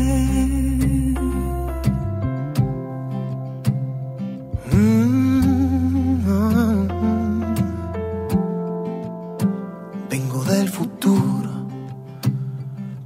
Vengo 10.11 10.45
del 10.45 10.69
futuro 10.69 11.51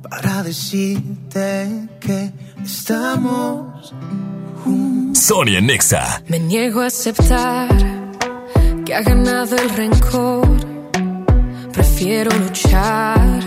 para 0.03 0.43
decirte 1.33 1.89
que 2.01 2.33
estamos 2.63 3.95
Sonia 5.15 5.61
Nexa. 5.61 6.23
Me 6.29 6.39
niego 6.39 6.81
a 6.81 6.87
aceptar 6.87 7.69
que 8.85 8.95
ha 8.95 9.03
ganado 9.03 9.57
el 9.57 9.69
rencor. 9.71 10.49
Prefiero 11.73 12.31
luchar 12.37 13.41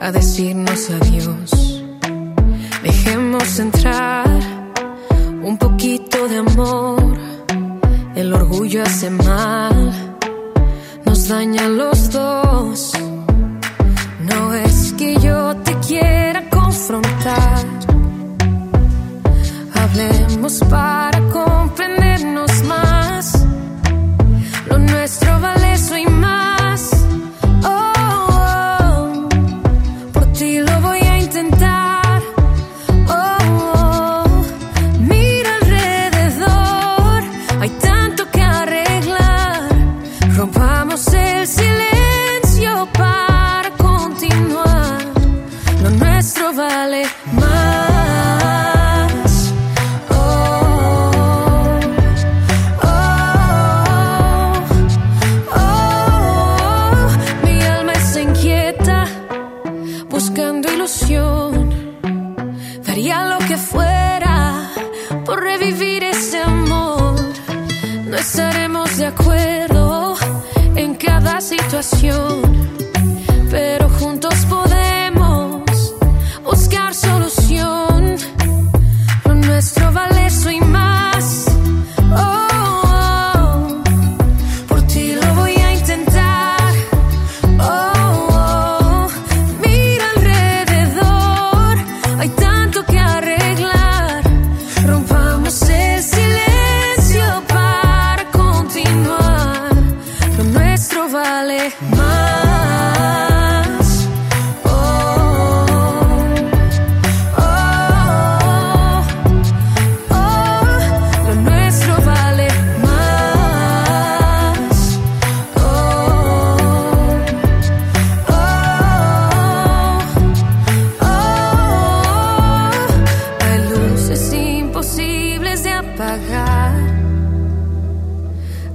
a 0.00 0.12
decirnos 0.12 0.90
adiós. 0.90 1.82
Dejemos 2.82 3.58
entrar 3.58 4.28
un 5.42 5.56
poquito 5.58 6.28
de 6.28 6.38
amor. 6.38 7.16
El 8.14 8.32
orgullo 8.32 8.82
hace 8.82 9.10
mal, 9.10 9.92
nos 11.04 11.28
daña 11.28 11.66
a 11.66 11.68
los 11.68 12.10
dos. 12.10 12.92
No 14.20 14.54
es 14.54 14.94
que 14.96 15.18
yo 15.18 15.45
confrontar. 16.86 17.66
Hablemos 19.74 20.60
para 20.70 21.20
comprendernos 21.32 22.62
más. 22.64 23.44
Lo 24.68 24.78
nuestro 24.78 25.40
vale 25.40 25.72
eso 25.72 25.96
y 25.96 26.06
situación, 71.68 72.65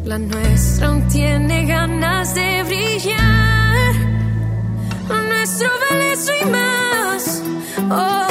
La 0.03 0.17
nuestra 0.17 0.87
aún 0.87 1.07
tiene 1.07 1.65
ganas 1.65 2.33
de 2.33 2.63
brillar. 2.63 3.95
Nuestro 5.29 5.69
vale 5.89 6.13
y 6.41 6.45
más. 6.45 7.43
Oh, 7.89 8.30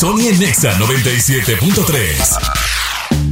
día. 0.00 0.10
Sonia 0.10 0.32
Nexa 0.32 0.72
97.3. 0.78 2.70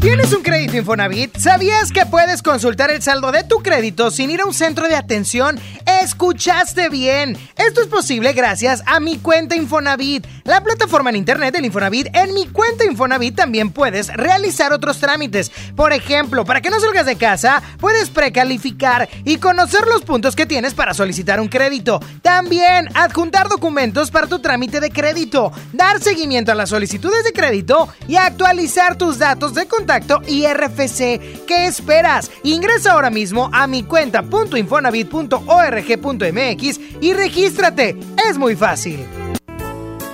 ¿Tienes 0.00 0.32
un 0.32 0.42
crédito 0.42 0.76
Infonavit? 0.76 1.36
¿Sabías 1.36 1.90
que 1.90 2.06
puedes 2.06 2.42
consultar 2.42 2.90
el 2.90 3.02
saldo 3.02 3.32
de 3.32 3.42
tu 3.42 3.56
crédito 3.56 4.12
sin 4.12 4.30
ir 4.30 4.42
a 4.42 4.44
un 4.44 4.54
centro 4.54 4.86
de 4.86 4.94
atención? 4.94 5.58
Escuchaste 6.02 6.88
bien. 6.88 7.36
Esto 7.56 7.80
es 7.80 7.88
posible 7.88 8.32
gracias 8.32 8.82
a 8.86 9.00
mi 9.00 9.18
cuenta 9.18 9.56
Infonavit. 9.56 10.24
La 10.48 10.62
plataforma 10.62 11.10
en 11.10 11.16
internet 11.16 11.52
del 11.52 11.66
Infonavit. 11.66 12.08
En 12.14 12.32
mi 12.32 12.46
cuenta 12.46 12.86
Infonavit 12.86 13.36
también 13.36 13.70
puedes 13.70 14.08
realizar 14.08 14.72
otros 14.72 14.98
trámites. 14.98 15.52
Por 15.76 15.92
ejemplo, 15.92 16.46
para 16.46 16.62
que 16.62 16.70
no 16.70 16.80
salgas 16.80 17.04
de 17.04 17.16
casa, 17.16 17.62
puedes 17.78 18.08
precalificar 18.08 19.10
y 19.26 19.36
conocer 19.36 19.86
los 19.86 20.04
puntos 20.04 20.34
que 20.34 20.46
tienes 20.46 20.72
para 20.72 20.94
solicitar 20.94 21.38
un 21.38 21.48
crédito. 21.48 22.00
También 22.22 22.88
adjuntar 22.94 23.50
documentos 23.50 24.10
para 24.10 24.26
tu 24.26 24.38
trámite 24.38 24.80
de 24.80 24.88
crédito, 24.88 25.52
dar 25.74 26.00
seguimiento 26.00 26.50
a 26.50 26.54
las 26.54 26.70
solicitudes 26.70 27.24
de 27.24 27.34
crédito 27.34 27.90
y 28.08 28.16
actualizar 28.16 28.96
tus 28.96 29.18
datos 29.18 29.52
de 29.52 29.66
contacto 29.66 30.22
y 30.26 30.46
RFC. 30.46 31.44
¿Qué 31.46 31.66
esperas? 31.66 32.30
Ingresa 32.42 32.92
ahora 32.92 33.10
mismo 33.10 33.50
a 33.52 33.66
mi 33.66 33.82
cuenta.infonavit.org.mx 33.82 36.80
y 37.02 37.12
regístrate. 37.12 37.98
Es 38.26 38.38
muy 38.38 38.56
fácil. 38.56 39.06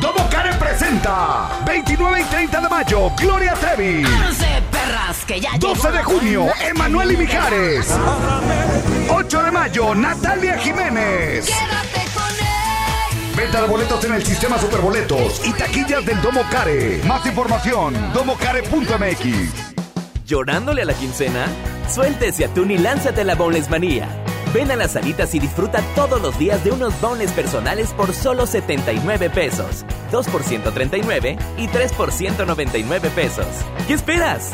Domo 0.00 0.28
Karen 0.30 0.56
presenta 0.58 1.48
29 1.66 2.20
y 2.20 2.24
30 2.24 2.60
de 2.60 2.68
mayo, 2.68 3.10
Gloria 3.18 3.54
Trevi. 3.54 4.04
perras 4.70 5.24
que 5.26 5.40
ya 5.40 5.50
12 5.58 5.90
de 5.90 6.02
junio, 6.04 6.46
Emanuel 6.60 7.12
y 7.12 7.16
Mijares. 7.16 7.92
8 9.10 9.42
de 9.42 9.50
mayo, 9.50 9.94
Natalia 9.94 10.56
Jiménez. 10.58 11.46
Quédate 11.46 12.10
con 12.14 12.30
él. 12.30 13.36
Venta 13.36 13.62
de 13.62 13.68
boletos 13.68 14.04
en 14.04 14.14
el 14.14 14.24
sistema 14.24 14.58
Superboletos 14.58 15.44
y 15.44 15.52
taquillas 15.52 16.04
del 16.06 16.20
Domo 16.22 16.42
Care. 16.50 17.00
Más 17.04 17.26
información, 17.26 17.94
domocare.mx. 18.12 19.74
¿Llorándole 20.26 20.82
a 20.82 20.84
la 20.84 20.94
quincena? 20.94 21.46
Suelte 21.92 22.28
ese 22.28 22.44
atún 22.44 22.70
y 22.70 22.78
lánzate 22.78 23.22
a 23.22 23.24
la 23.24 23.34
Boneless 23.34 23.70
Manía. 23.70 24.08
Ven 24.54 24.70
a 24.70 24.76
las 24.76 24.92
salitas 24.92 25.34
y 25.34 25.40
disfruta 25.40 25.82
todos 25.94 26.22
los 26.22 26.38
días 26.38 26.64
de 26.64 26.70
unos 26.70 26.98
boneless 27.00 27.32
personales 27.32 27.92
por 27.92 28.14
solo 28.14 28.46
79 28.46 29.28
pesos. 29.30 29.84
2 30.10 30.28
por 30.28 30.42
139 30.42 31.36
y 31.58 31.68
3 31.68 31.92
por 31.92 32.12
199 32.12 33.10
pesos. 33.10 33.46
¿Qué 33.86 33.92
esperas? 33.92 34.50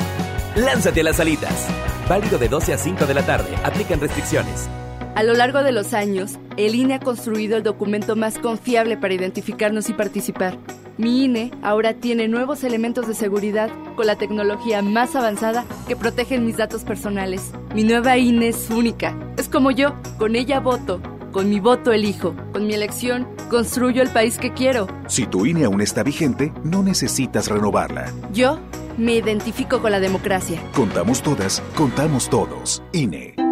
Lánzate 0.57 1.01
a 1.01 1.05
las 1.05 1.16
salitas. 1.16 1.69
Válido 2.09 2.39
de 2.39 2.49
12 2.49 2.75
a 2.75 2.79
5 2.79 3.07
de 3.07 3.15
la 3.15 3.25
tarde. 3.25 3.55
Aplican 3.62 4.01
restricciones. 4.01 4.69
A 5.15 5.23
lo 5.23 5.32
largo 5.32 5.62
de 5.62 5.70
los 5.70 5.95
años, 5.95 6.39
el 6.57 6.74
INE 6.74 6.95
ha 6.95 7.01
construido 7.01 7.57
el 7.57 7.62
documento 7.62 8.16
más 8.16 8.36
confiable 8.36 8.97
para 8.97 9.15
identificarnos 9.15 9.89
y 9.89 9.93
participar. 9.93 10.59
Mi 10.99 11.24
INE 11.24 11.53
ahora 11.62 11.95
tiene 11.95 12.27
nuevos 12.27 12.65
elementos 12.65 13.07
de 13.07 13.15
seguridad 13.15 13.70
con 13.95 14.07
la 14.07 14.16
tecnología 14.16 14.82
más 14.82 15.15
avanzada 15.15 15.65
que 15.86 15.95
protegen 15.95 16.45
mis 16.45 16.57
datos 16.57 16.82
personales. 16.82 17.53
Mi 17.74 17.85
nueva 17.85 18.16
INE 18.16 18.49
es 18.49 18.69
única. 18.70 19.16
Es 19.36 19.49
como 19.49 19.70
yo, 19.70 19.95
con 20.19 20.35
ella 20.35 20.59
voto. 20.59 21.01
Con 21.31 21.49
mi 21.49 21.61
voto 21.61 21.93
elijo. 21.93 22.35
Con 22.53 22.66
mi 22.66 22.74
elección 22.74 23.28
construyo 23.51 24.03
el 24.03 24.09
país 24.09 24.36
que 24.39 24.53
quiero. 24.53 24.89
Si 25.07 25.27
tu 25.27 25.47
INE 25.47 25.65
aún 25.65 25.81
está 25.81 26.03
vigente, 26.03 26.53
no 26.65 26.82
necesitas 26.82 27.49
renovarla. 27.49 28.12
Yo 28.32 28.59
me 28.99 29.15
identifico 29.15 29.81
con 29.81 29.93
la 29.93 30.01
democracia. 30.01 30.61
Contamos 30.74 31.23
todas, 31.23 31.62
contamos 31.77 32.28
todos. 32.28 32.82
INE. 32.93 33.44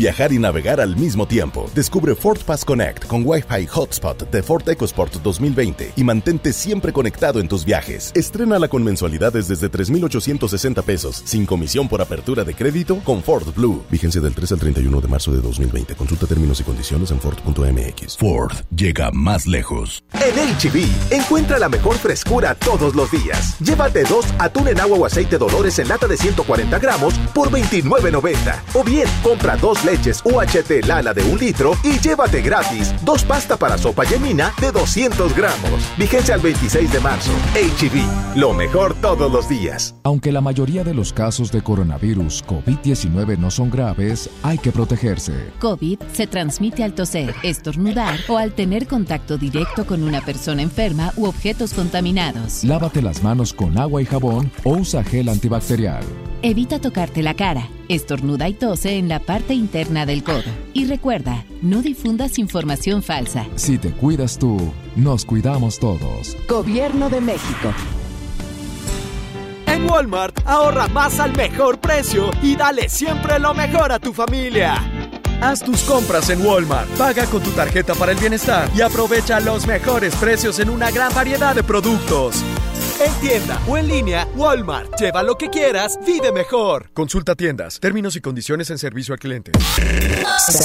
Viajar 0.00 0.32
y 0.32 0.38
navegar 0.38 0.80
al 0.80 0.96
mismo 0.96 1.28
tiempo. 1.28 1.70
Descubre 1.74 2.14
Ford 2.14 2.38
Pass 2.46 2.64
Connect 2.64 3.04
con 3.04 3.22
Wi-Fi 3.22 3.66
Hotspot 3.66 4.30
de 4.30 4.42
Ford 4.42 4.66
EcoSport 4.66 5.16
2020 5.16 5.92
y 5.94 6.04
mantente 6.04 6.54
siempre 6.54 6.90
conectado 6.90 7.38
en 7.38 7.46
tus 7.46 7.66
viajes. 7.66 8.10
Estrénala 8.14 8.68
con 8.68 8.82
mensualidades 8.82 9.46
desde 9.48 9.68
3,860 9.68 10.80
pesos, 10.80 11.20
sin 11.26 11.44
comisión 11.44 11.86
por 11.86 12.00
apertura 12.00 12.44
de 12.44 12.54
crédito 12.54 13.00
con 13.04 13.22
Ford 13.22 13.54
Blue. 13.54 13.84
Vigencia 13.90 14.22
del 14.22 14.32
3 14.32 14.52
al 14.52 14.60
31 14.60 15.00
de 15.02 15.06
marzo 15.06 15.32
de 15.32 15.42
2020. 15.42 15.94
Consulta 15.94 16.26
términos 16.26 16.58
y 16.60 16.64
condiciones 16.64 17.10
en 17.10 17.20
Ford.mx. 17.20 18.16
Ford 18.16 18.52
llega 18.74 19.10
más 19.10 19.46
lejos. 19.46 20.02
En 20.14 20.34
HB, 20.34 21.12
encuentra 21.12 21.58
la 21.58 21.68
mejor 21.68 21.98
frescura 21.98 22.54
todos 22.54 22.94
los 22.94 23.10
días. 23.10 23.58
Llévate 23.60 24.04
dos 24.04 24.24
atún 24.38 24.68
en 24.68 24.80
agua 24.80 24.96
o 24.96 25.04
aceite 25.04 25.36
Dolores 25.36 25.78
en 25.78 25.88
lata 25.88 26.06
de 26.06 26.16
140 26.16 26.78
gramos 26.78 27.12
por 27.34 27.50
$29.90. 27.50 28.62
O 28.72 28.82
bien, 28.82 29.06
compra 29.22 29.58
dos 29.58 29.84
leches 29.90 30.22
UHT 30.24 30.86
Lala 30.86 31.12
de 31.12 31.22
un 31.22 31.38
litro 31.38 31.72
y 31.82 31.98
llévate 31.98 32.42
gratis 32.42 32.94
dos 33.04 33.24
pasta 33.24 33.56
para 33.56 33.76
sopa 33.76 34.04
yemina 34.04 34.52
de 34.60 34.70
200 34.70 35.34
gramos. 35.34 35.98
Vigencia 35.98 36.34
al 36.34 36.40
26 36.40 36.92
de 36.92 37.00
marzo. 37.00 37.32
HB, 37.54 38.36
lo 38.38 38.52
mejor 38.52 38.94
todos 39.00 39.30
los 39.30 39.48
días. 39.48 39.94
Aunque 40.04 40.32
la 40.32 40.40
mayoría 40.40 40.84
de 40.84 40.94
los 40.94 41.12
casos 41.12 41.50
de 41.50 41.62
coronavirus 41.62 42.44
COVID-19 42.46 43.38
no 43.38 43.50
son 43.50 43.70
graves, 43.70 44.30
hay 44.42 44.58
que 44.58 44.72
protegerse. 44.72 45.32
COVID 45.58 45.98
se 46.12 46.26
transmite 46.26 46.84
al 46.84 46.94
toser, 46.94 47.34
estornudar 47.42 48.18
o 48.28 48.38
al 48.38 48.52
tener 48.52 48.86
contacto 48.86 49.38
directo 49.38 49.86
con 49.86 50.02
una 50.02 50.20
persona 50.20 50.62
enferma 50.62 51.12
u 51.16 51.26
objetos 51.26 51.74
contaminados. 51.74 52.64
Lávate 52.64 53.02
las 53.02 53.22
manos 53.22 53.52
con 53.52 53.78
agua 53.78 54.02
y 54.02 54.04
jabón 54.04 54.52
o 54.64 54.74
usa 54.74 55.02
gel 55.02 55.28
antibacterial. 55.28 56.04
Evita 56.42 56.78
tocarte 56.78 57.22
la 57.22 57.34
cara. 57.34 57.68
Estornuda 57.88 58.48
y 58.48 58.54
tose 58.54 58.96
en 58.96 59.08
la 59.08 59.18
parte 59.18 59.52
interna 59.52 60.06
del 60.06 60.24
codo. 60.24 60.42
Y 60.72 60.86
recuerda, 60.86 61.44
no 61.60 61.82
difundas 61.82 62.38
información 62.38 63.02
falsa. 63.02 63.46
Si 63.56 63.76
te 63.76 63.90
cuidas 63.90 64.38
tú, 64.38 64.72
nos 64.96 65.26
cuidamos 65.26 65.78
todos. 65.78 66.38
Gobierno 66.48 67.10
de 67.10 67.20
México. 67.20 67.74
En 69.66 69.88
Walmart, 69.90 70.40
ahorra 70.46 70.88
más 70.88 71.20
al 71.20 71.36
mejor 71.36 71.78
precio 71.78 72.30
y 72.42 72.56
dale 72.56 72.88
siempre 72.88 73.38
lo 73.38 73.52
mejor 73.52 73.92
a 73.92 73.98
tu 73.98 74.14
familia. 74.14 74.76
Haz 75.42 75.62
tus 75.62 75.82
compras 75.82 76.30
en 76.30 76.44
Walmart, 76.44 76.88
paga 76.98 77.24
con 77.26 77.42
tu 77.42 77.50
tarjeta 77.50 77.94
para 77.94 78.12
el 78.12 78.18
bienestar 78.18 78.68
y 78.74 78.80
aprovecha 78.80 79.40
los 79.40 79.66
mejores 79.66 80.14
precios 80.16 80.58
en 80.58 80.70
una 80.70 80.90
gran 80.90 81.14
variedad 81.14 81.54
de 81.54 81.62
productos. 81.62 82.42
En 83.00 83.12
tienda 83.14 83.60
o 83.66 83.78
en 83.78 83.88
línea, 83.88 84.28
Walmart. 84.36 84.98
Lleva 85.00 85.22
lo 85.22 85.36
que 85.36 85.48
quieras, 85.48 85.98
vive 86.06 86.32
mejor. 86.32 86.90
Consulta 86.92 87.34
tiendas, 87.34 87.80
términos 87.80 88.14
y 88.16 88.20
condiciones 88.20 88.70
en 88.70 88.78
servicio 88.78 89.14
al 89.14 89.20
cliente. 89.20 89.52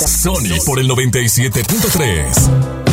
Sony 0.06 0.60
por 0.66 0.80
el 0.80 0.90
97.3. 0.90 2.85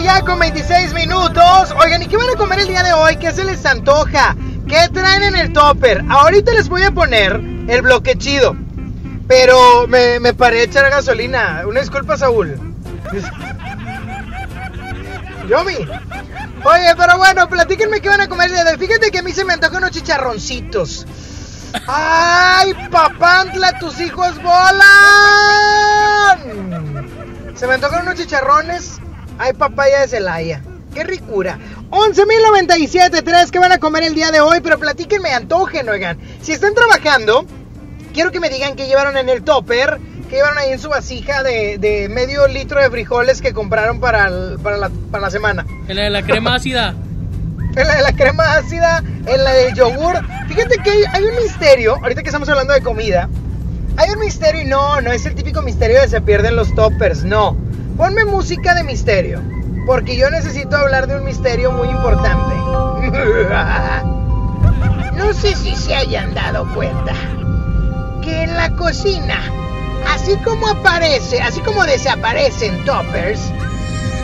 ya 0.00 0.22
con 0.22 0.38
26 0.38 0.94
minutos. 0.94 1.74
Oigan, 1.82 2.02
¿y 2.02 2.06
qué 2.06 2.16
van 2.16 2.30
a 2.30 2.36
comer 2.36 2.60
el 2.60 2.68
día 2.68 2.82
de 2.82 2.92
hoy? 2.92 3.16
¿Qué 3.16 3.32
se 3.32 3.44
les 3.44 3.64
antoja? 3.66 4.36
¿Qué 4.66 4.88
traen 4.92 5.22
en 5.24 5.36
el 5.36 5.52
topper? 5.52 6.02
Ahorita 6.08 6.52
les 6.52 6.68
voy 6.68 6.82
a 6.82 6.90
poner 6.92 7.40
el 7.68 7.82
bloque 7.82 8.16
chido. 8.16 8.56
Pero 9.28 9.86
me, 9.88 10.20
me 10.20 10.34
paré 10.34 10.60
a 10.60 10.64
echar 10.64 10.88
gasolina. 10.90 11.62
Una 11.66 11.80
disculpa, 11.80 12.16
Saúl. 12.16 12.58
Yomi. 15.48 15.74
Oye, 16.64 16.94
pero 16.96 17.18
bueno, 17.18 17.48
platíquenme 17.48 18.00
qué 18.00 18.08
van 18.08 18.20
a 18.20 18.28
comer 18.28 18.46
el 18.46 18.54
día 18.54 18.64
de 18.64 18.72
hoy. 18.72 18.78
Fíjate 18.78 19.10
que 19.10 19.18
a 19.18 19.22
mí 19.22 19.32
se 19.32 19.44
me 19.44 19.52
antojan 19.52 19.78
unos 19.78 19.90
chicharroncitos. 19.90 21.06
¡Ay, 21.86 22.74
papantla, 22.90 23.78
tus 23.78 24.00
hijos 24.00 24.40
volan! 24.42 24.82
Se 27.54 27.66
me 27.66 27.74
antojan 27.74 28.02
unos 28.02 28.14
chicharrones. 28.16 29.00
Ay, 29.38 29.52
papaya 29.54 30.00
de 30.00 30.08
Celaya. 30.08 30.62
¡Qué 30.94 31.04
ricura! 31.04 31.58
11.097.3 31.90 33.50
que 33.50 33.58
van 33.58 33.72
a 33.72 33.78
comer 33.78 34.04
el 34.04 34.14
día 34.14 34.30
de 34.30 34.40
hoy, 34.40 34.60
pero 34.62 34.78
platíquenme, 34.78 35.30
antojen, 35.32 35.88
oigan. 35.88 36.18
Si 36.40 36.52
están 36.52 36.74
trabajando, 36.74 37.46
quiero 38.12 38.30
que 38.30 38.40
me 38.40 38.50
digan 38.50 38.76
qué 38.76 38.86
llevaron 38.86 39.16
en 39.16 39.28
el 39.28 39.42
topper, 39.42 39.98
qué 40.28 40.36
llevaron 40.36 40.58
ahí 40.58 40.70
en 40.72 40.78
su 40.78 40.88
vasija 40.88 41.42
de, 41.42 41.78
de 41.78 42.08
medio 42.08 42.46
litro 42.48 42.80
de 42.80 42.90
frijoles 42.90 43.40
que 43.40 43.52
compraron 43.52 44.00
para, 44.00 44.26
el- 44.28 44.58
para, 44.62 44.76
la, 44.76 44.90
para 45.10 45.22
la 45.22 45.30
semana. 45.30 45.64
En 45.88 45.96
la 45.96 46.02
de 46.04 46.10
la 46.10 46.22
crema 46.22 46.54
ácida. 46.54 46.94
En 47.74 47.86
la 47.88 47.96
de 47.96 48.02
la 48.02 48.12
crema 48.12 48.52
ácida, 48.56 49.02
en 49.26 49.44
la 49.44 49.52
del 49.54 49.74
yogur. 49.74 50.20
Fíjate 50.48 50.76
que 50.84 50.90
hay, 50.90 51.04
hay 51.10 51.24
un 51.24 51.36
misterio, 51.36 51.96
ahorita 52.02 52.22
que 52.22 52.28
estamos 52.28 52.48
hablando 52.50 52.74
de 52.74 52.82
comida, 52.82 53.30
hay 53.96 54.10
un 54.10 54.18
misterio 54.20 54.60
y 54.60 54.64
no, 54.66 55.00
no 55.00 55.10
es 55.10 55.24
el 55.24 55.34
típico 55.34 55.62
misterio 55.62 56.00
de 56.00 56.08
se 56.08 56.20
pierden 56.20 56.54
los 56.56 56.74
toppers, 56.74 57.24
no. 57.24 57.56
Ponme 58.02 58.24
música 58.24 58.74
de 58.74 58.82
misterio, 58.82 59.40
porque 59.86 60.16
yo 60.16 60.28
necesito 60.28 60.76
hablar 60.76 61.06
de 61.06 61.18
un 61.18 61.24
misterio 61.24 61.70
muy 61.70 61.88
importante. 61.88 62.56
No 65.14 65.32
sé 65.32 65.54
si 65.54 65.76
se 65.76 65.94
hayan 65.94 66.34
dado 66.34 66.66
cuenta 66.74 67.12
que 68.22 68.42
en 68.42 68.56
la 68.56 68.74
cocina, 68.74 69.38
así 70.12 70.34
como 70.38 70.66
aparece, 70.66 71.40
así 71.40 71.60
como 71.60 71.84
desaparecen 71.84 72.84
toppers, 72.84 73.52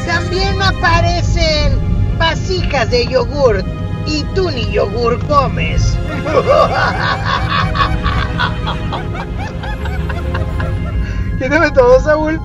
también 0.07 0.61
aparecen 0.61 1.79
vasijas 2.19 2.91
de 2.91 3.07
yogur 3.07 3.63
y 4.07 4.25
tú 4.35 4.51
ni 4.51 4.69
yogur 4.73 5.25
comes. 5.29 5.97
Quítame 11.39 11.71
todo, 11.71 12.01
Saúl. 12.01 12.41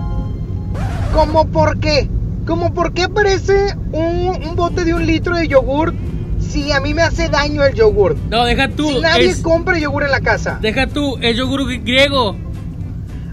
¿Cómo 1.14 1.48
por 1.48 1.80
qué? 1.80 2.08
¿Cómo 2.46 2.74
por 2.74 2.94
qué 2.94 3.04
aparece 3.04 3.76
un, 3.92 4.30
un 4.48 4.56
bote 4.56 4.84
de 4.84 4.94
un 4.94 5.06
litro 5.06 5.36
de 5.36 5.48
yogur 5.48 5.94
si 6.40 6.72
a 6.72 6.80
mí 6.82 6.94
me 6.94 7.04
hace 7.04 7.30
daño 7.30 7.64
el 7.64 7.74
yogur? 7.74 8.18
No, 8.30 8.44
deja 8.46 8.68
tú. 8.70 8.90
Si 8.90 9.00
nadie 9.00 9.30
es- 9.30 9.42
compra 9.42 9.78
yogur 9.78 10.04
en 10.04 10.12
la 10.12 10.20
casa. 10.22 10.58
Deja 10.62 10.88
tú, 10.88 11.18
es 11.22 11.38
yogur 11.38 11.66
griego. 11.84 12.36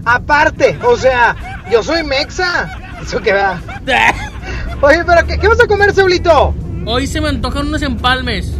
Aparte, 0.05 0.77
o 0.83 0.95
sea, 0.97 1.35
yo 1.71 1.83
soy 1.83 2.03
mexa. 2.03 2.77
Eso 3.01 3.19
que 3.21 3.33
va. 3.33 3.59
Oye, 4.81 5.03
pero 5.05 5.25
¿qué, 5.27 5.37
qué 5.37 5.47
vas 5.47 5.59
a 5.61 5.67
comer, 5.67 5.93
Saulito? 5.93 6.53
Hoy 6.85 7.05
se 7.07 7.19
me 7.21 7.29
antojan 7.29 7.67
unos 7.67 7.81
empalmes. 7.81 8.53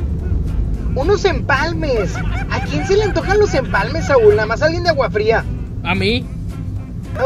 Unos 0.96 1.24
empalmes. 1.26 2.14
¿A 2.52 2.60
quién 2.66 2.86
se 2.86 2.98
le 2.98 3.04
antojan 3.06 3.40
los 3.40 3.54
empalmes, 3.54 4.06
Saúl? 4.08 4.36
Nada 4.36 4.46
más 4.48 4.62
alguien 4.62 4.84
de 4.84 4.90
agua 4.90 5.10
fría. 5.10 5.44
¿A 5.84 5.96
mí? 5.96 6.26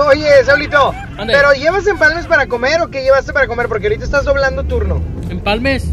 Oye, 0.09 0.43
Saulito, 0.45 0.93
Ande. 1.17 1.33
¿pero 1.33 1.53
llevas 1.53 1.85
empalmes 1.87 2.25
para 2.27 2.47
comer 2.47 2.81
o 2.81 2.89
qué 2.89 3.03
llevaste 3.03 3.31
para 3.33 3.47
comer? 3.47 3.67
Porque 3.67 3.87
ahorita 3.87 4.03
estás 4.03 4.25
doblando 4.25 4.63
turno. 4.63 5.01
¿Empalmes? 5.29 5.89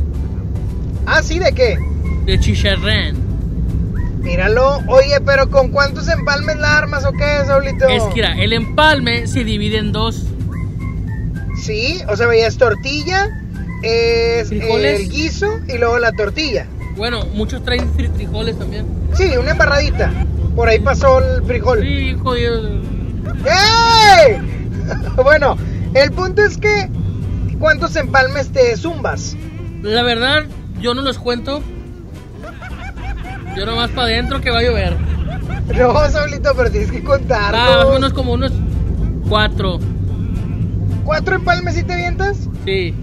Ah, 1.07 1.23
¿sí? 1.23 1.39
¿De 1.39 1.53
qué? 1.53 1.79
De 2.25 2.39
chicharrán. 2.41 3.17
Míralo. 4.21 4.79
Oye, 4.89 5.21
pero 5.25 5.51
¿con 5.51 5.71
cuántos 5.71 6.09
empalmes 6.09 6.57
la 6.59 6.79
armas 6.79 7.05
o 7.05 7.13
qué, 7.13 7.45
Saulito? 7.47 7.87
Es 7.89 8.03
que 8.05 8.15
mira, 8.15 8.35
el 8.41 8.53
empalme 8.53 9.27
se 9.27 9.45
divide 9.45 9.79
en 9.79 9.93
dos. 9.93 10.25
Sí, 11.61 12.01
o 12.09 12.17
sea, 12.17 12.27
veías 12.27 12.57
tortilla, 12.57 13.29
es 13.83 14.49
Frijoles. 14.49 15.01
el 15.01 15.09
guiso 15.11 15.47
y 15.69 15.79
luego 15.79 15.99
la 15.99 16.13
tortilla. 16.13 16.67
Bueno, 16.97 17.25
muchos 17.35 17.65
traen 17.65 17.93
fri- 17.95 18.13
frijoles 18.15 18.59
también. 18.59 18.87
Sí, 19.15 19.31
una 19.39 19.53
embarradita. 19.53 20.11
Por 20.57 20.69
ahí 20.69 20.79
pasó 20.81 21.19
el 21.21 21.43
frijol. 21.45 21.81
Sí, 21.83 22.15
jodido. 22.23 22.81
¡Ey! 23.45 24.39
bueno, 25.23 25.57
el 25.95 26.13
punto 26.13 26.43
es 26.43 26.57
que 26.57 26.89
¿cuántos 27.59 27.97
empalmes 27.97 28.51
te 28.51 28.77
zumbas? 28.77 29.37
La 29.83 30.03
verdad, 30.03 30.45
yo 30.81 30.95
no 30.95 31.03
los 31.03 31.19
cuento. 31.19 31.63
Yo 33.57 33.67
nomás 33.67 33.91
para 33.91 34.07
adentro 34.09 34.41
que 34.41 34.51
va 34.51 34.59
a 34.59 34.63
llover. 34.63 34.97
No, 35.77 36.09
Saulito, 36.09 36.53
pero 36.57 36.71
tienes 36.71 36.91
que 36.91 37.05
contarlo. 37.05 37.59
Ah, 37.59 37.77
más 37.77 37.85
o 37.85 37.93
menos 37.95 38.13
como 38.13 38.33
unos 38.33 38.53
cuatro. 39.29 39.79
¿Cuatro 41.05 41.37
empalmes 41.37 41.77
y 41.79 41.83
te 41.83 41.97
vientas? 41.97 42.49
Sí. 42.65 42.95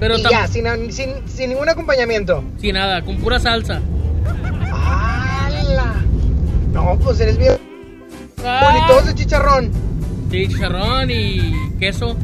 Pero 0.00 0.16
y 0.16 0.22
tam- 0.22 0.30
ya, 0.30 0.46
sin, 0.46 0.92
sin, 0.92 1.10
sin 1.26 1.50
ningún 1.50 1.68
acompañamiento. 1.68 2.42
Sin 2.60 2.74
nada, 2.74 3.02
con 3.02 3.18
pura 3.18 3.38
salsa. 3.38 3.80
¡Hala! 4.72 5.94
No, 6.72 6.98
pues 6.98 7.20
eres 7.20 7.38
bien 7.38 7.67
Ah. 8.44 8.60
bonito 8.72 9.02
de 9.06 9.14
chicharrón. 9.14 9.70
Sí, 10.30 10.48
chicharrón 10.48 11.10
y 11.10 11.52
queso. 11.78 12.16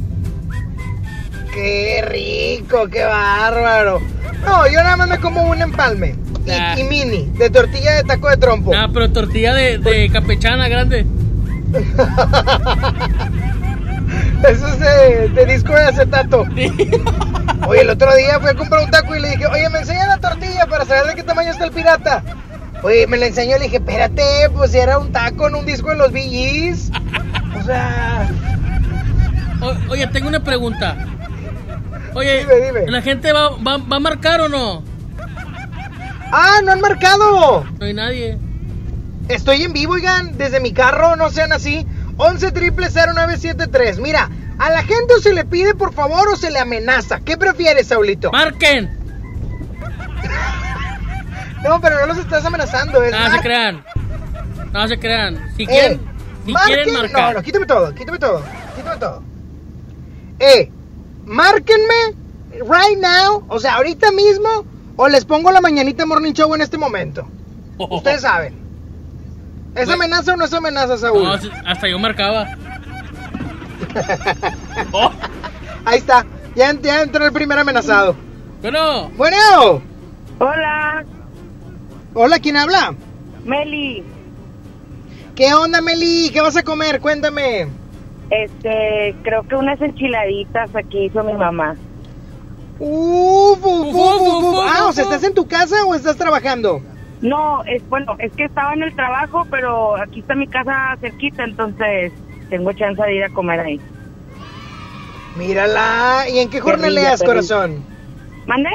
¡Qué 1.52 2.04
rico! 2.08 2.88
¡Qué 2.88 3.04
bárbaro! 3.04 4.00
No, 4.44 4.66
yo 4.66 4.82
nada 4.82 4.96
más 4.96 5.08
me 5.08 5.18
como 5.18 5.42
un 5.44 5.60
empalme. 5.62 6.16
Y, 6.46 6.50
Ah. 6.50 6.74
y 6.78 6.84
mini, 6.84 7.30
de 7.38 7.48
tortilla 7.48 7.94
de 7.94 8.02
taco 8.04 8.28
de 8.28 8.36
trompo. 8.36 8.72
Ah, 8.76 8.88
pero 8.92 9.10
tortilla 9.10 9.54
de, 9.54 9.78
de 9.78 10.10
campechana 10.10 10.68
grande. 10.68 11.06
Eso 14.48 14.68
es 14.68 14.78
de, 14.78 15.28
de 15.30 15.46
disco 15.46 15.72
de 15.72 15.84
acetato. 15.84 16.44
Oye, 17.66 17.80
el 17.80 17.88
otro 17.90 18.14
día 18.14 18.38
fui 18.40 18.50
a 18.50 18.54
comprar 18.54 18.84
un 18.84 18.90
taco 18.90 19.16
y 19.16 19.20
le 19.20 19.30
dije, 19.30 19.46
oye, 19.46 19.68
me 19.70 19.78
enseña 19.78 20.06
la 20.06 20.18
tortilla 20.18 20.66
para 20.66 20.84
saber 20.84 21.06
de 21.06 21.14
qué 21.14 21.22
tamaño 21.22 21.50
está 21.50 21.64
el 21.64 21.70
pirata. 21.72 22.22
Oye, 22.84 23.06
me 23.06 23.16
la 23.16 23.26
enseñó 23.26 23.56
y 23.56 23.58
le 23.58 23.64
dije, 23.64 23.76
espérate, 23.78 24.22
pues 24.54 24.70
si 24.72 24.78
era 24.78 24.98
un 24.98 25.10
taco 25.10 25.48
en 25.48 25.54
un 25.56 25.64
disco 25.66 25.88
de 25.90 25.96
los 25.96 26.12
VGs. 26.12 26.90
O 27.58 27.62
sea, 27.64 28.28
O- 29.62 29.90
oye, 29.92 30.06
tengo 30.08 30.28
una 30.28 30.44
pregunta. 30.44 30.96
Oye, 32.14 32.40
Dime, 32.40 32.54
dime. 32.60 32.90
¿la 32.90 33.00
gente 33.02 33.32
va, 33.32 33.50
va, 33.56 33.78
va 33.78 33.96
a 33.96 34.00
marcar 34.00 34.40
o 34.42 34.48
no? 34.48 34.82
¡ah, 36.30 36.60
no 36.62 36.72
han 36.72 36.80
marcado! 36.80 37.64
No 37.80 37.86
hay 37.86 37.94
nadie. 37.94 38.38
Estoy 39.28 39.62
en 39.62 39.72
vivo, 39.72 39.94
oigan, 39.94 40.36
desde 40.36 40.60
mi 40.60 40.72
carro, 40.72 41.16
no 41.16 41.30
sean 41.30 41.52
así. 41.52 41.86
11 42.18 42.52
triple 42.52 42.88
0973. 42.90 43.98
Mira, 43.98 44.28
a 44.58 44.70
la 44.70 44.82
gente 44.82 45.14
o 45.16 45.20
se 45.20 45.32
le 45.32 45.44
pide 45.46 45.74
por 45.74 45.94
favor 45.94 46.28
o 46.28 46.36
se 46.36 46.50
le 46.50 46.58
amenaza. 46.58 47.20
¿Qué 47.20 47.36
prefieres, 47.38 47.86
Saulito? 47.88 48.30
¡Marquen! 48.30 48.90
No, 51.64 51.80
pero 51.80 51.98
no 52.00 52.06
los 52.06 52.18
estás 52.18 52.44
amenazando, 52.44 53.02
es 53.02 53.12
No 53.12 53.30
se 53.30 53.40
crean. 53.40 53.84
No 54.72 54.86
se 54.88 54.98
crean. 54.98 55.52
Si 55.56 55.62
Eh, 55.62 55.66
quieren, 55.66 56.00
si 56.44 56.52
marquen- 56.52 56.66
quieren 56.66 56.92
marcar. 56.94 57.32
No, 57.32 57.38
no, 57.38 57.42
quítame 57.44 57.66
todo, 57.66 57.94
quítame 57.94 58.18
todo, 58.18 58.42
quítame 58.76 58.96
todo. 58.98 59.22
Eh, 60.40 60.70
márquenme 61.24 62.14
right 62.60 62.98
now, 63.00 63.44
o 63.48 63.58
sea, 63.58 63.76
ahorita 63.76 64.10
mismo, 64.12 64.48
o 64.96 65.08
les 65.08 65.24
pongo 65.24 65.50
la 65.50 65.60
mañanita 65.60 66.04
morning 66.06 66.32
show 66.32 66.54
en 66.54 66.60
este 66.60 66.76
momento. 66.78 67.26
Ustedes 67.78 68.20
saben. 68.22 68.54
¿Es 69.74 69.88
amenaza 69.88 70.34
o 70.34 70.36
no 70.36 70.44
es 70.44 70.52
amenaza, 70.52 70.96
Saúl? 70.98 71.24
No, 71.24 71.32
hasta 71.66 71.88
yo 71.88 71.98
marcaba. 71.98 72.46
Ahí 75.84 75.98
está, 75.98 76.24
ya 76.54 76.70
entró 76.70 77.24
el 77.26 77.32
primer 77.32 77.58
amenazado. 77.58 78.14
Bueno. 78.62 79.10
Bueno. 79.16 79.82
Hola. 80.38 81.04
Hola, 82.16 82.38
¿quién 82.38 82.56
habla? 82.56 82.96
Meli. 83.44 84.06
¿Qué 85.34 85.52
onda, 85.52 85.80
Meli? 85.80 86.30
¿Qué 86.32 86.40
vas 86.40 86.56
a 86.56 86.62
comer? 86.62 87.00
Cuéntame. 87.00 87.66
Este, 88.30 89.16
creo 89.24 89.42
que 89.42 89.56
unas 89.56 89.80
enchiladitas 89.80 90.72
aquí 90.76 91.06
hizo 91.06 91.24
mi 91.24 91.32
mamá. 91.32 91.76
Uf, 92.78 93.58
uf, 93.64 93.94
uf, 93.94 94.20
uf, 94.20 94.44
uf. 94.44 94.58
Ah, 94.62 94.86
o 94.86 94.92
sea, 94.92 95.04
¿estás 95.04 95.24
en 95.24 95.34
tu 95.34 95.48
casa 95.48 95.74
o 95.88 95.94
estás 95.96 96.16
trabajando? 96.16 96.80
No, 97.20 97.64
es 97.64 97.82
bueno, 97.88 98.14
es 98.20 98.32
que 98.36 98.44
estaba 98.44 98.74
en 98.74 98.84
el 98.84 98.94
trabajo, 98.94 99.42
pero 99.50 99.96
aquí 99.96 100.20
está 100.20 100.36
mi 100.36 100.46
casa 100.46 100.96
cerquita, 101.00 101.42
entonces 101.42 102.12
tengo 102.48 102.72
chance 102.74 103.02
de 103.02 103.14
ir 103.16 103.24
a 103.24 103.30
comer 103.30 103.58
ahí. 103.58 103.80
Mírala. 105.36 106.26
¿Y 106.28 106.38
en 106.38 106.48
qué 106.48 106.60
jornaleas, 106.60 107.22
corazón? 107.24 107.84
¿Mande? 108.46 108.70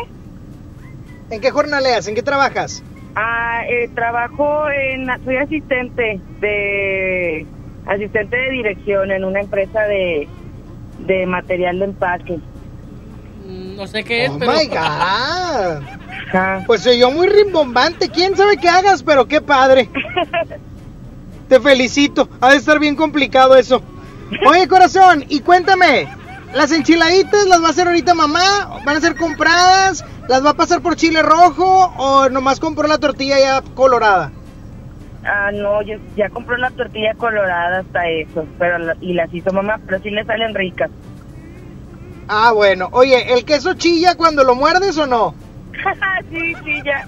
¿En 1.30 1.40
qué 1.40 1.52
jornaleas? 1.52 2.08
¿En 2.08 2.16
qué 2.16 2.24
trabajas? 2.24 2.84
Ah, 3.16 3.62
eh, 3.68 3.90
trabajo 3.96 4.70
en, 4.70 5.08
soy 5.26 5.38
asistente 5.38 6.20
de, 6.40 7.46
asistente 7.86 8.38
de 8.38 8.50
dirección 8.52 9.12
en 9.12 9.24
una 9.26 9.42
empresa 9.42 9.82
de, 9.84 10.28
de 11.00 11.26
material 11.26 11.80
de 11.80 11.86
empaque. 11.86 12.40
Mm, 13.46 13.76
No 13.76 13.88
sé 13.88 14.04
qué 14.04 14.26
es, 14.26 14.32
Oh 14.32 14.38
pero. 14.40 14.52
my 14.54 14.68
God. 14.68 16.66
Pues 16.68 16.82
soy 16.84 17.00
yo 17.00 17.10
muy 17.12 17.28
rimbombante. 17.28 18.10
¿Quién 18.10 18.38
sabe 18.38 18.58
qué 18.58 18.70
hagas? 18.70 19.02
Pero 19.04 19.28
qué 19.28 19.42
padre. 19.42 19.90
Te 21.50 21.60
felicito. 21.60 22.30
Ha 22.42 22.52
de 22.52 22.58
estar 22.58 22.80
bien 22.80 22.96
complicado 22.96 23.56
eso. 23.56 23.82
Oye, 24.48 24.68
corazón, 24.68 25.26
y 25.28 25.40
cuéntame. 25.40 26.08
¿Las 26.54 26.72
enchiladitas 26.72 27.46
las 27.48 27.62
va 27.64 27.68
a 27.68 27.72
hacer 27.72 27.88
ahorita 27.88 28.14
mamá? 28.14 28.80
¿Van 28.86 28.98
a 28.98 29.02
ser 29.02 29.16
compradas? 29.16 30.06
¿Las 30.30 30.46
va 30.46 30.52
a 30.52 30.54
pasar 30.54 30.82
por 30.82 30.96
chile 30.96 31.24
rojo? 31.24 31.92
¿O 31.98 32.30
nomás 32.30 32.60
compró 32.60 32.88
la 32.88 33.00
tortilla 33.00 33.40
ya 33.40 33.64
colorada? 33.74 34.32
Ah, 35.26 35.50
no, 35.52 35.82
yo 35.82 35.96
ya 36.16 36.30
compré 36.30 36.56
una 36.56 36.70
tortilla 36.70 37.16
colorada 37.16 37.80
hasta 37.80 38.08
eso, 38.08 38.46
pero 38.60 38.78
la- 38.78 38.96
y 39.02 39.14
las 39.14 39.34
hizo 39.34 39.52
mamá, 39.52 39.80
pero 39.88 40.00
sí 40.04 40.12
le 40.12 40.24
salen 40.26 40.54
ricas. 40.54 40.92
Ah, 42.28 42.52
bueno. 42.54 42.90
Oye, 42.92 43.34
¿el 43.34 43.44
queso 43.44 43.74
chilla 43.74 44.14
cuando 44.14 44.44
lo 44.44 44.54
muerdes 44.54 44.96
o 45.00 45.08
no? 45.08 45.34
sí, 46.30 46.54
sí, 46.64 46.82
ya. 46.86 47.08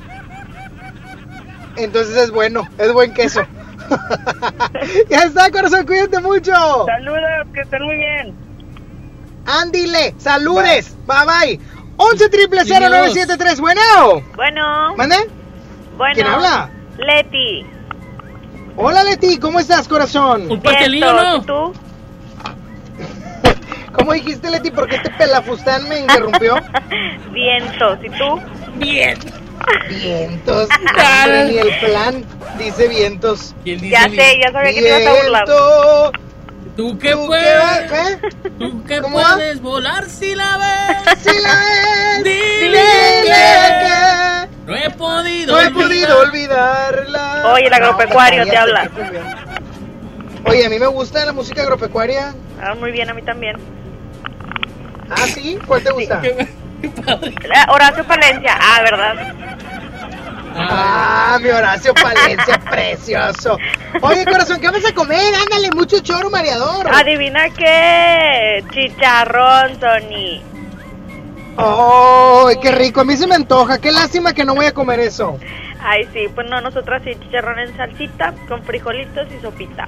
Entonces 1.78 2.18
es 2.18 2.32
bueno, 2.32 2.68
es 2.80 2.92
buen 2.92 3.14
queso. 3.14 3.44
ya 5.10 5.20
está, 5.26 5.52
corazón, 5.52 5.86
cuídate 5.86 6.20
mucho. 6.22 6.52
Saludos, 6.88 7.48
que 7.54 7.62
estén 7.62 7.84
muy 7.84 7.98
bien. 7.98 8.36
Ándile, 9.46 10.16
saludes. 10.18 10.96
Bye 11.06 11.26
bye. 11.58 11.71
11 12.02 12.30
triple 12.30 12.62
0973, 12.66 13.60
bueno. 13.60 13.82
Bueno. 14.36 14.96
¿Mande? 14.96 15.18
Bueno. 15.98 16.16
¿Quién 16.16 16.28
habla? 16.28 16.70
Leti. 16.98 17.64
Hola 18.76 19.04
Leti, 19.04 19.38
¿cómo 19.38 19.60
estás, 19.60 19.88
corazón? 19.88 20.50
Un 20.50 20.62
pastelillo, 20.62 21.14
¿no? 21.14 21.38
¿Y 21.38 21.42
tú? 21.42 21.74
¿Cómo 23.94 24.14
dijiste, 24.14 24.50
Leti? 24.50 24.72
¿Por 24.72 24.88
qué 24.88 24.96
este 24.96 25.12
pelafustán 25.12 25.88
me 25.88 26.00
interrumpió? 26.00 26.56
Vientos. 27.32 28.00
¿Y 28.04 28.10
tú? 28.10 28.42
Bien. 28.78 29.20
Vientos. 29.90 30.70
ni 31.50 31.58
el 31.60 31.80
plan 31.82 32.26
dice 32.58 32.88
vientos. 32.88 33.54
Ya 33.64 34.10
sé, 34.10 34.40
ya 34.44 34.52
sabía 34.52 34.74
que 34.74 34.82
te 34.82 34.88
ibas 34.88 35.06
a 35.06 35.24
burlar. 35.24 35.46
¿Tú 36.76 36.98
qué 36.98 37.12
¿Tú 37.12 37.26
puedes? 37.28 37.82
qué 37.92 38.20
qué? 38.42 38.50
¿Tú 38.60 38.84
qué 38.86 39.02
¿Cómo 39.02 39.18
va? 39.18 39.34
puedes 39.34 39.62
volar 39.62 40.06
si 40.10 40.36
la 40.36 40.58
ves? 40.58 41.20
Si 41.22 41.42
la 41.42 41.54
ves, 41.56 42.24
Dile 42.24 42.82
que 43.26 44.48
No 44.72 44.76
he 44.78 44.90
podido. 44.92 45.54
no 45.56 45.62
he 45.62 45.68
olvidar. 45.68 45.84
podido 45.88 46.20
olvidarla. 46.20 47.52
Oye, 47.54 47.68
el 47.68 47.74
agropecuario 47.74 48.44
te 48.46 48.50
cállate, 48.52 48.58
habla. 48.58 48.92
Oye, 50.46 50.66
a 50.66 50.70
mí 50.70 50.80
me 50.80 50.88
gusta 50.88 51.26
la 51.26 51.34
música 51.34 51.62
agropecuaria. 51.62 52.34
Ah, 52.62 52.74
muy 52.76 52.92
bien, 52.92 53.10
a 53.10 53.14
mí 53.14 53.22
también. 53.22 53.58
Ah, 55.10 55.28
¿sí? 55.28 55.60
¿Cuál 55.68 55.84
te 55.84 55.92
gusta? 55.92 56.22
La- 57.48 57.68
Horacio 57.72 58.04
Palencia. 58.06 58.58
Ah, 58.60 58.82
¿verdad? 58.82 59.36
Ah, 60.56 61.40
mi 61.42 61.50
Horacio 61.50 61.94
Palencia, 61.94 62.60
precioso. 62.70 63.58
Oye, 64.02 64.26
corazón, 64.26 64.60
¿qué 64.60 64.70
vas 64.70 64.86
a 64.86 64.94
comer? 64.94 65.34
Ándale, 65.36 65.70
mucho 65.76 66.00
choro 66.00 66.30
mareador. 66.30 66.88
Adivina 66.94 67.50
qué. 67.50 68.64
Chicharrón, 68.72 69.80
Tony. 69.80 70.42
¡Ay, 71.58 72.56
qué 72.62 72.72
rico! 72.72 73.02
A 73.02 73.04
mí 73.04 73.16
se 73.18 73.28
me 73.28 73.36
antoja. 73.36 73.80
Qué 73.80 73.92
lástima 73.92 74.34
que 74.34 74.46
no 74.46 74.56
voy 74.56 74.66
a 74.66 74.74
comer 74.74 75.00
eso. 75.00 75.38
Ay, 75.84 76.08
sí, 76.14 76.28
pues 76.34 76.48
no, 76.50 76.62
nosotras 76.62 77.02
sí, 77.04 77.12
chicharrón 77.20 77.60
en 77.60 77.76
salsita, 77.76 78.34
con 78.48 78.64
frijolitos 78.64 79.28
y 79.36 79.42
sopita. 79.42 79.88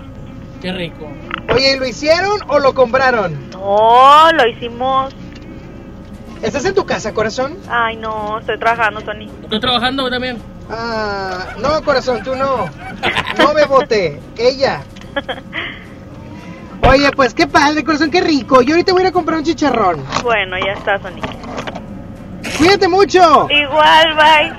Qué 0.61 0.71
rico. 0.71 1.07
Oye, 1.53 1.75
¿y 1.75 1.79
lo 1.79 1.85
hicieron 1.85 2.39
o 2.47 2.59
lo 2.59 2.73
compraron? 2.73 3.49
No, 3.51 4.31
lo 4.31 4.47
hicimos. 4.47 5.13
¿Estás 6.41 6.65
en 6.65 6.73
tu 6.73 6.85
casa, 6.85 7.13
corazón? 7.13 7.57
Ay, 7.69 7.95
no, 7.95 8.39
estoy 8.39 8.57
trabajando, 8.59 9.01
Tony. 9.01 9.29
Estoy 9.43 9.59
trabajando 9.59 10.09
también. 10.09 10.37
Ah, 10.69 11.55
no, 11.59 11.83
corazón, 11.83 12.23
tú 12.23 12.35
no. 12.35 12.65
No, 13.37 13.53
Bebote, 13.53 14.19
ella. 14.37 14.81
Oye, 16.87 17.11
pues 17.15 17.33
qué 17.33 17.47
padre, 17.47 17.83
corazón, 17.83 18.11
qué 18.11 18.21
rico. 18.21 18.61
Yo 18.61 18.73
ahorita 18.73 18.91
voy 18.91 19.01
a 19.01 19.05
ir 19.05 19.09
a 19.09 19.11
comprar 19.11 19.37
un 19.37 19.43
chicharrón. 19.45 20.03
Bueno, 20.21 20.57
ya 20.57 20.73
está, 20.73 20.99
Tony. 20.99 21.21
Cuídate 22.57 22.87
mucho. 22.87 23.47
Igual, 23.49 24.15
bye. 24.15 24.51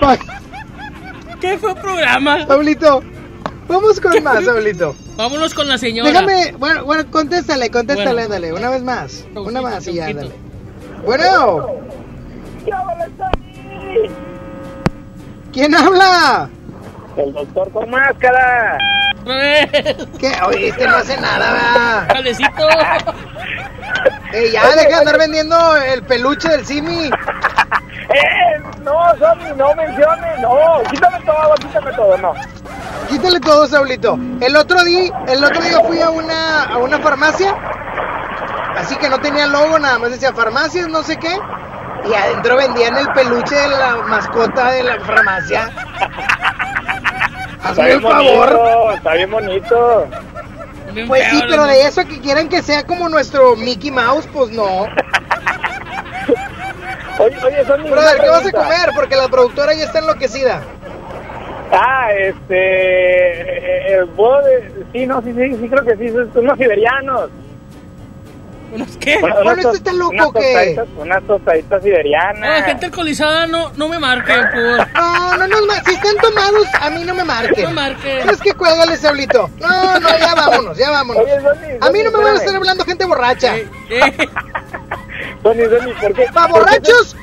Bye. 0.00 0.18
¿Qué 1.40 1.58
fue 1.58 1.74
programa? 1.74 2.46
Pablito, 2.46 3.02
vamos 3.66 4.00
con 4.00 4.22
más, 4.22 4.44
Pablito. 4.44 4.94
Vámonos 5.16 5.54
con 5.54 5.68
la 5.68 5.78
señora. 5.78 6.10
Déjame, 6.10 6.52
bueno, 6.58 6.84
bueno, 6.84 7.10
contéstale, 7.10 7.70
contéstale, 7.70 8.12
Bueno. 8.12 8.28
dale, 8.28 8.52
una 8.52 8.70
vez 8.70 8.82
más. 8.82 9.26
Una 9.34 9.60
más 9.60 9.86
y 9.88 9.94
ya, 9.94 10.12
dale. 10.12 10.32
Bueno, 11.04 11.66
¿quién 15.52 15.74
habla? 15.74 16.48
El 17.16 17.32
doctor 17.32 17.70
con 17.72 17.90
máscara. 17.90 18.78
¿Qué? 20.18 20.32
Oye, 20.46 20.68
este 20.68 20.86
no 20.86 20.96
hace 20.96 21.16
nada, 21.20 21.52
¿verdad? 21.52 22.08
Calecito. 22.08 22.68
Eh, 24.32 24.50
ya, 24.52 24.64
deja 24.68 24.88
de 24.88 24.94
andar 24.94 25.18
vendiendo 25.18 25.76
el 25.76 26.04
peluche 26.04 26.48
del 26.48 26.64
Simi. 26.64 27.10
¡Eh! 28.08 28.62
No, 28.82 28.92
Sony, 29.18 29.54
no 29.56 29.74
menciones, 29.74 30.40
no. 30.40 30.82
Quítame 30.88 31.20
todo, 31.24 31.54
quítame 31.56 31.92
todo, 31.92 32.16
no. 32.18 32.34
Quítale 33.08 33.40
todo, 33.40 33.66
Saulito. 33.66 34.18
El 34.40 34.56
otro 34.56 34.82
día, 34.84 35.12
el 35.26 35.44
otro 35.44 35.60
día 35.60 35.80
fui 35.80 36.00
a 36.00 36.10
una, 36.10 36.62
a 36.62 36.78
una 36.78 37.00
farmacia, 37.00 37.54
así 38.76 38.96
que 38.96 39.10
no 39.10 39.20
tenía 39.20 39.46
logo, 39.48 39.78
nada 39.78 39.98
más 39.98 40.12
decía 40.12 40.32
farmacias, 40.32 40.88
no 40.88 41.02
sé 41.02 41.16
qué, 41.16 41.36
y 42.08 42.14
adentro 42.14 42.56
vendían 42.56 42.96
el 42.96 43.08
peluche 43.12 43.54
de 43.54 43.68
la 43.68 43.96
mascota 44.08 44.70
de 44.72 44.82
la 44.84 45.00
farmacia. 45.00 45.70
Está 47.56 47.68
Hazme 47.70 47.84
bien 47.84 47.96
el 47.96 48.02
favor. 48.02 48.50
bonito, 48.56 48.92
está 48.92 49.12
bien 49.14 49.30
bonito. 49.30 50.08
Pues 51.06 51.24
sí, 51.30 51.42
pero 51.48 51.64
de 51.66 51.82
eso 51.82 52.04
que 52.04 52.20
quieran 52.20 52.48
que 52.48 52.62
sea 52.62 52.84
como 52.84 53.08
nuestro 53.08 53.54
Mickey 53.56 53.90
Mouse, 53.92 54.26
pues 54.32 54.50
no. 54.50 54.64
Oye, 57.18 57.36
oye, 57.44 57.64
Sony. 57.66 57.82
Brother, 57.90 58.18
¿qué 58.20 58.28
vas 58.28 58.46
a 58.46 58.50
comer? 58.52 58.90
Porque 58.94 59.14
la 59.14 59.28
productora 59.28 59.74
ya 59.74 59.84
está 59.84 59.98
enloquecida. 59.98 60.62
Ah, 61.70 62.08
este. 62.12 62.56
eh, 62.56 63.92
eh, 64.00 64.06
¿puedo 64.16 64.42
de- 64.42 64.86
Sí, 64.92 65.06
no, 65.06 65.20
sí, 65.22 65.32
sí, 65.34 65.54
sí, 65.60 65.68
creo 65.68 65.84
que 65.84 65.96
sí, 65.96 66.08
son 66.08 66.30
unos 66.34 66.56
siberianos. 66.58 67.28
¿Unos 68.72 68.96
qué? 68.98 69.18
Bueno, 69.18 69.34
Bueno, 69.36 69.52
unas 69.52 69.58
este 69.58 69.68
tos- 69.68 69.76
está 69.78 69.92
loco, 69.92 70.12
unas 70.14 70.26
tostaditas- 70.32 70.88
Unas 70.98 71.22
tostaditas 71.26 71.78
No, 71.78 71.84
siberianas. 71.84 72.64
gente 72.66 72.86
alcoholizada 72.86 73.46
no, 73.46 73.70
no 73.76 73.88
me 73.88 73.98
marque 73.98 74.32
por. 74.32 74.86
No, 74.94 75.36
no, 75.36 75.46
no, 75.48 75.66
ma- 75.66 75.82
si 75.84 75.94
están 75.94 76.16
tomados, 76.22 76.66
a 76.80 76.90
mí 76.90 77.04
no 77.04 77.14
me 77.14 77.24
marquen. 77.24 77.64
No 77.64 77.70
marquen. 77.72 78.22
¿Sabes 78.24 78.40
qué? 78.40 78.52
Cuélgale, 78.54 78.96
Saulito. 78.96 79.50
No, 79.58 79.98
no, 80.00 80.08
ya 80.18 80.34
vámonos, 80.34 80.76
ya 80.78 80.90
vámonos. 80.90 81.22
Oye, 81.24 81.40
Sony, 81.40 81.78
A 81.80 81.90
mí 81.90 82.02
no 82.02 82.10
me 82.12 82.18
van 82.24 82.34
a 82.36 82.38
estar 82.38 82.54
hablando 82.54 82.84
gente 82.84 83.04
borracha. 83.06 83.54
Sony, 85.42 85.54
Sony, 85.68 85.94
¿por 86.00 86.14
qué? 86.14 86.26
Pa' 86.32 86.48
por 86.48 86.64
qué 86.66 86.70
borrachos, 86.78 87.16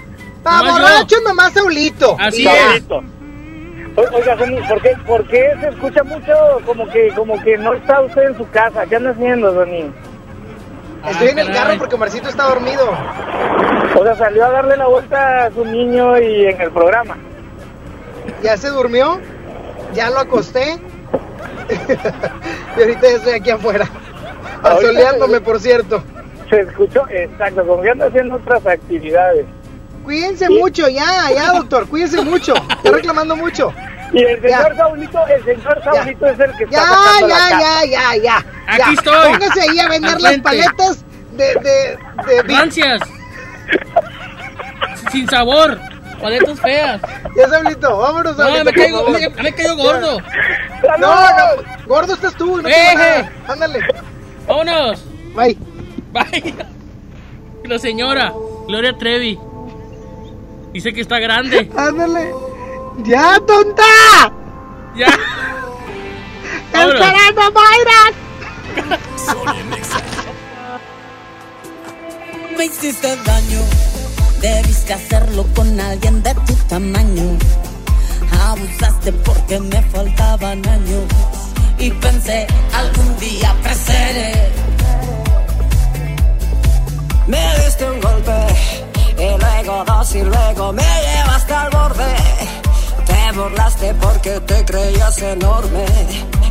pa' 0.44 0.58
Nomás 0.58 0.66
yo. 0.66 0.82
borrachos 0.82 1.24
nomás 1.24 1.54
Saulito. 1.54 2.18
Así 2.20 2.44
ya. 2.44 2.80
O- 2.90 4.16
Oiga, 4.16 4.38
Sony, 4.38 4.68
¿por 4.68 4.82
qué, 4.82 4.96
¿por 5.08 5.28
qué 5.28 5.56
se 5.60 5.70
escucha 5.70 6.04
mucho 6.04 6.34
como 6.66 6.88
que, 6.90 7.08
como 7.16 7.42
que 7.42 7.58
no 7.58 7.74
está 7.74 8.02
usted 8.02 8.24
en 8.30 8.38
su 8.38 8.48
casa? 8.52 8.86
¿Qué 8.86 8.96
anda 8.96 9.10
haciendo, 9.12 9.54
Sony? 9.54 9.92
Estoy 11.10 11.30
en 11.30 11.40
el 11.40 11.52
carro 11.52 11.78
porque 11.78 11.98
Marcito 11.98 12.30
está 12.30 12.44
dormido. 12.44 12.90
O 13.96 14.04
sea, 14.04 14.16
salió 14.16 14.46
a 14.46 14.52
darle 14.52 14.78
la 14.78 14.88
vuelta 14.88 15.46
a 15.46 15.52
su 15.52 15.66
niño 15.66 16.18
y 16.20 16.46
en 16.46 16.62
el 16.62 16.72
programa. 16.72 17.18
Ya 18.44 18.58
se 18.58 18.70
durmió, 18.70 19.20
ya 19.94 20.10
lo 20.10 20.20
acosté. 20.20 20.78
y 22.78 22.82
ahorita 22.82 23.02
ya 23.02 23.16
estoy 23.16 23.34
aquí 23.34 23.50
afuera. 23.50 23.88
Asoleándome, 24.64 25.42
por 25.42 25.60
cierto. 25.60 26.04
Se 26.50 26.62
escuchó, 26.62 27.06
exacto, 27.10 27.66
como 27.66 27.82
que 27.82 27.90
anda 27.90 28.08
haciendo 28.08 28.36
otras 28.36 28.66
actividades. 28.66 29.46
Cuídense 30.04 30.50
mucho, 30.50 30.88
ya, 30.88 31.30
ya, 31.34 31.52
doctor, 31.52 31.88
cuídense 31.88 32.22
mucho. 32.22 32.54
Está 32.78 32.92
reclamando 32.92 33.36
mucho. 33.36 33.74
Y 34.14 34.24
el 34.24 34.42
señor 34.42 34.76
Saulito, 34.76 35.28
el 35.28 35.44
señor 35.44 35.84
Saulito 35.84 36.26
es 36.28 36.40
el 36.40 36.52
que 36.58 36.64
está 36.64 36.76
Ya, 36.78 36.84
sacando 36.86 37.28
la 37.28 37.50
ya, 37.50 37.60
ya, 37.60 37.86
ya, 37.86 38.16
ya. 38.24 38.38
Aquí 38.68 38.78
ya. 38.78 38.92
estoy. 38.94 39.32
Póngase 39.34 39.62
ahí 39.62 39.80
a 39.80 39.88
vender 39.90 40.22
las 40.22 40.38
paletas 40.40 41.06
de, 41.34 41.46
de, 41.56 41.98
de 42.28 42.42
Vic. 42.44 42.58
Rancias. 42.58 43.02
Sin 45.12 45.28
sabor. 45.30 45.80
Paletas 46.22 46.60
feas. 46.62 47.02
Ya, 47.36 47.48
Saulito, 47.48 47.98
vámonos, 47.98 48.38
No, 48.38 48.44
Saulito, 48.44 48.64
me 48.66 48.72
por 48.72 48.82
caigo, 48.82 49.10
me, 49.10 49.30
me 49.44 49.54
caigo 49.54 49.76
gordo. 49.76 50.20
No, 51.00 51.08
no, 51.08 51.64
gordo 51.86 52.14
estás 52.14 52.34
tú, 52.36 52.60
no 52.62 52.68
Eh, 52.68 52.74
eh. 52.98 53.30
Ándale. 53.48 53.80
Vámonos. 54.48 55.04
Bye. 55.36 55.58
Bye. 56.12 56.56
La 57.66 57.78
señora, 57.78 58.34
Gloria 58.68 58.98
Trevi. 58.98 59.38
Dice 60.74 60.92
que 60.94 61.02
está 61.02 61.20
grande. 61.20 61.70
Ándale. 61.78 62.34
¡Ya, 63.04 63.40
tonta! 63.46 64.32
Ya. 64.96 65.08
¡Esperando, 66.74 67.42
Mayra! 67.52 68.02
Me 72.58 72.66
hiciste 72.66 73.16
daño, 73.18 73.60
debiste 74.42 74.94
hacerlo 74.94 75.46
con 75.56 75.80
alguien 75.80 76.24
de 76.24 76.34
tu 76.34 76.56
tamaño. 76.68 77.38
Abusaste 78.48 79.14
porque 79.14 79.60
me 79.60 79.82
faltaban 79.84 80.68
años 80.68 81.04
y 81.78 81.92
pensé 81.92 82.48
algún 82.74 83.16
día 83.20 83.56
creceré. 83.62 84.52
Me 87.28 87.60
diste 87.64 87.86
un 87.90 88.02
golpe 88.02 88.48
y 89.18 89.38
luego 89.40 89.84
dos 89.86 90.16
y 90.16 90.24
luego 90.24 90.74
me 90.74 90.84
llevaste 90.84 91.54
al 91.54 91.70
borde. 91.70 92.57
Te 93.28 93.34
burlaste 93.34 93.94
porque 93.96 94.40
te 94.40 94.64
creías 94.64 95.22
enorme 95.22 95.86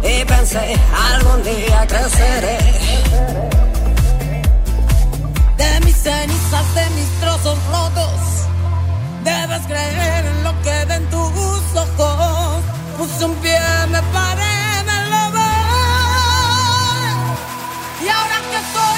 y 0.02 0.24
pensé 0.26 0.78
algún 1.10 1.42
día 1.42 1.86
creceré. 1.86 2.58
De 5.56 5.80
mis 5.86 5.96
cenizas, 5.96 6.74
de 6.74 6.90
mis 6.90 7.08
trozos 7.20 7.58
rotos, 7.72 8.20
debes 9.24 9.62
creer 9.66 10.26
en 10.26 10.44
lo 10.44 10.52
que 10.60 10.84
ven 10.84 11.08
tus 11.08 11.80
ojos. 11.80 12.62
Puse 12.98 13.24
un 13.24 13.34
pie, 13.36 13.58
me 13.88 14.02
paré, 14.12 14.84
me 14.84 14.98
lo 15.12 15.30
voy. 15.30 15.46
Y 18.04 18.08
ahora 18.16 18.38
que 18.50 18.60
soy 18.74 18.95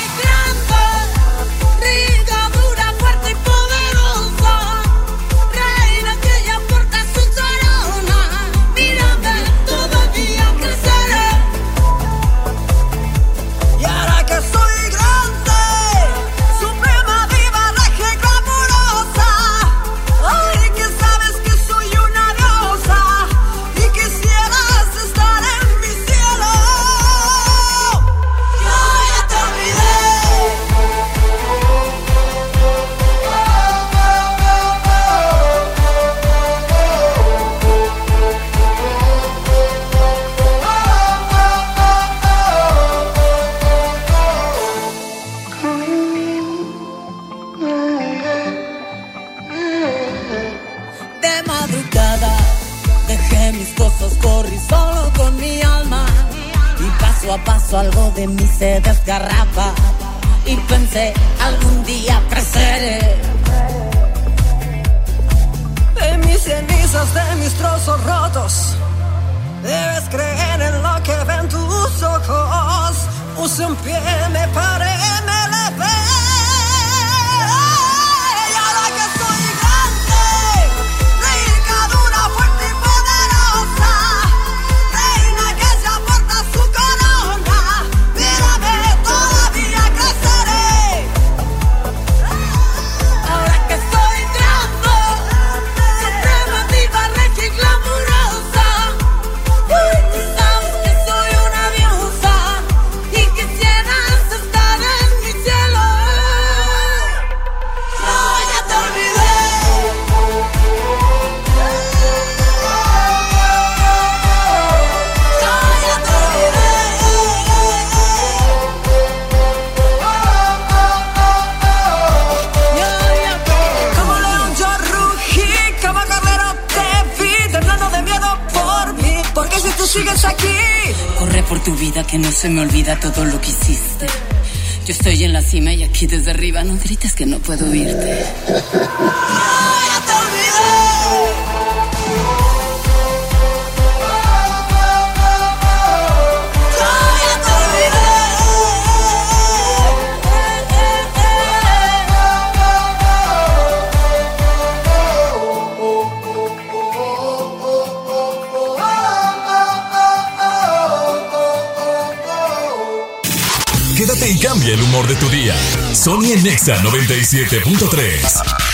97.3. 167.31 168.69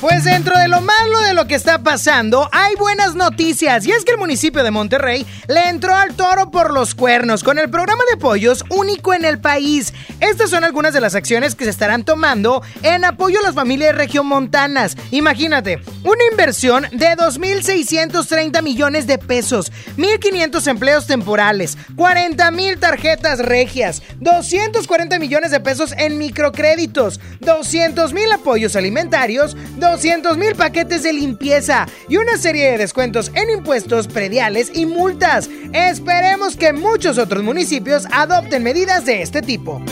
Pues 0.00 0.24
dentro 0.24 0.56
de 0.58 0.68
lo 0.68 0.82
malo 0.82 1.20
de 1.22 1.32
lo 1.32 1.46
que 1.46 1.54
está 1.54 1.82
pasando, 1.82 2.48
hay 2.52 2.74
buenas 2.76 3.14
noticias. 3.14 3.86
Y 3.86 3.92
es 3.92 4.04
que 4.04 4.12
el 4.12 4.18
municipio 4.18 4.62
de 4.62 4.70
Monterrey 4.70 5.26
le 5.48 5.68
entró 5.68 5.94
al 5.94 6.14
toro 6.14 6.50
por 6.50 6.72
los 6.72 6.94
cuernos 6.94 7.42
con 7.42 7.58
el 7.58 7.70
programa 7.70 8.04
de 8.10 8.18
pollos 8.18 8.62
único 8.68 9.14
en 9.14 9.24
el 9.24 9.40
país. 9.40 9.94
Estas 10.20 10.50
son 10.50 10.64
algunas 10.64 10.92
de 10.92 11.00
las 11.00 11.14
acciones 11.14 11.54
que 11.54 11.64
se 11.64 11.70
estarán 11.70 12.04
tomando 12.04 12.62
en 12.82 13.04
apoyo 13.04 13.40
a 13.40 13.42
las 13.42 13.54
familias 13.54 13.96
regiomontanas. 13.96 14.96
Imagínate, 15.10 15.80
una 16.04 16.24
inversión 16.30 16.86
de 16.92 17.16
2.630 17.16 18.62
millones 18.62 19.06
de 19.06 19.18
pesos, 19.18 19.72
1.500 19.96 20.66
empleos 20.68 21.06
temporales, 21.06 21.78
40.000 21.96 22.78
tarjetas 22.78 23.38
regias, 23.40 24.02
240 24.20 25.18
millones 25.18 25.50
de 25.50 25.60
pesos 25.60 25.94
en 25.96 26.18
microcréditos, 26.18 27.18
200.000 27.46 28.34
apoyos 28.34 28.76
alimentarios, 28.76 29.56
200 29.76 30.36
mil 30.36 30.54
paquetes 30.54 31.02
de 31.02 31.12
limpieza 31.12 31.86
y 32.08 32.18
una 32.18 32.36
serie 32.36 32.72
de 32.72 32.78
descuentos 32.78 33.30
en 33.34 33.50
impuestos, 33.50 34.06
prediales 34.08 34.70
y 34.74 34.86
multas. 34.86 35.48
Esperemos 35.72 36.56
que 36.56 36.72
muchos 36.72 37.18
otros 37.18 37.42
municipios 37.42 38.06
adopten 38.12 38.62
medidas 38.62 39.04
de 39.06 39.22
este 39.22 39.42
tipo. 39.42 39.82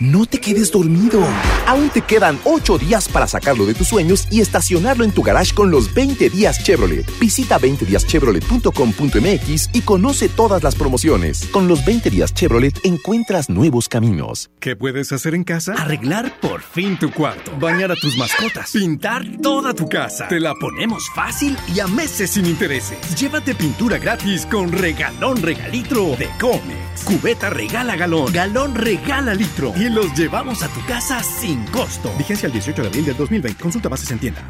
No 0.00 0.26
te 0.26 0.40
quedes 0.40 0.72
dormido. 0.72 1.24
Aún 1.66 1.88
te 1.90 2.00
quedan 2.02 2.40
8 2.44 2.78
días 2.78 3.08
para 3.08 3.28
sacarlo 3.28 3.66
de 3.66 3.74
tus 3.74 3.88
sueños 3.88 4.26
y 4.30 4.40
estacionarlo 4.40 5.04
en 5.04 5.12
tu 5.12 5.22
garage 5.22 5.54
con 5.54 5.70
los 5.70 5.92
20 5.94 6.30
días 6.30 6.64
Chevrolet. 6.64 7.06
Visita 7.20 7.60
20díaschevrolet.com.mx 7.60 9.68
y 9.72 9.82
conoce 9.82 10.28
todas 10.28 10.64
las 10.64 10.74
promociones. 10.74 11.46
Con 11.52 11.68
los 11.68 11.84
20 11.84 12.10
días 12.10 12.34
Chevrolet 12.34 12.74
encuentras 12.84 13.48
nuevos 13.48 13.88
caminos. 13.88 14.50
¿Qué 14.58 14.74
puedes 14.74 15.12
hacer 15.12 15.36
en 15.36 15.44
casa? 15.44 15.74
Arreglar 15.74 16.40
por 16.40 16.62
fin 16.62 16.98
tu 16.98 17.12
cuarto, 17.12 17.56
bañar 17.58 17.92
a 17.92 17.96
tus 17.96 18.18
mascotas, 18.18 18.72
pintar 18.72 19.24
toda 19.40 19.72
tu 19.74 19.88
casa. 19.88 20.26
Te 20.28 20.40
la 20.40 20.54
ponemos 20.54 21.08
fácil 21.14 21.56
y 21.72 21.78
a 21.80 21.86
meses 21.86 22.30
sin 22.30 22.46
intereses. 22.46 22.98
Llévate 23.16 23.54
pintura 23.54 23.98
gratis 23.98 24.46
con 24.46 24.72
regalón 24.72 25.40
regalitro 25.40 26.16
de 26.16 26.28
Comex. 26.40 27.04
Cubeta 27.04 27.50
regala 27.50 27.94
galón, 27.96 28.32
galón 28.32 28.74
regala 28.74 29.34
litro 29.34 29.43
y 29.76 29.88
los 29.88 30.14
llevamos 30.14 30.62
a 30.62 30.68
tu 30.68 30.84
casa 30.86 31.22
sin 31.22 31.64
costo. 31.66 32.12
Vigencia 32.18 32.46
el 32.46 32.52
18 32.52 32.82
de 32.82 32.88
abril 32.88 33.04
del 33.04 33.16
2020. 33.16 33.62
Consulta 33.62 33.88
bases 33.88 34.10
en 34.10 34.18
tienda. 34.18 34.42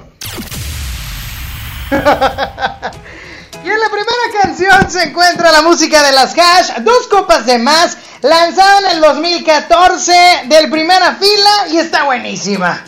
Y 3.64 3.69
en 3.69 3.80
la 3.80 3.90
primera 3.90 4.41
canción 4.41 4.90
se 4.90 5.03
encuentra 5.03 5.52
la 5.52 5.61
música 5.61 6.02
de 6.03 6.14
las 6.14 6.34
Hash, 6.38 6.77
dos 6.81 7.07
copas 7.07 7.45
de 7.45 7.57
más, 7.60 7.98
lanzada 8.22 8.80
en 8.80 8.95
el 8.98 9.02
2014 9.02 10.14
del 10.45 10.69
primera 10.69 11.15
fila 11.15 11.68
y 11.72 11.77
está 11.77 12.03
buenísima. 12.06 12.84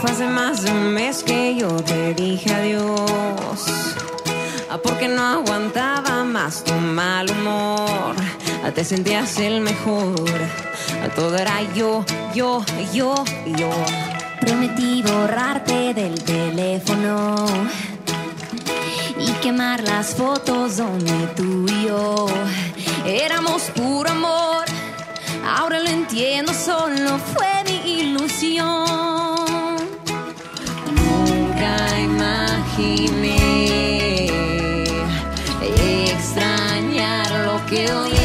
Fue 0.00 0.10
hace 0.10 0.26
más 0.26 0.62
de 0.62 0.70
un 0.72 0.92
mes 0.92 1.22
que 1.22 1.54
yo 1.56 1.68
te 1.76 2.12
dije 2.14 2.52
adiós. 2.52 3.66
Ah, 4.70 4.78
Porque 4.82 5.06
no 5.08 5.22
aguantaba 5.22 6.24
más 6.24 6.64
tu 6.64 6.72
mal 6.74 7.30
humor. 7.30 8.14
Ah, 8.64 8.70
Te 8.74 8.84
sentías 8.84 9.38
el 9.38 9.60
mejor. 9.60 10.14
Ah, 11.02 11.08
Todo 11.14 11.36
era 11.36 11.62
yo, 11.74 12.04
yo, 12.34 12.64
yo, 12.92 13.14
yo. 13.56 13.70
Prometí 14.40 15.02
borrarte 15.02 15.94
del 15.94 16.20
teléfono 16.24 17.46
y 19.18 19.32
quemar 19.42 19.82
las 19.82 20.14
fotos 20.14 20.76
donde 20.76 21.26
tú 21.36 21.66
y 21.68 21.86
yo 21.86 22.26
éramos 23.04 23.62
puro 23.74 24.10
amor. 24.10 24.64
Ahora 25.46 25.80
lo 25.80 25.88
entiendo, 25.88 26.52
solo 26.54 27.18
fue 27.34 27.64
mi 27.66 28.00
ilusión. 28.00 28.86
Nunca 30.94 32.00
imaginé 32.00 33.42
extrañar 36.12 37.30
lo 37.46 37.66
que 37.66 37.92
odié. 37.92 38.21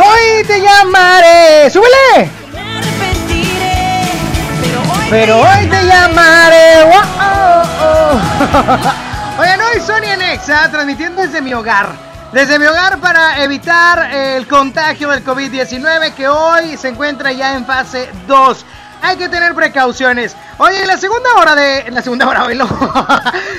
Hoy 0.00 0.44
te 0.46 0.60
llamaré. 0.60 1.68
¡Súbele! 1.70 2.30
Pero 5.10 5.40
hoy 5.40 5.66
te 5.66 5.86
llamaré. 5.86 6.84
Wow, 6.84 7.02
oh, 7.20 7.62
oh. 7.82 9.40
Oigan, 9.40 9.60
hoy 9.60 9.80
Sonia 9.84 10.16
Nexa 10.16 10.70
transmitiendo 10.70 11.22
desde 11.22 11.40
mi 11.40 11.52
hogar. 11.52 11.88
Desde 12.32 12.58
mi 12.58 12.66
hogar 12.66 12.98
para 12.98 13.42
evitar 13.42 14.14
el 14.14 14.46
contagio 14.46 15.08
del 15.08 15.24
COVID-19 15.24 16.12
que 16.14 16.28
hoy 16.28 16.76
se 16.76 16.88
encuentra 16.88 17.32
ya 17.32 17.56
en 17.56 17.66
fase 17.66 18.08
2. 18.26 18.64
Hay 19.02 19.16
que 19.16 19.28
tener 19.28 19.54
precauciones. 19.54 20.36
Oye, 20.58 20.84
la 20.86 20.96
segunda 20.96 21.30
hora 21.36 21.54
de. 21.56 21.90
La 21.90 22.02
segunda 22.02 22.28
hora, 22.28 22.44
oílo. 22.46 22.68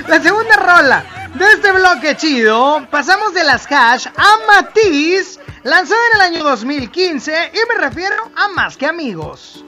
la 0.07 0.21
segunda 0.21 0.55
rola 0.55 1.03
de 1.33 1.45
este 1.45 1.71
bloque 1.71 2.17
chido, 2.17 2.85
pasamos 2.89 3.33
de 3.33 3.43
las 3.43 3.65
hash 3.71 4.07
a 4.07 4.37
Matiz, 4.47 5.38
lanzada 5.69 5.99
en 6.11 6.15
el 6.15 6.21
año 6.21 6.43
2015, 6.43 7.51
y 7.53 7.57
me 7.67 7.87
refiero 7.87 8.31
a 8.35 8.47
Más 8.49 8.75
que 8.75 8.87
Amigos. 8.87 9.63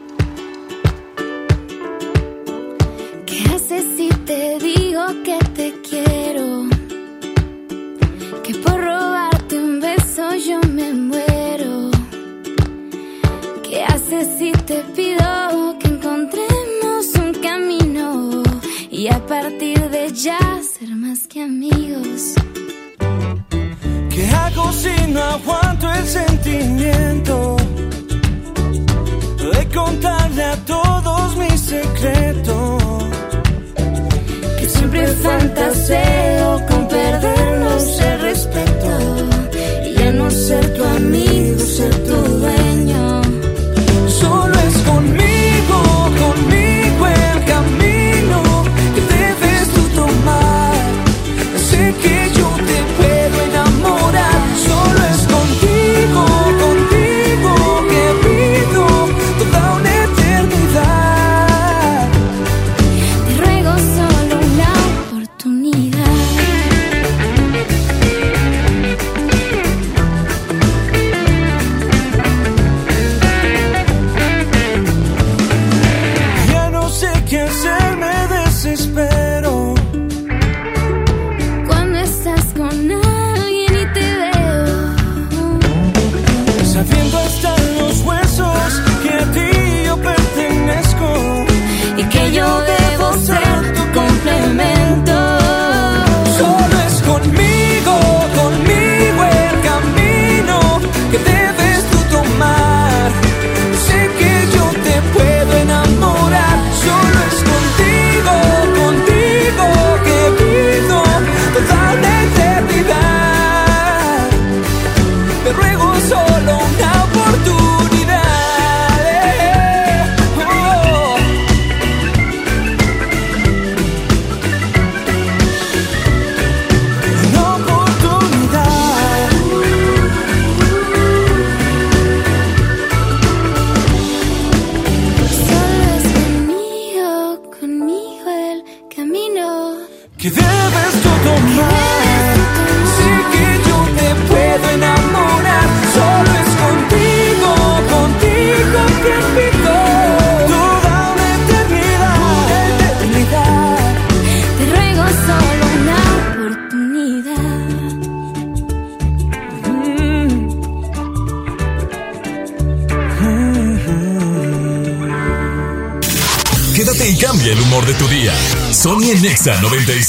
¿Qué 3.25 3.43
haces 3.53 3.85
si 3.95 4.09
te 4.25 4.57
digo 4.57 5.05
que 5.23 5.37
te 5.55 5.79
quiero? 5.87 6.67
Que 8.43 8.55
por 8.55 8.81
robarte 8.81 9.59
un 9.59 9.79
beso 9.79 10.33
yo 10.35 10.59
me 10.69 10.91
muero. 10.91 11.91
¿Qué 13.61 13.83
haces 13.83 14.27
si 14.39 14.51
te 14.53 14.83
pido 14.95 15.77
que 15.79 15.87
encontremos 15.87 17.13
un 17.15 17.33
camino? 17.35 18.43
Y 18.89 19.07
a 19.07 19.23
partir 19.27 19.89
de 19.89 20.11
ya 20.11 20.39
ser 20.63 20.89
más 20.95 21.27
que 21.27 21.43
amigos. 21.43 22.33
¿Qué 24.13 24.27
hago 24.27 24.71
si 24.73 25.11
no 25.11 25.21
aguanto 25.21 25.89
el 25.93 26.05
sentimiento? 26.05 27.55
De 29.53 29.67
contarle 29.73 30.43
a 30.43 30.55
todos 30.65 31.38
mis 31.38 31.59
secretos. 31.61 32.83
Que 34.59 34.67
siempre 34.67 35.07
fantaseo 35.07 36.65
con 36.67 36.88
perdernos 36.89 38.01
el 38.01 38.21
respeto. 38.21 38.91
Y 39.85 39.93
ya 39.97 40.11
no 40.11 40.29
ser 40.29 40.73
tu 40.73 40.83
amigo, 40.83 41.59
ser 41.59 41.95
tu 42.07 42.15
dueño. 42.15 43.21
Solo 44.09 44.59
es 44.59 44.77
conmigo 44.89 45.30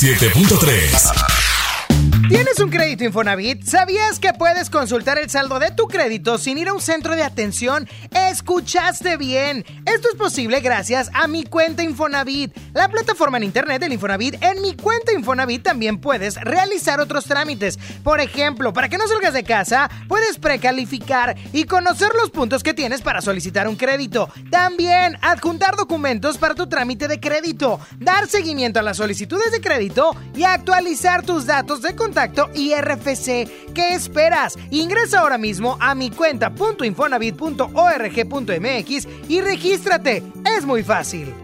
97.3. 0.03 2.29
¿Tienes 2.29 2.59
un 2.59 2.71
crédito 2.71 3.05
Infonavit? 3.05 3.63
¿Sabías 3.63 4.19
que 4.19 4.33
puedes 4.33 4.69
consultar 4.69 5.17
el 5.17 5.31
saldo 5.31 5.61
de 5.61 5.71
tu 5.71 5.87
crédito 5.87 6.39
sin 6.39 6.59
ir 6.59 6.71
a 6.71 6.73
un 6.73 6.81
centro 6.81 7.15
de 7.15 7.23
atención? 7.23 7.89
Escuchaste 8.11 9.17
bien. 9.17 9.65
Esto 9.87 10.09
es 10.11 10.17
posible 10.17 10.59
gracias 10.59 11.09
a 11.15 11.29
mi 11.29 11.45
cuenta 11.45 11.85
Infonavit. 11.85 12.53
La 12.75 12.89
plataforma 12.89 13.37
en 13.37 13.45
internet 13.45 13.83
del 13.83 13.93
Infonavit. 13.93 14.43
En 14.43 14.63
mi 14.63 14.75
cuenta 14.75 15.13
Infonavit 15.13 15.63
también 15.63 15.99
puedes 15.99 16.37
realizar 16.37 17.01
otros 17.01 17.25
trámites. 17.25 17.79
Por 18.03 18.19
ejemplo, 18.21 18.73
para 18.73 18.89
que 18.89 18.97
no 18.97 19.07
salgas 19.07 19.35
de 19.35 19.45
casa, 19.45 19.91
puedes 20.09 20.39
precalificar 20.39 21.37
y 21.53 21.65
conocer 21.65 22.15
los 22.15 22.31
puntos 22.31 22.63
que 22.63 22.73
tienes 22.73 23.03
para 23.03 23.21
solicitar 23.21 23.69
un 23.69 23.77
crédito. 23.77 24.31
También 24.51 25.19
adjuntar 25.21 25.77
documentos 25.77 26.39
para 26.39 26.55
tu 26.55 26.67
trámite 26.67 27.09
de 27.09 27.21
crédito, 27.21 27.79
dar 27.99 28.27
seguimiento 28.27 28.81
a 28.81 28.83
las 28.83 28.97
solicitudes 28.97 29.53
de 29.53 29.61
crédito 29.61 30.17
y 30.35 30.45
actualizar 30.45 31.23
tus 31.25 31.45
datos 31.47 31.83
de 31.83 31.95
contacto 31.95 32.49
y 32.55 32.73
RFC. 32.75 33.75
¿Qué 33.75 33.93
esperas? 33.95 34.57
Ingresa 34.71 35.21
ahora 35.21 35.37
mismo 35.37 35.77
a 35.79 35.95
mi 35.95 36.11
cuenta.infonavit.org.mx 36.11 39.09
y 39.29 39.43
regístrate. 39.43 40.23
Es 40.57 40.65
muy 40.65 40.83
fácil. 40.83 41.35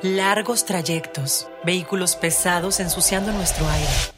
Largos 0.00 0.64
trayectos. 0.64 1.46
Vehículos 1.62 2.16
pesados 2.16 2.80
ensuciando 2.80 3.32
nuestro 3.32 3.68
aire. 3.68 4.17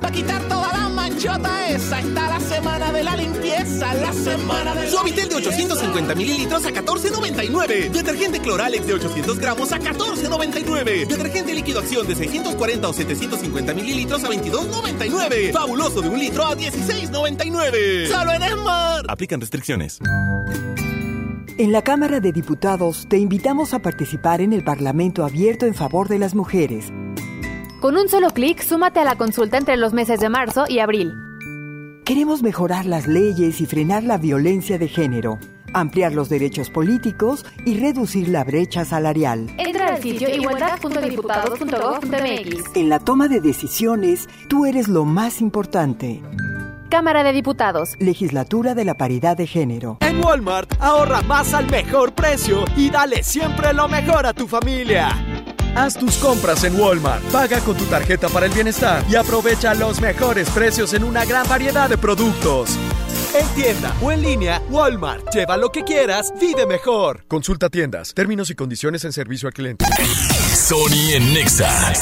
Para 0.00 0.12
quitar 0.12 0.42
toda 0.42 0.72
la 0.72 0.88
manchota 0.88 1.68
esa 1.68 2.00
está 2.00 2.28
la 2.28 2.40
semana 2.40 2.92
de 2.92 3.04
la 3.04 3.16
limpieza, 3.16 3.94
la 3.94 4.12
semana 4.12 4.74
de 4.74 4.90
Suavitel 4.90 5.28
de 5.28 5.34
850 5.36 6.14
mililitros 6.14 6.64
a 6.66 6.70
14.99. 6.70 7.90
Detergente 7.90 8.40
Cloralex 8.40 8.86
de 8.86 8.94
800 8.94 9.38
gramos 9.38 9.72
a 9.72 9.78
14.99. 9.78 11.06
Detergente 11.06 11.54
líquido 11.54 11.80
acción 11.80 12.06
de 12.06 12.14
640 12.14 12.88
o 12.88 12.92
750 12.92 13.74
mililitros 13.74 14.24
a 14.24 14.28
22.99. 14.28 15.52
Fabuloso 15.52 16.00
de 16.00 16.08
un 16.08 16.18
litro 16.18 16.44
a 16.44 16.56
16.99. 16.56 18.08
Solo 18.08 18.32
en 18.32 18.42
Esmar. 18.42 19.04
Aplican 19.08 19.40
restricciones. 19.40 19.98
En 21.58 21.72
la 21.72 21.82
Cámara 21.82 22.20
de 22.20 22.30
Diputados 22.30 23.08
te 23.08 23.18
invitamos 23.18 23.74
a 23.74 23.80
participar 23.80 24.40
en 24.40 24.52
el 24.52 24.62
Parlamento 24.62 25.24
Abierto 25.24 25.66
en 25.66 25.74
favor 25.74 26.08
de 26.08 26.20
las 26.20 26.36
mujeres. 26.36 26.92
Con 27.80 27.96
un 27.96 28.08
solo 28.08 28.30
clic, 28.30 28.60
súmate 28.60 28.98
a 28.98 29.04
la 29.04 29.14
consulta 29.14 29.56
entre 29.56 29.76
los 29.76 29.92
meses 29.92 30.18
de 30.18 30.28
marzo 30.28 30.64
y 30.68 30.80
abril. 30.80 31.14
Queremos 32.04 32.42
mejorar 32.42 32.86
las 32.86 33.06
leyes 33.06 33.60
y 33.60 33.66
frenar 33.66 34.02
la 34.02 34.18
violencia 34.18 34.78
de 34.78 34.88
género, 34.88 35.38
ampliar 35.74 36.12
los 36.12 36.28
derechos 36.28 36.70
políticos 36.70 37.46
y 37.64 37.78
reducir 37.78 38.30
la 38.30 38.42
brecha 38.42 38.84
salarial. 38.84 39.46
Entra 39.58 39.94
al 39.94 40.02
sitio 40.02 40.28
igualdad.diputados.gov.mx. 40.28 42.74
En 42.74 42.88
la 42.88 42.98
toma 42.98 43.28
de 43.28 43.40
decisiones, 43.40 44.28
tú 44.48 44.66
eres 44.66 44.88
lo 44.88 45.04
más 45.04 45.40
importante. 45.40 46.20
Cámara 46.88 47.22
de 47.22 47.32
Diputados. 47.32 47.94
Legislatura 48.00 48.74
de 48.74 48.86
la 48.86 48.96
Paridad 48.96 49.36
de 49.36 49.46
Género. 49.46 49.98
En 50.00 50.24
Walmart, 50.24 50.74
ahorra 50.80 51.22
más 51.22 51.54
al 51.54 51.70
mejor 51.70 52.12
precio 52.12 52.64
y 52.76 52.90
dale 52.90 53.22
siempre 53.22 53.72
lo 53.72 53.86
mejor 53.86 54.26
a 54.26 54.32
tu 54.32 54.48
familia. 54.48 55.10
Haz 55.78 55.94
tus 55.94 56.16
compras 56.16 56.64
en 56.64 56.74
Walmart, 56.74 57.22
paga 57.30 57.60
con 57.60 57.76
tu 57.76 57.84
tarjeta 57.84 58.28
para 58.28 58.46
el 58.46 58.52
bienestar 58.52 59.04
y 59.08 59.14
aprovecha 59.14 59.74
los 59.74 60.00
mejores 60.00 60.50
precios 60.50 60.92
en 60.92 61.04
una 61.04 61.24
gran 61.24 61.48
variedad 61.48 61.88
de 61.88 61.96
productos. 61.96 62.76
En 63.32 63.46
tienda 63.54 63.94
o 64.02 64.10
en 64.10 64.20
línea, 64.22 64.60
Walmart. 64.70 65.32
Lleva 65.32 65.56
lo 65.56 65.70
que 65.70 65.84
quieras, 65.84 66.34
vive 66.40 66.66
mejor. 66.66 67.22
Consulta 67.28 67.68
tiendas, 67.68 68.12
términos 68.12 68.50
y 68.50 68.56
condiciones 68.56 69.04
en 69.04 69.12
servicio 69.12 69.46
al 69.46 69.54
cliente. 69.54 69.84
Sony 70.52 71.12
en 71.12 71.32
Nexa 71.32 71.92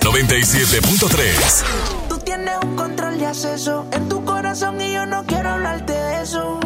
97.3. 0.00 1.64
Tú 2.10 2.18
tienes 2.18 2.58
un 2.62 2.76
control 2.76 3.18
de 3.18 3.24
acceso 3.24 3.86
en 3.90 4.06
tu 4.06 4.22
corazón 4.22 4.43
y 4.54 4.92
yo 4.92 5.04
no 5.06 5.24
quiero 5.26 5.50
hablarte 5.50 5.92
de 5.92 6.22
eso. 6.22 6.60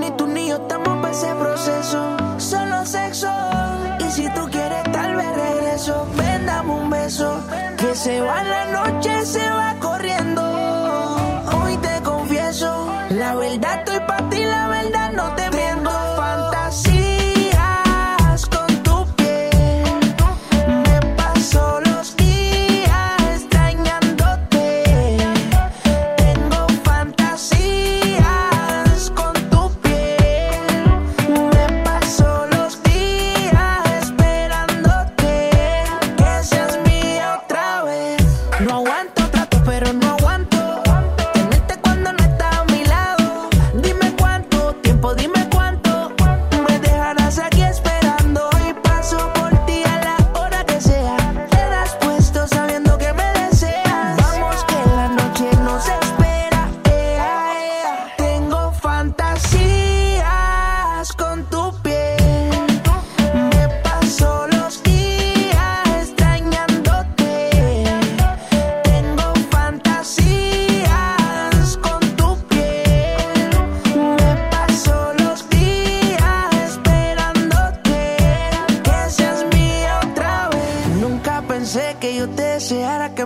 Ni 0.00 0.10
tú 0.12 0.26
ni 0.26 0.48
yo 0.48 0.56
estamos 0.56 0.96
para 1.02 1.10
ese 1.10 1.34
proceso. 1.34 2.16
Solo 2.38 2.86
sexo. 2.86 3.28
Y 4.00 4.10
si 4.10 4.26
tú 4.30 4.48
quieres, 4.50 4.82
tal 4.84 5.14
vez 5.14 5.36
regreso. 5.36 6.06
Ven, 6.16 6.46
dame 6.46 6.72
un 6.72 6.88
beso. 6.88 7.38
Que 7.76 7.94
se 7.94 8.18
va 8.22 8.42
la 8.44 8.64
noche, 8.72 9.26
se 9.26 9.46
va 9.50 9.74
corriendo. 9.78 10.42
Hoy 11.52 11.76
te 11.76 12.00
confieso. 12.02 12.88
La 13.10 13.34
verdad 13.34 13.78
estoy 13.80 14.00
para 14.06 14.30
ti, 14.30 14.42
la 14.42 14.68
verdad 14.68 15.03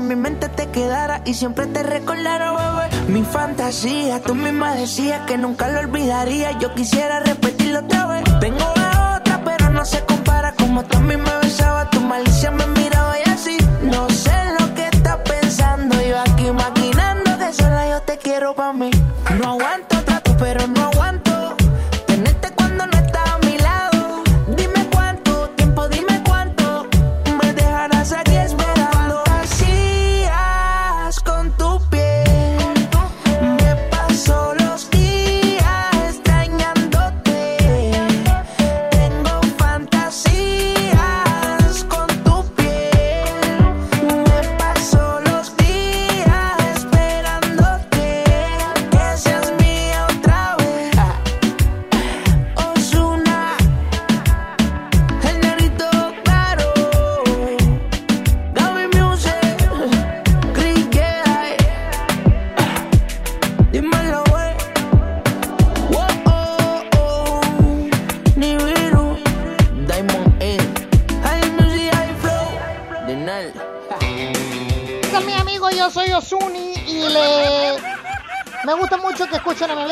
mi 0.08 0.16
mente 0.16 0.48
te 0.48 0.68
quedara 0.70 1.20
y 1.26 1.34
siempre 1.34 1.66
te 1.66 1.82
recordara, 1.82 2.52
bebé. 2.52 3.12
Mi 3.12 3.22
fantasía, 3.24 4.22
tú 4.22 4.34
misma 4.34 4.74
decías 4.74 5.20
que 5.26 5.36
nunca 5.36 5.68
lo 5.68 5.80
olvidaría. 5.80 6.58
Yo 6.58 6.74
quisiera 6.74 7.20
repetirlo 7.20 7.80
otra 7.80 8.06
vez. 8.06 8.24
Tengo 8.40 8.64
a 8.64 9.18
otra, 9.18 9.42
pero 9.44 9.68
no 9.68 9.84
se 9.84 10.02
compara. 10.06 10.54
Como 10.54 10.82
tú 10.84 10.96
a 10.96 11.00
mí 11.00 11.14
me 11.14 11.36
besaba, 11.42 11.90
tu 11.90 12.00
malicia 12.00 12.50
me 12.50 12.66
miraba 12.68 13.16
y 13.18 13.28
así. 13.28 13.58
No 13.82 14.08
sé 14.08 14.36
lo 14.58 14.74
que 14.74 14.86
estás 14.86 15.18
pensando. 15.18 15.94
Yo 16.00 16.18
aquí 16.20 16.50
maquinando 16.52 17.36
que 17.36 17.52
sola 17.52 17.90
yo 17.90 18.00
te 18.00 18.16
quiero 18.16 18.54
pa' 18.54 18.72
mí. 18.72 18.90
No 19.38 19.50
aguanto 19.50 20.02
trato, 20.04 20.34
pero 20.38 20.66
no 20.68 20.80
aguanto. 20.84 20.97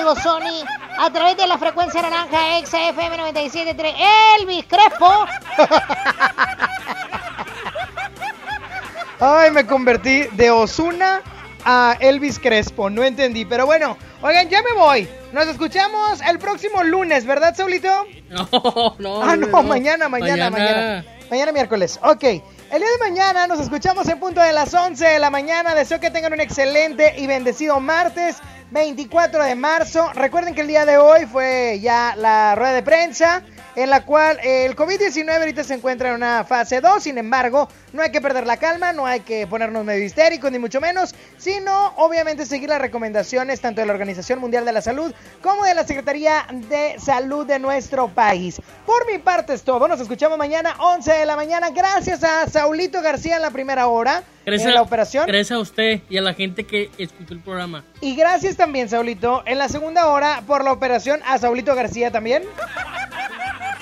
Amigo 0.07 0.23
Sony 0.23 0.65
a 0.99 1.11
través 1.11 1.37
de 1.37 1.47
la 1.47 1.59
frecuencia 1.59 2.01
naranja 2.01 2.39
XFM 2.65 3.19
97.3 3.35 3.95
Elvis 4.39 4.65
Crespo. 4.67 5.27
Ay, 9.21 9.51
me 9.51 9.67
convertí 9.67 10.25
de 10.33 10.51
Osuna 10.51 11.21
a 11.65 11.97
Elvis 11.99 12.39
Crespo, 12.39 12.91
no 12.91 13.03
entendí, 13.03 13.45
pero 13.45 13.67
bueno, 13.67 13.99
oigan, 14.23 14.49
ya 14.49 14.63
me 14.63 14.73
voy. 14.75 15.09
Nos 15.33 15.49
escuchamos 15.49 16.21
el 16.21 16.39
próximo 16.39 16.85
lunes, 16.85 17.27
¿verdad, 17.27 17.57
Saulito? 17.57 18.07
No, 18.29 18.95
no. 18.99 19.23
Ah, 19.23 19.37
no, 19.37 19.63
mañana, 19.63 20.09
mañana, 20.09 20.51
mañana. 20.51 21.05
Mañana 21.31 21.53
miércoles. 21.53 21.99
Ok. 22.03 22.23
El 22.23 22.81
día 22.81 22.91
de 22.91 22.99
mañana 22.99 23.47
nos 23.47 23.61
escuchamos 23.61 24.09
en 24.09 24.21
punto 24.21 24.41
de 24.41 24.53
las 24.53 24.73
11 24.73 25.05
de 25.05 25.19
la 25.19 25.31
mañana. 25.31 25.75
Deseo 25.75 25.99
que 25.99 26.11
tengan 26.11 26.33
un 26.33 26.41
excelente 26.41 27.15
y 27.17 27.27
bendecido 27.27 27.81
martes 27.81 28.37
24 28.71 29.45
de 29.45 29.55
marzo. 29.55 30.13
Recuerden 30.15 30.55
que 30.55 30.63
el 30.63 30.69
día 30.69 30.85
de 30.85 30.99
hoy 30.99 31.27
fue 31.27 31.79
ya 31.81 32.15
la 32.17 32.55
rueda 32.55 32.73
de 32.75 32.83
prensa 32.83 33.43
en 33.77 33.91
la 33.91 34.05
cual 34.05 34.41
el 34.43 34.75
COVID-19 34.75 35.39
ahorita 35.39 35.63
se 35.63 35.75
encuentra 35.75 36.09
en 36.09 36.17
una 36.17 36.45
fase 36.45 36.81
2, 36.81 37.03
sin 37.03 37.19
embargo, 37.19 37.69
no 37.93 38.03
hay 38.03 38.11
que 38.11 38.21
perder 38.21 38.47
la 38.47 38.57
calma, 38.57 38.93
no 38.93 39.07
hay 39.07 39.21
que 39.21 39.47
ponernos 39.47 39.85
medio 39.85 40.03
histéricos, 40.03 40.51
ni 40.51 40.59
mucho 40.59 40.81
menos, 40.81 41.15
sino 41.37 41.93
obviamente 41.97 42.47
seguir 42.47 42.71
las 42.71 42.81
recomendaciones 42.81 43.61
tanto 43.61 43.83
de 43.83 43.87
la 43.87 43.93
Organización 43.93 44.39
Mundial 44.39 44.65
de 44.65 44.73
la 44.73 44.81
Salud 44.81 45.13
como 45.43 45.65
de 45.65 45.75
la 45.75 45.85
Secretaría 45.85 46.47
de 46.51 46.97
Salud 46.99 47.47
de 47.47 47.59
nuestro 47.59 48.09
país. 48.09 48.61
Por 48.87 49.07
mi 49.07 49.19
parte 49.19 49.53
es 49.53 49.63
todo, 49.63 49.87
nos 49.87 50.01
escuchamos 50.01 50.39
mañana 50.39 50.75
11 50.79 51.13
de 51.13 51.27
la 51.27 51.37
mañana, 51.37 51.71
gracias 51.71 52.25
a 52.25 52.49
Saulito 52.49 53.03
García 53.03 53.37
en 53.37 53.43
la 53.43 53.51
primera 53.51 53.87
hora. 53.89 54.23
Gracias, 54.47 54.69
en 54.69 54.75
la 54.75 54.83
operación. 54.83 55.27
Gracias 55.27 55.51
a 55.51 55.59
usted 55.59 56.03
y 56.09 56.19
a 56.19 56.23
la 56.23 56.33
gente 56.33 56.65
que 56.65 56.89
escuchó 56.99 57.35
el 57.35 57.41
programa. 57.41 57.85
Y 58.01 58.15
gracias 58.15 58.57
también, 58.57 58.89
Saulito, 58.89 59.43
en 59.45 59.59
la 59.59 59.69
segunda 59.69 60.07
hora 60.07 60.43
por 60.47 60.63
la 60.63 60.71
operación 60.71 61.21
a 61.27 61.37
Saulito 61.39 61.75
García 61.75 62.13
también. 62.13 62.45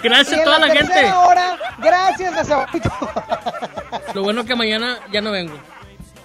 Gracias 0.04 0.36
Y 0.36 0.40
a 0.40 0.44
toda 0.44 0.58
la, 0.60 0.68
gente. 0.68 1.12
hora, 1.12 1.58
gracias 1.78 2.36
a 2.36 2.44
Saulito. 2.44 2.90
Lo 4.14 4.22
bueno 4.22 4.44
que 4.44 4.54
mañana 4.54 4.98
ya 5.10 5.20
no 5.20 5.30
vengo. 5.32 5.54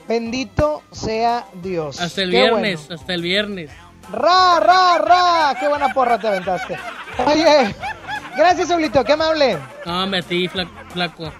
Bendito 0.07 0.83
sea 0.91 1.45
Dios. 1.53 1.99
Hasta 2.01 2.21
el 2.23 2.31
Qué 2.31 2.37
viernes, 2.41 2.81
bueno. 2.87 2.95
hasta 3.01 3.13
el 3.13 3.21
viernes. 3.21 3.71
Ra, 4.11 4.59
ra, 4.59 4.97
ra. 4.97 5.55
Qué 5.59 5.67
buena 5.67 5.89
porra 5.93 6.19
te 6.19 6.27
aventaste. 6.27 6.77
Oye, 7.25 7.73
gracias, 8.37 8.67
Saulito. 8.67 9.03
Qué 9.03 9.13
amable. 9.13 9.57
No, 9.85 10.05
me 10.07 10.21
ti, 10.23 10.47
fla- 10.49 10.67
flaco. 10.91 11.31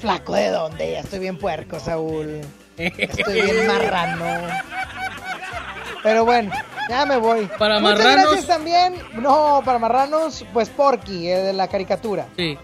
Flaco 0.00 0.34
de 0.34 0.48
dónde? 0.50 0.92
Ya 0.92 1.00
estoy 1.00 1.18
bien 1.20 1.38
puerco, 1.38 1.80
Saúl. 1.80 2.40
Estoy 2.76 3.40
bien 3.42 3.66
marrano. 3.66 4.24
Pero 6.02 6.24
bueno, 6.24 6.52
ya 6.88 7.06
me 7.06 7.16
voy. 7.16 7.46
Para 7.58 7.80
Muchas 7.80 7.98
marranos. 7.98 8.24
gracias 8.24 8.46
también. 8.46 8.94
No, 9.14 9.62
para 9.64 9.78
marranos, 9.78 10.44
pues 10.52 10.68
Porky, 10.70 11.28
eh, 11.28 11.38
de 11.38 11.52
la 11.52 11.68
caricatura. 11.68 12.26
Sí. 12.36 12.58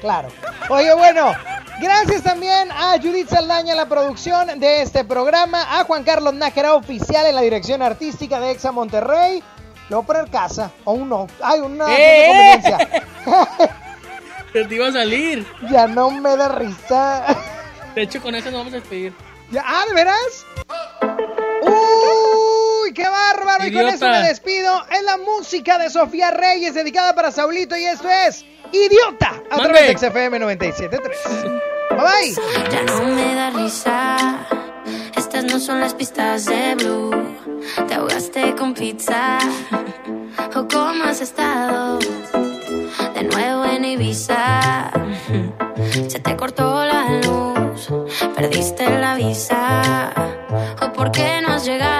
Claro. 0.00 0.28
Oye, 0.68 0.94
bueno, 0.94 1.32
gracias 1.80 2.22
también 2.22 2.70
a 2.70 2.96
Judith 3.00 3.28
Saldaña 3.28 3.72
en 3.72 3.78
la 3.78 3.86
producción 3.86 4.60
de 4.60 4.82
este 4.82 5.04
programa, 5.04 5.78
a 5.78 5.84
Juan 5.84 6.04
Carlos 6.04 6.34
Nájera 6.34 6.74
oficial 6.74 7.26
en 7.26 7.34
la 7.34 7.40
dirección 7.40 7.82
artística 7.82 8.38
de 8.40 8.50
Exa 8.50 8.72
Monterrey. 8.72 9.42
A 9.90 10.02
poner 10.02 10.28
casa, 10.30 10.72
o 10.84 10.92
un 10.92 11.08
no. 11.08 11.28
Ay, 11.40 11.60
una 11.60 11.86
¡Eh! 11.88 12.60
te 14.52 14.74
iba 14.74 14.88
a 14.88 14.92
salir. 14.92 15.46
Ya 15.70 15.86
no 15.86 16.10
me 16.10 16.36
da 16.36 16.48
risa. 16.48 17.24
De 17.94 18.02
hecho, 18.02 18.20
con 18.20 18.34
eso 18.34 18.50
nos 18.50 18.60
vamos 18.60 18.72
a 18.72 18.76
despedir. 18.76 19.14
Ya, 19.50 19.62
ah, 19.64 19.84
¿de 19.88 19.94
veras? 19.94 20.44
¡Uy, 22.86 22.92
qué 22.92 23.08
bárbaro! 23.08 23.66
Y 23.66 23.72
con 23.72 23.82
Idiota. 23.82 23.94
eso 23.94 24.08
me 24.08 24.28
despido. 24.28 24.84
Es 24.92 25.02
la 25.02 25.16
música 25.16 25.78
de 25.78 25.90
Sofía 25.90 26.30
Reyes 26.30 26.74
dedicada 26.74 27.14
para 27.14 27.32
Saulito 27.32 27.76
y 27.76 27.84
esto 27.84 28.08
es 28.08 28.44
Idiota 28.72 29.28
a 29.50 29.56
Mande. 29.56 29.72
través 29.72 30.00
de 30.00 30.08
XFM 30.08 30.38
97.3. 30.40 31.60
Bye 31.90 31.98
bye. 31.98 32.70
Ya 32.70 32.82
no 32.82 33.02
me 33.04 33.34
da 33.34 33.50
risa. 33.50 34.16
Estas 35.16 35.44
no 35.44 35.58
son 35.58 35.80
las 35.80 35.94
pistas 35.94 36.44
de 36.46 36.74
Blue. 36.76 37.10
Te 37.88 37.94
ahogaste 37.94 38.54
con 38.54 38.74
pizza. 38.74 39.38
¿O 40.54 40.68
cómo 40.68 41.04
has 41.04 41.20
estado? 41.20 41.98
De 43.14 43.22
nuevo 43.24 43.64
en 43.64 43.84
Ibiza. 43.84 44.90
Se 46.08 46.20
te 46.20 46.36
cortó 46.36 46.84
la 46.84 47.20
luz. 47.24 47.88
Perdiste 48.36 48.88
la 48.98 49.14
visa. 49.16 50.12
¿O 50.82 50.92
por 50.92 51.10
qué 51.10 51.40
no 51.42 51.54
has 51.54 51.64
llegado? 51.64 51.95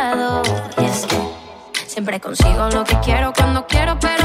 Consigo 2.06 2.68
lo 2.70 2.84
que 2.84 2.96
quiero 3.00 3.32
cuando 3.32 3.66
quiero, 3.66 3.98
pero 3.98 4.15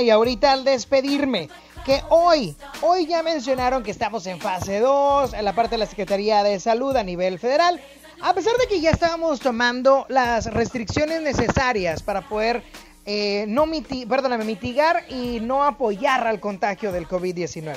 y 0.00 0.10
ahorita 0.10 0.52
al 0.52 0.64
despedirme. 0.64 1.48
Que 1.84 2.02
hoy, 2.10 2.56
hoy 2.82 3.06
ya 3.06 3.22
mencionaron 3.22 3.82
que 3.82 3.90
estamos 3.90 4.26
en 4.26 4.40
fase 4.40 4.80
2, 4.80 5.32
en 5.32 5.44
la 5.44 5.54
parte 5.54 5.76
de 5.76 5.78
la 5.78 5.86
Secretaría 5.86 6.42
de 6.42 6.60
Salud 6.60 6.94
a 6.96 7.02
nivel 7.02 7.38
federal. 7.38 7.80
A 8.20 8.34
pesar 8.34 8.52
de 8.58 8.66
que 8.66 8.80
ya 8.80 8.90
estábamos 8.90 9.40
tomando 9.40 10.04
las 10.08 10.52
restricciones 10.52 11.22
necesarias 11.22 12.02
para 12.02 12.28
poder 12.28 12.62
eh, 13.06 13.46
no 13.48 13.64
miti 13.64 14.04
perdóname, 14.04 14.44
mitigar 14.44 15.04
y 15.08 15.40
no 15.40 15.64
apoyar 15.64 16.26
al 16.26 16.40
contagio 16.40 16.92
del 16.92 17.08
COVID-19. 17.08 17.76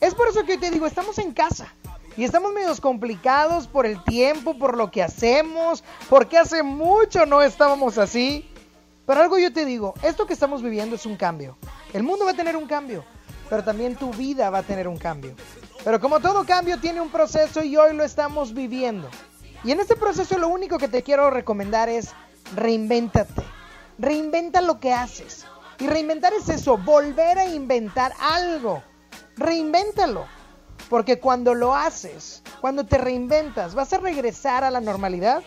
Es 0.00 0.14
por 0.14 0.28
eso 0.28 0.44
que 0.44 0.58
te 0.58 0.70
digo, 0.70 0.86
estamos 0.86 1.18
en 1.18 1.32
casa. 1.32 1.72
Y 2.18 2.24
estamos 2.24 2.52
medios 2.52 2.80
complicados 2.80 3.68
por 3.68 3.86
el 3.86 4.02
tiempo, 4.02 4.58
por 4.58 4.76
lo 4.76 4.90
que 4.90 5.04
hacemos, 5.04 5.84
porque 6.10 6.36
hace 6.36 6.64
mucho 6.64 7.26
no 7.26 7.42
estábamos 7.42 7.96
así. 7.96 8.47
Pero 9.08 9.22
algo 9.22 9.38
yo 9.38 9.50
te 9.50 9.64
digo, 9.64 9.94
esto 10.02 10.26
que 10.26 10.34
estamos 10.34 10.62
viviendo 10.62 10.94
es 10.94 11.06
un 11.06 11.16
cambio. 11.16 11.56
El 11.94 12.02
mundo 12.02 12.26
va 12.26 12.32
a 12.32 12.34
tener 12.34 12.58
un 12.58 12.66
cambio, 12.66 13.06
pero 13.48 13.64
también 13.64 13.96
tu 13.96 14.12
vida 14.12 14.50
va 14.50 14.58
a 14.58 14.62
tener 14.62 14.86
un 14.86 14.98
cambio. 14.98 15.34
Pero 15.82 15.98
como 15.98 16.20
todo 16.20 16.44
cambio 16.44 16.78
tiene 16.78 17.00
un 17.00 17.08
proceso 17.08 17.64
y 17.64 17.74
hoy 17.78 17.96
lo 17.96 18.04
estamos 18.04 18.52
viviendo. 18.52 19.08
Y 19.64 19.72
en 19.72 19.80
este 19.80 19.96
proceso 19.96 20.36
lo 20.36 20.48
único 20.48 20.76
que 20.76 20.88
te 20.88 21.02
quiero 21.02 21.30
recomendar 21.30 21.88
es 21.88 22.10
reinvéntate. 22.54 23.42
Reinventa 23.98 24.60
lo 24.60 24.78
que 24.78 24.92
haces. 24.92 25.46
Y 25.78 25.86
reinventar 25.86 26.34
es 26.34 26.50
eso, 26.50 26.76
volver 26.76 27.38
a 27.38 27.46
inventar 27.46 28.12
algo. 28.20 28.82
Reinvéntalo. 29.38 30.26
Porque 30.90 31.18
cuando 31.18 31.54
lo 31.54 31.74
haces, 31.74 32.42
cuando 32.60 32.84
te 32.84 32.98
reinventas, 32.98 33.74
vas 33.74 33.90
a 33.94 33.98
regresar 34.00 34.64
a 34.64 34.70
la 34.70 34.82
normalidad 34.82 35.42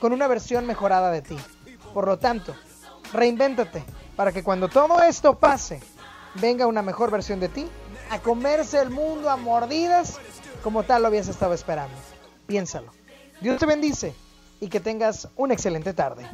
con 0.00 0.12
una 0.12 0.28
versión 0.28 0.66
mejorada 0.66 1.10
de 1.10 1.22
ti. 1.22 1.38
Por 1.94 2.06
lo 2.06 2.18
tanto, 2.18 2.54
reinvéntate 3.12 3.84
para 4.16 4.32
que 4.32 4.42
cuando 4.42 4.68
todo 4.68 5.02
esto 5.02 5.38
pase, 5.38 5.80
venga 6.34 6.66
una 6.66 6.82
mejor 6.82 7.10
versión 7.10 7.40
de 7.40 7.48
ti 7.48 7.66
a 8.10 8.18
comerse 8.18 8.80
el 8.80 8.90
mundo 8.90 9.30
a 9.30 9.36
mordidas 9.36 10.18
como 10.62 10.82
tal 10.82 11.02
lo 11.02 11.08
habías 11.08 11.28
estado 11.28 11.54
esperando. 11.54 11.94
Piénsalo. 12.46 12.92
Dios 13.40 13.58
te 13.58 13.66
bendice 13.66 14.14
y 14.60 14.68
que 14.68 14.80
tengas 14.80 15.28
una 15.36 15.54
excelente 15.54 15.94
tarde. 15.94 16.26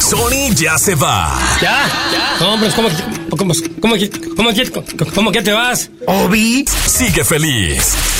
Sony 0.00 0.54
ya 0.54 0.78
se 0.78 0.94
va. 0.94 1.38
¿Ya? 1.60 1.86
¿Ya? 2.12 2.36
No, 2.40 2.54
hombre, 2.54 2.70
¿cómo, 2.74 2.88
cómo, 3.30 3.36
cómo, 3.36 3.54
cómo, 3.80 3.94
cómo, 4.36 5.12
cómo 5.14 5.32
que 5.32 5.42
te 5.42 5.52
vas? 5.52 5.90
Obi 6.06 6.64
sigue 6.66 7.24
feliz. 7.24 8.19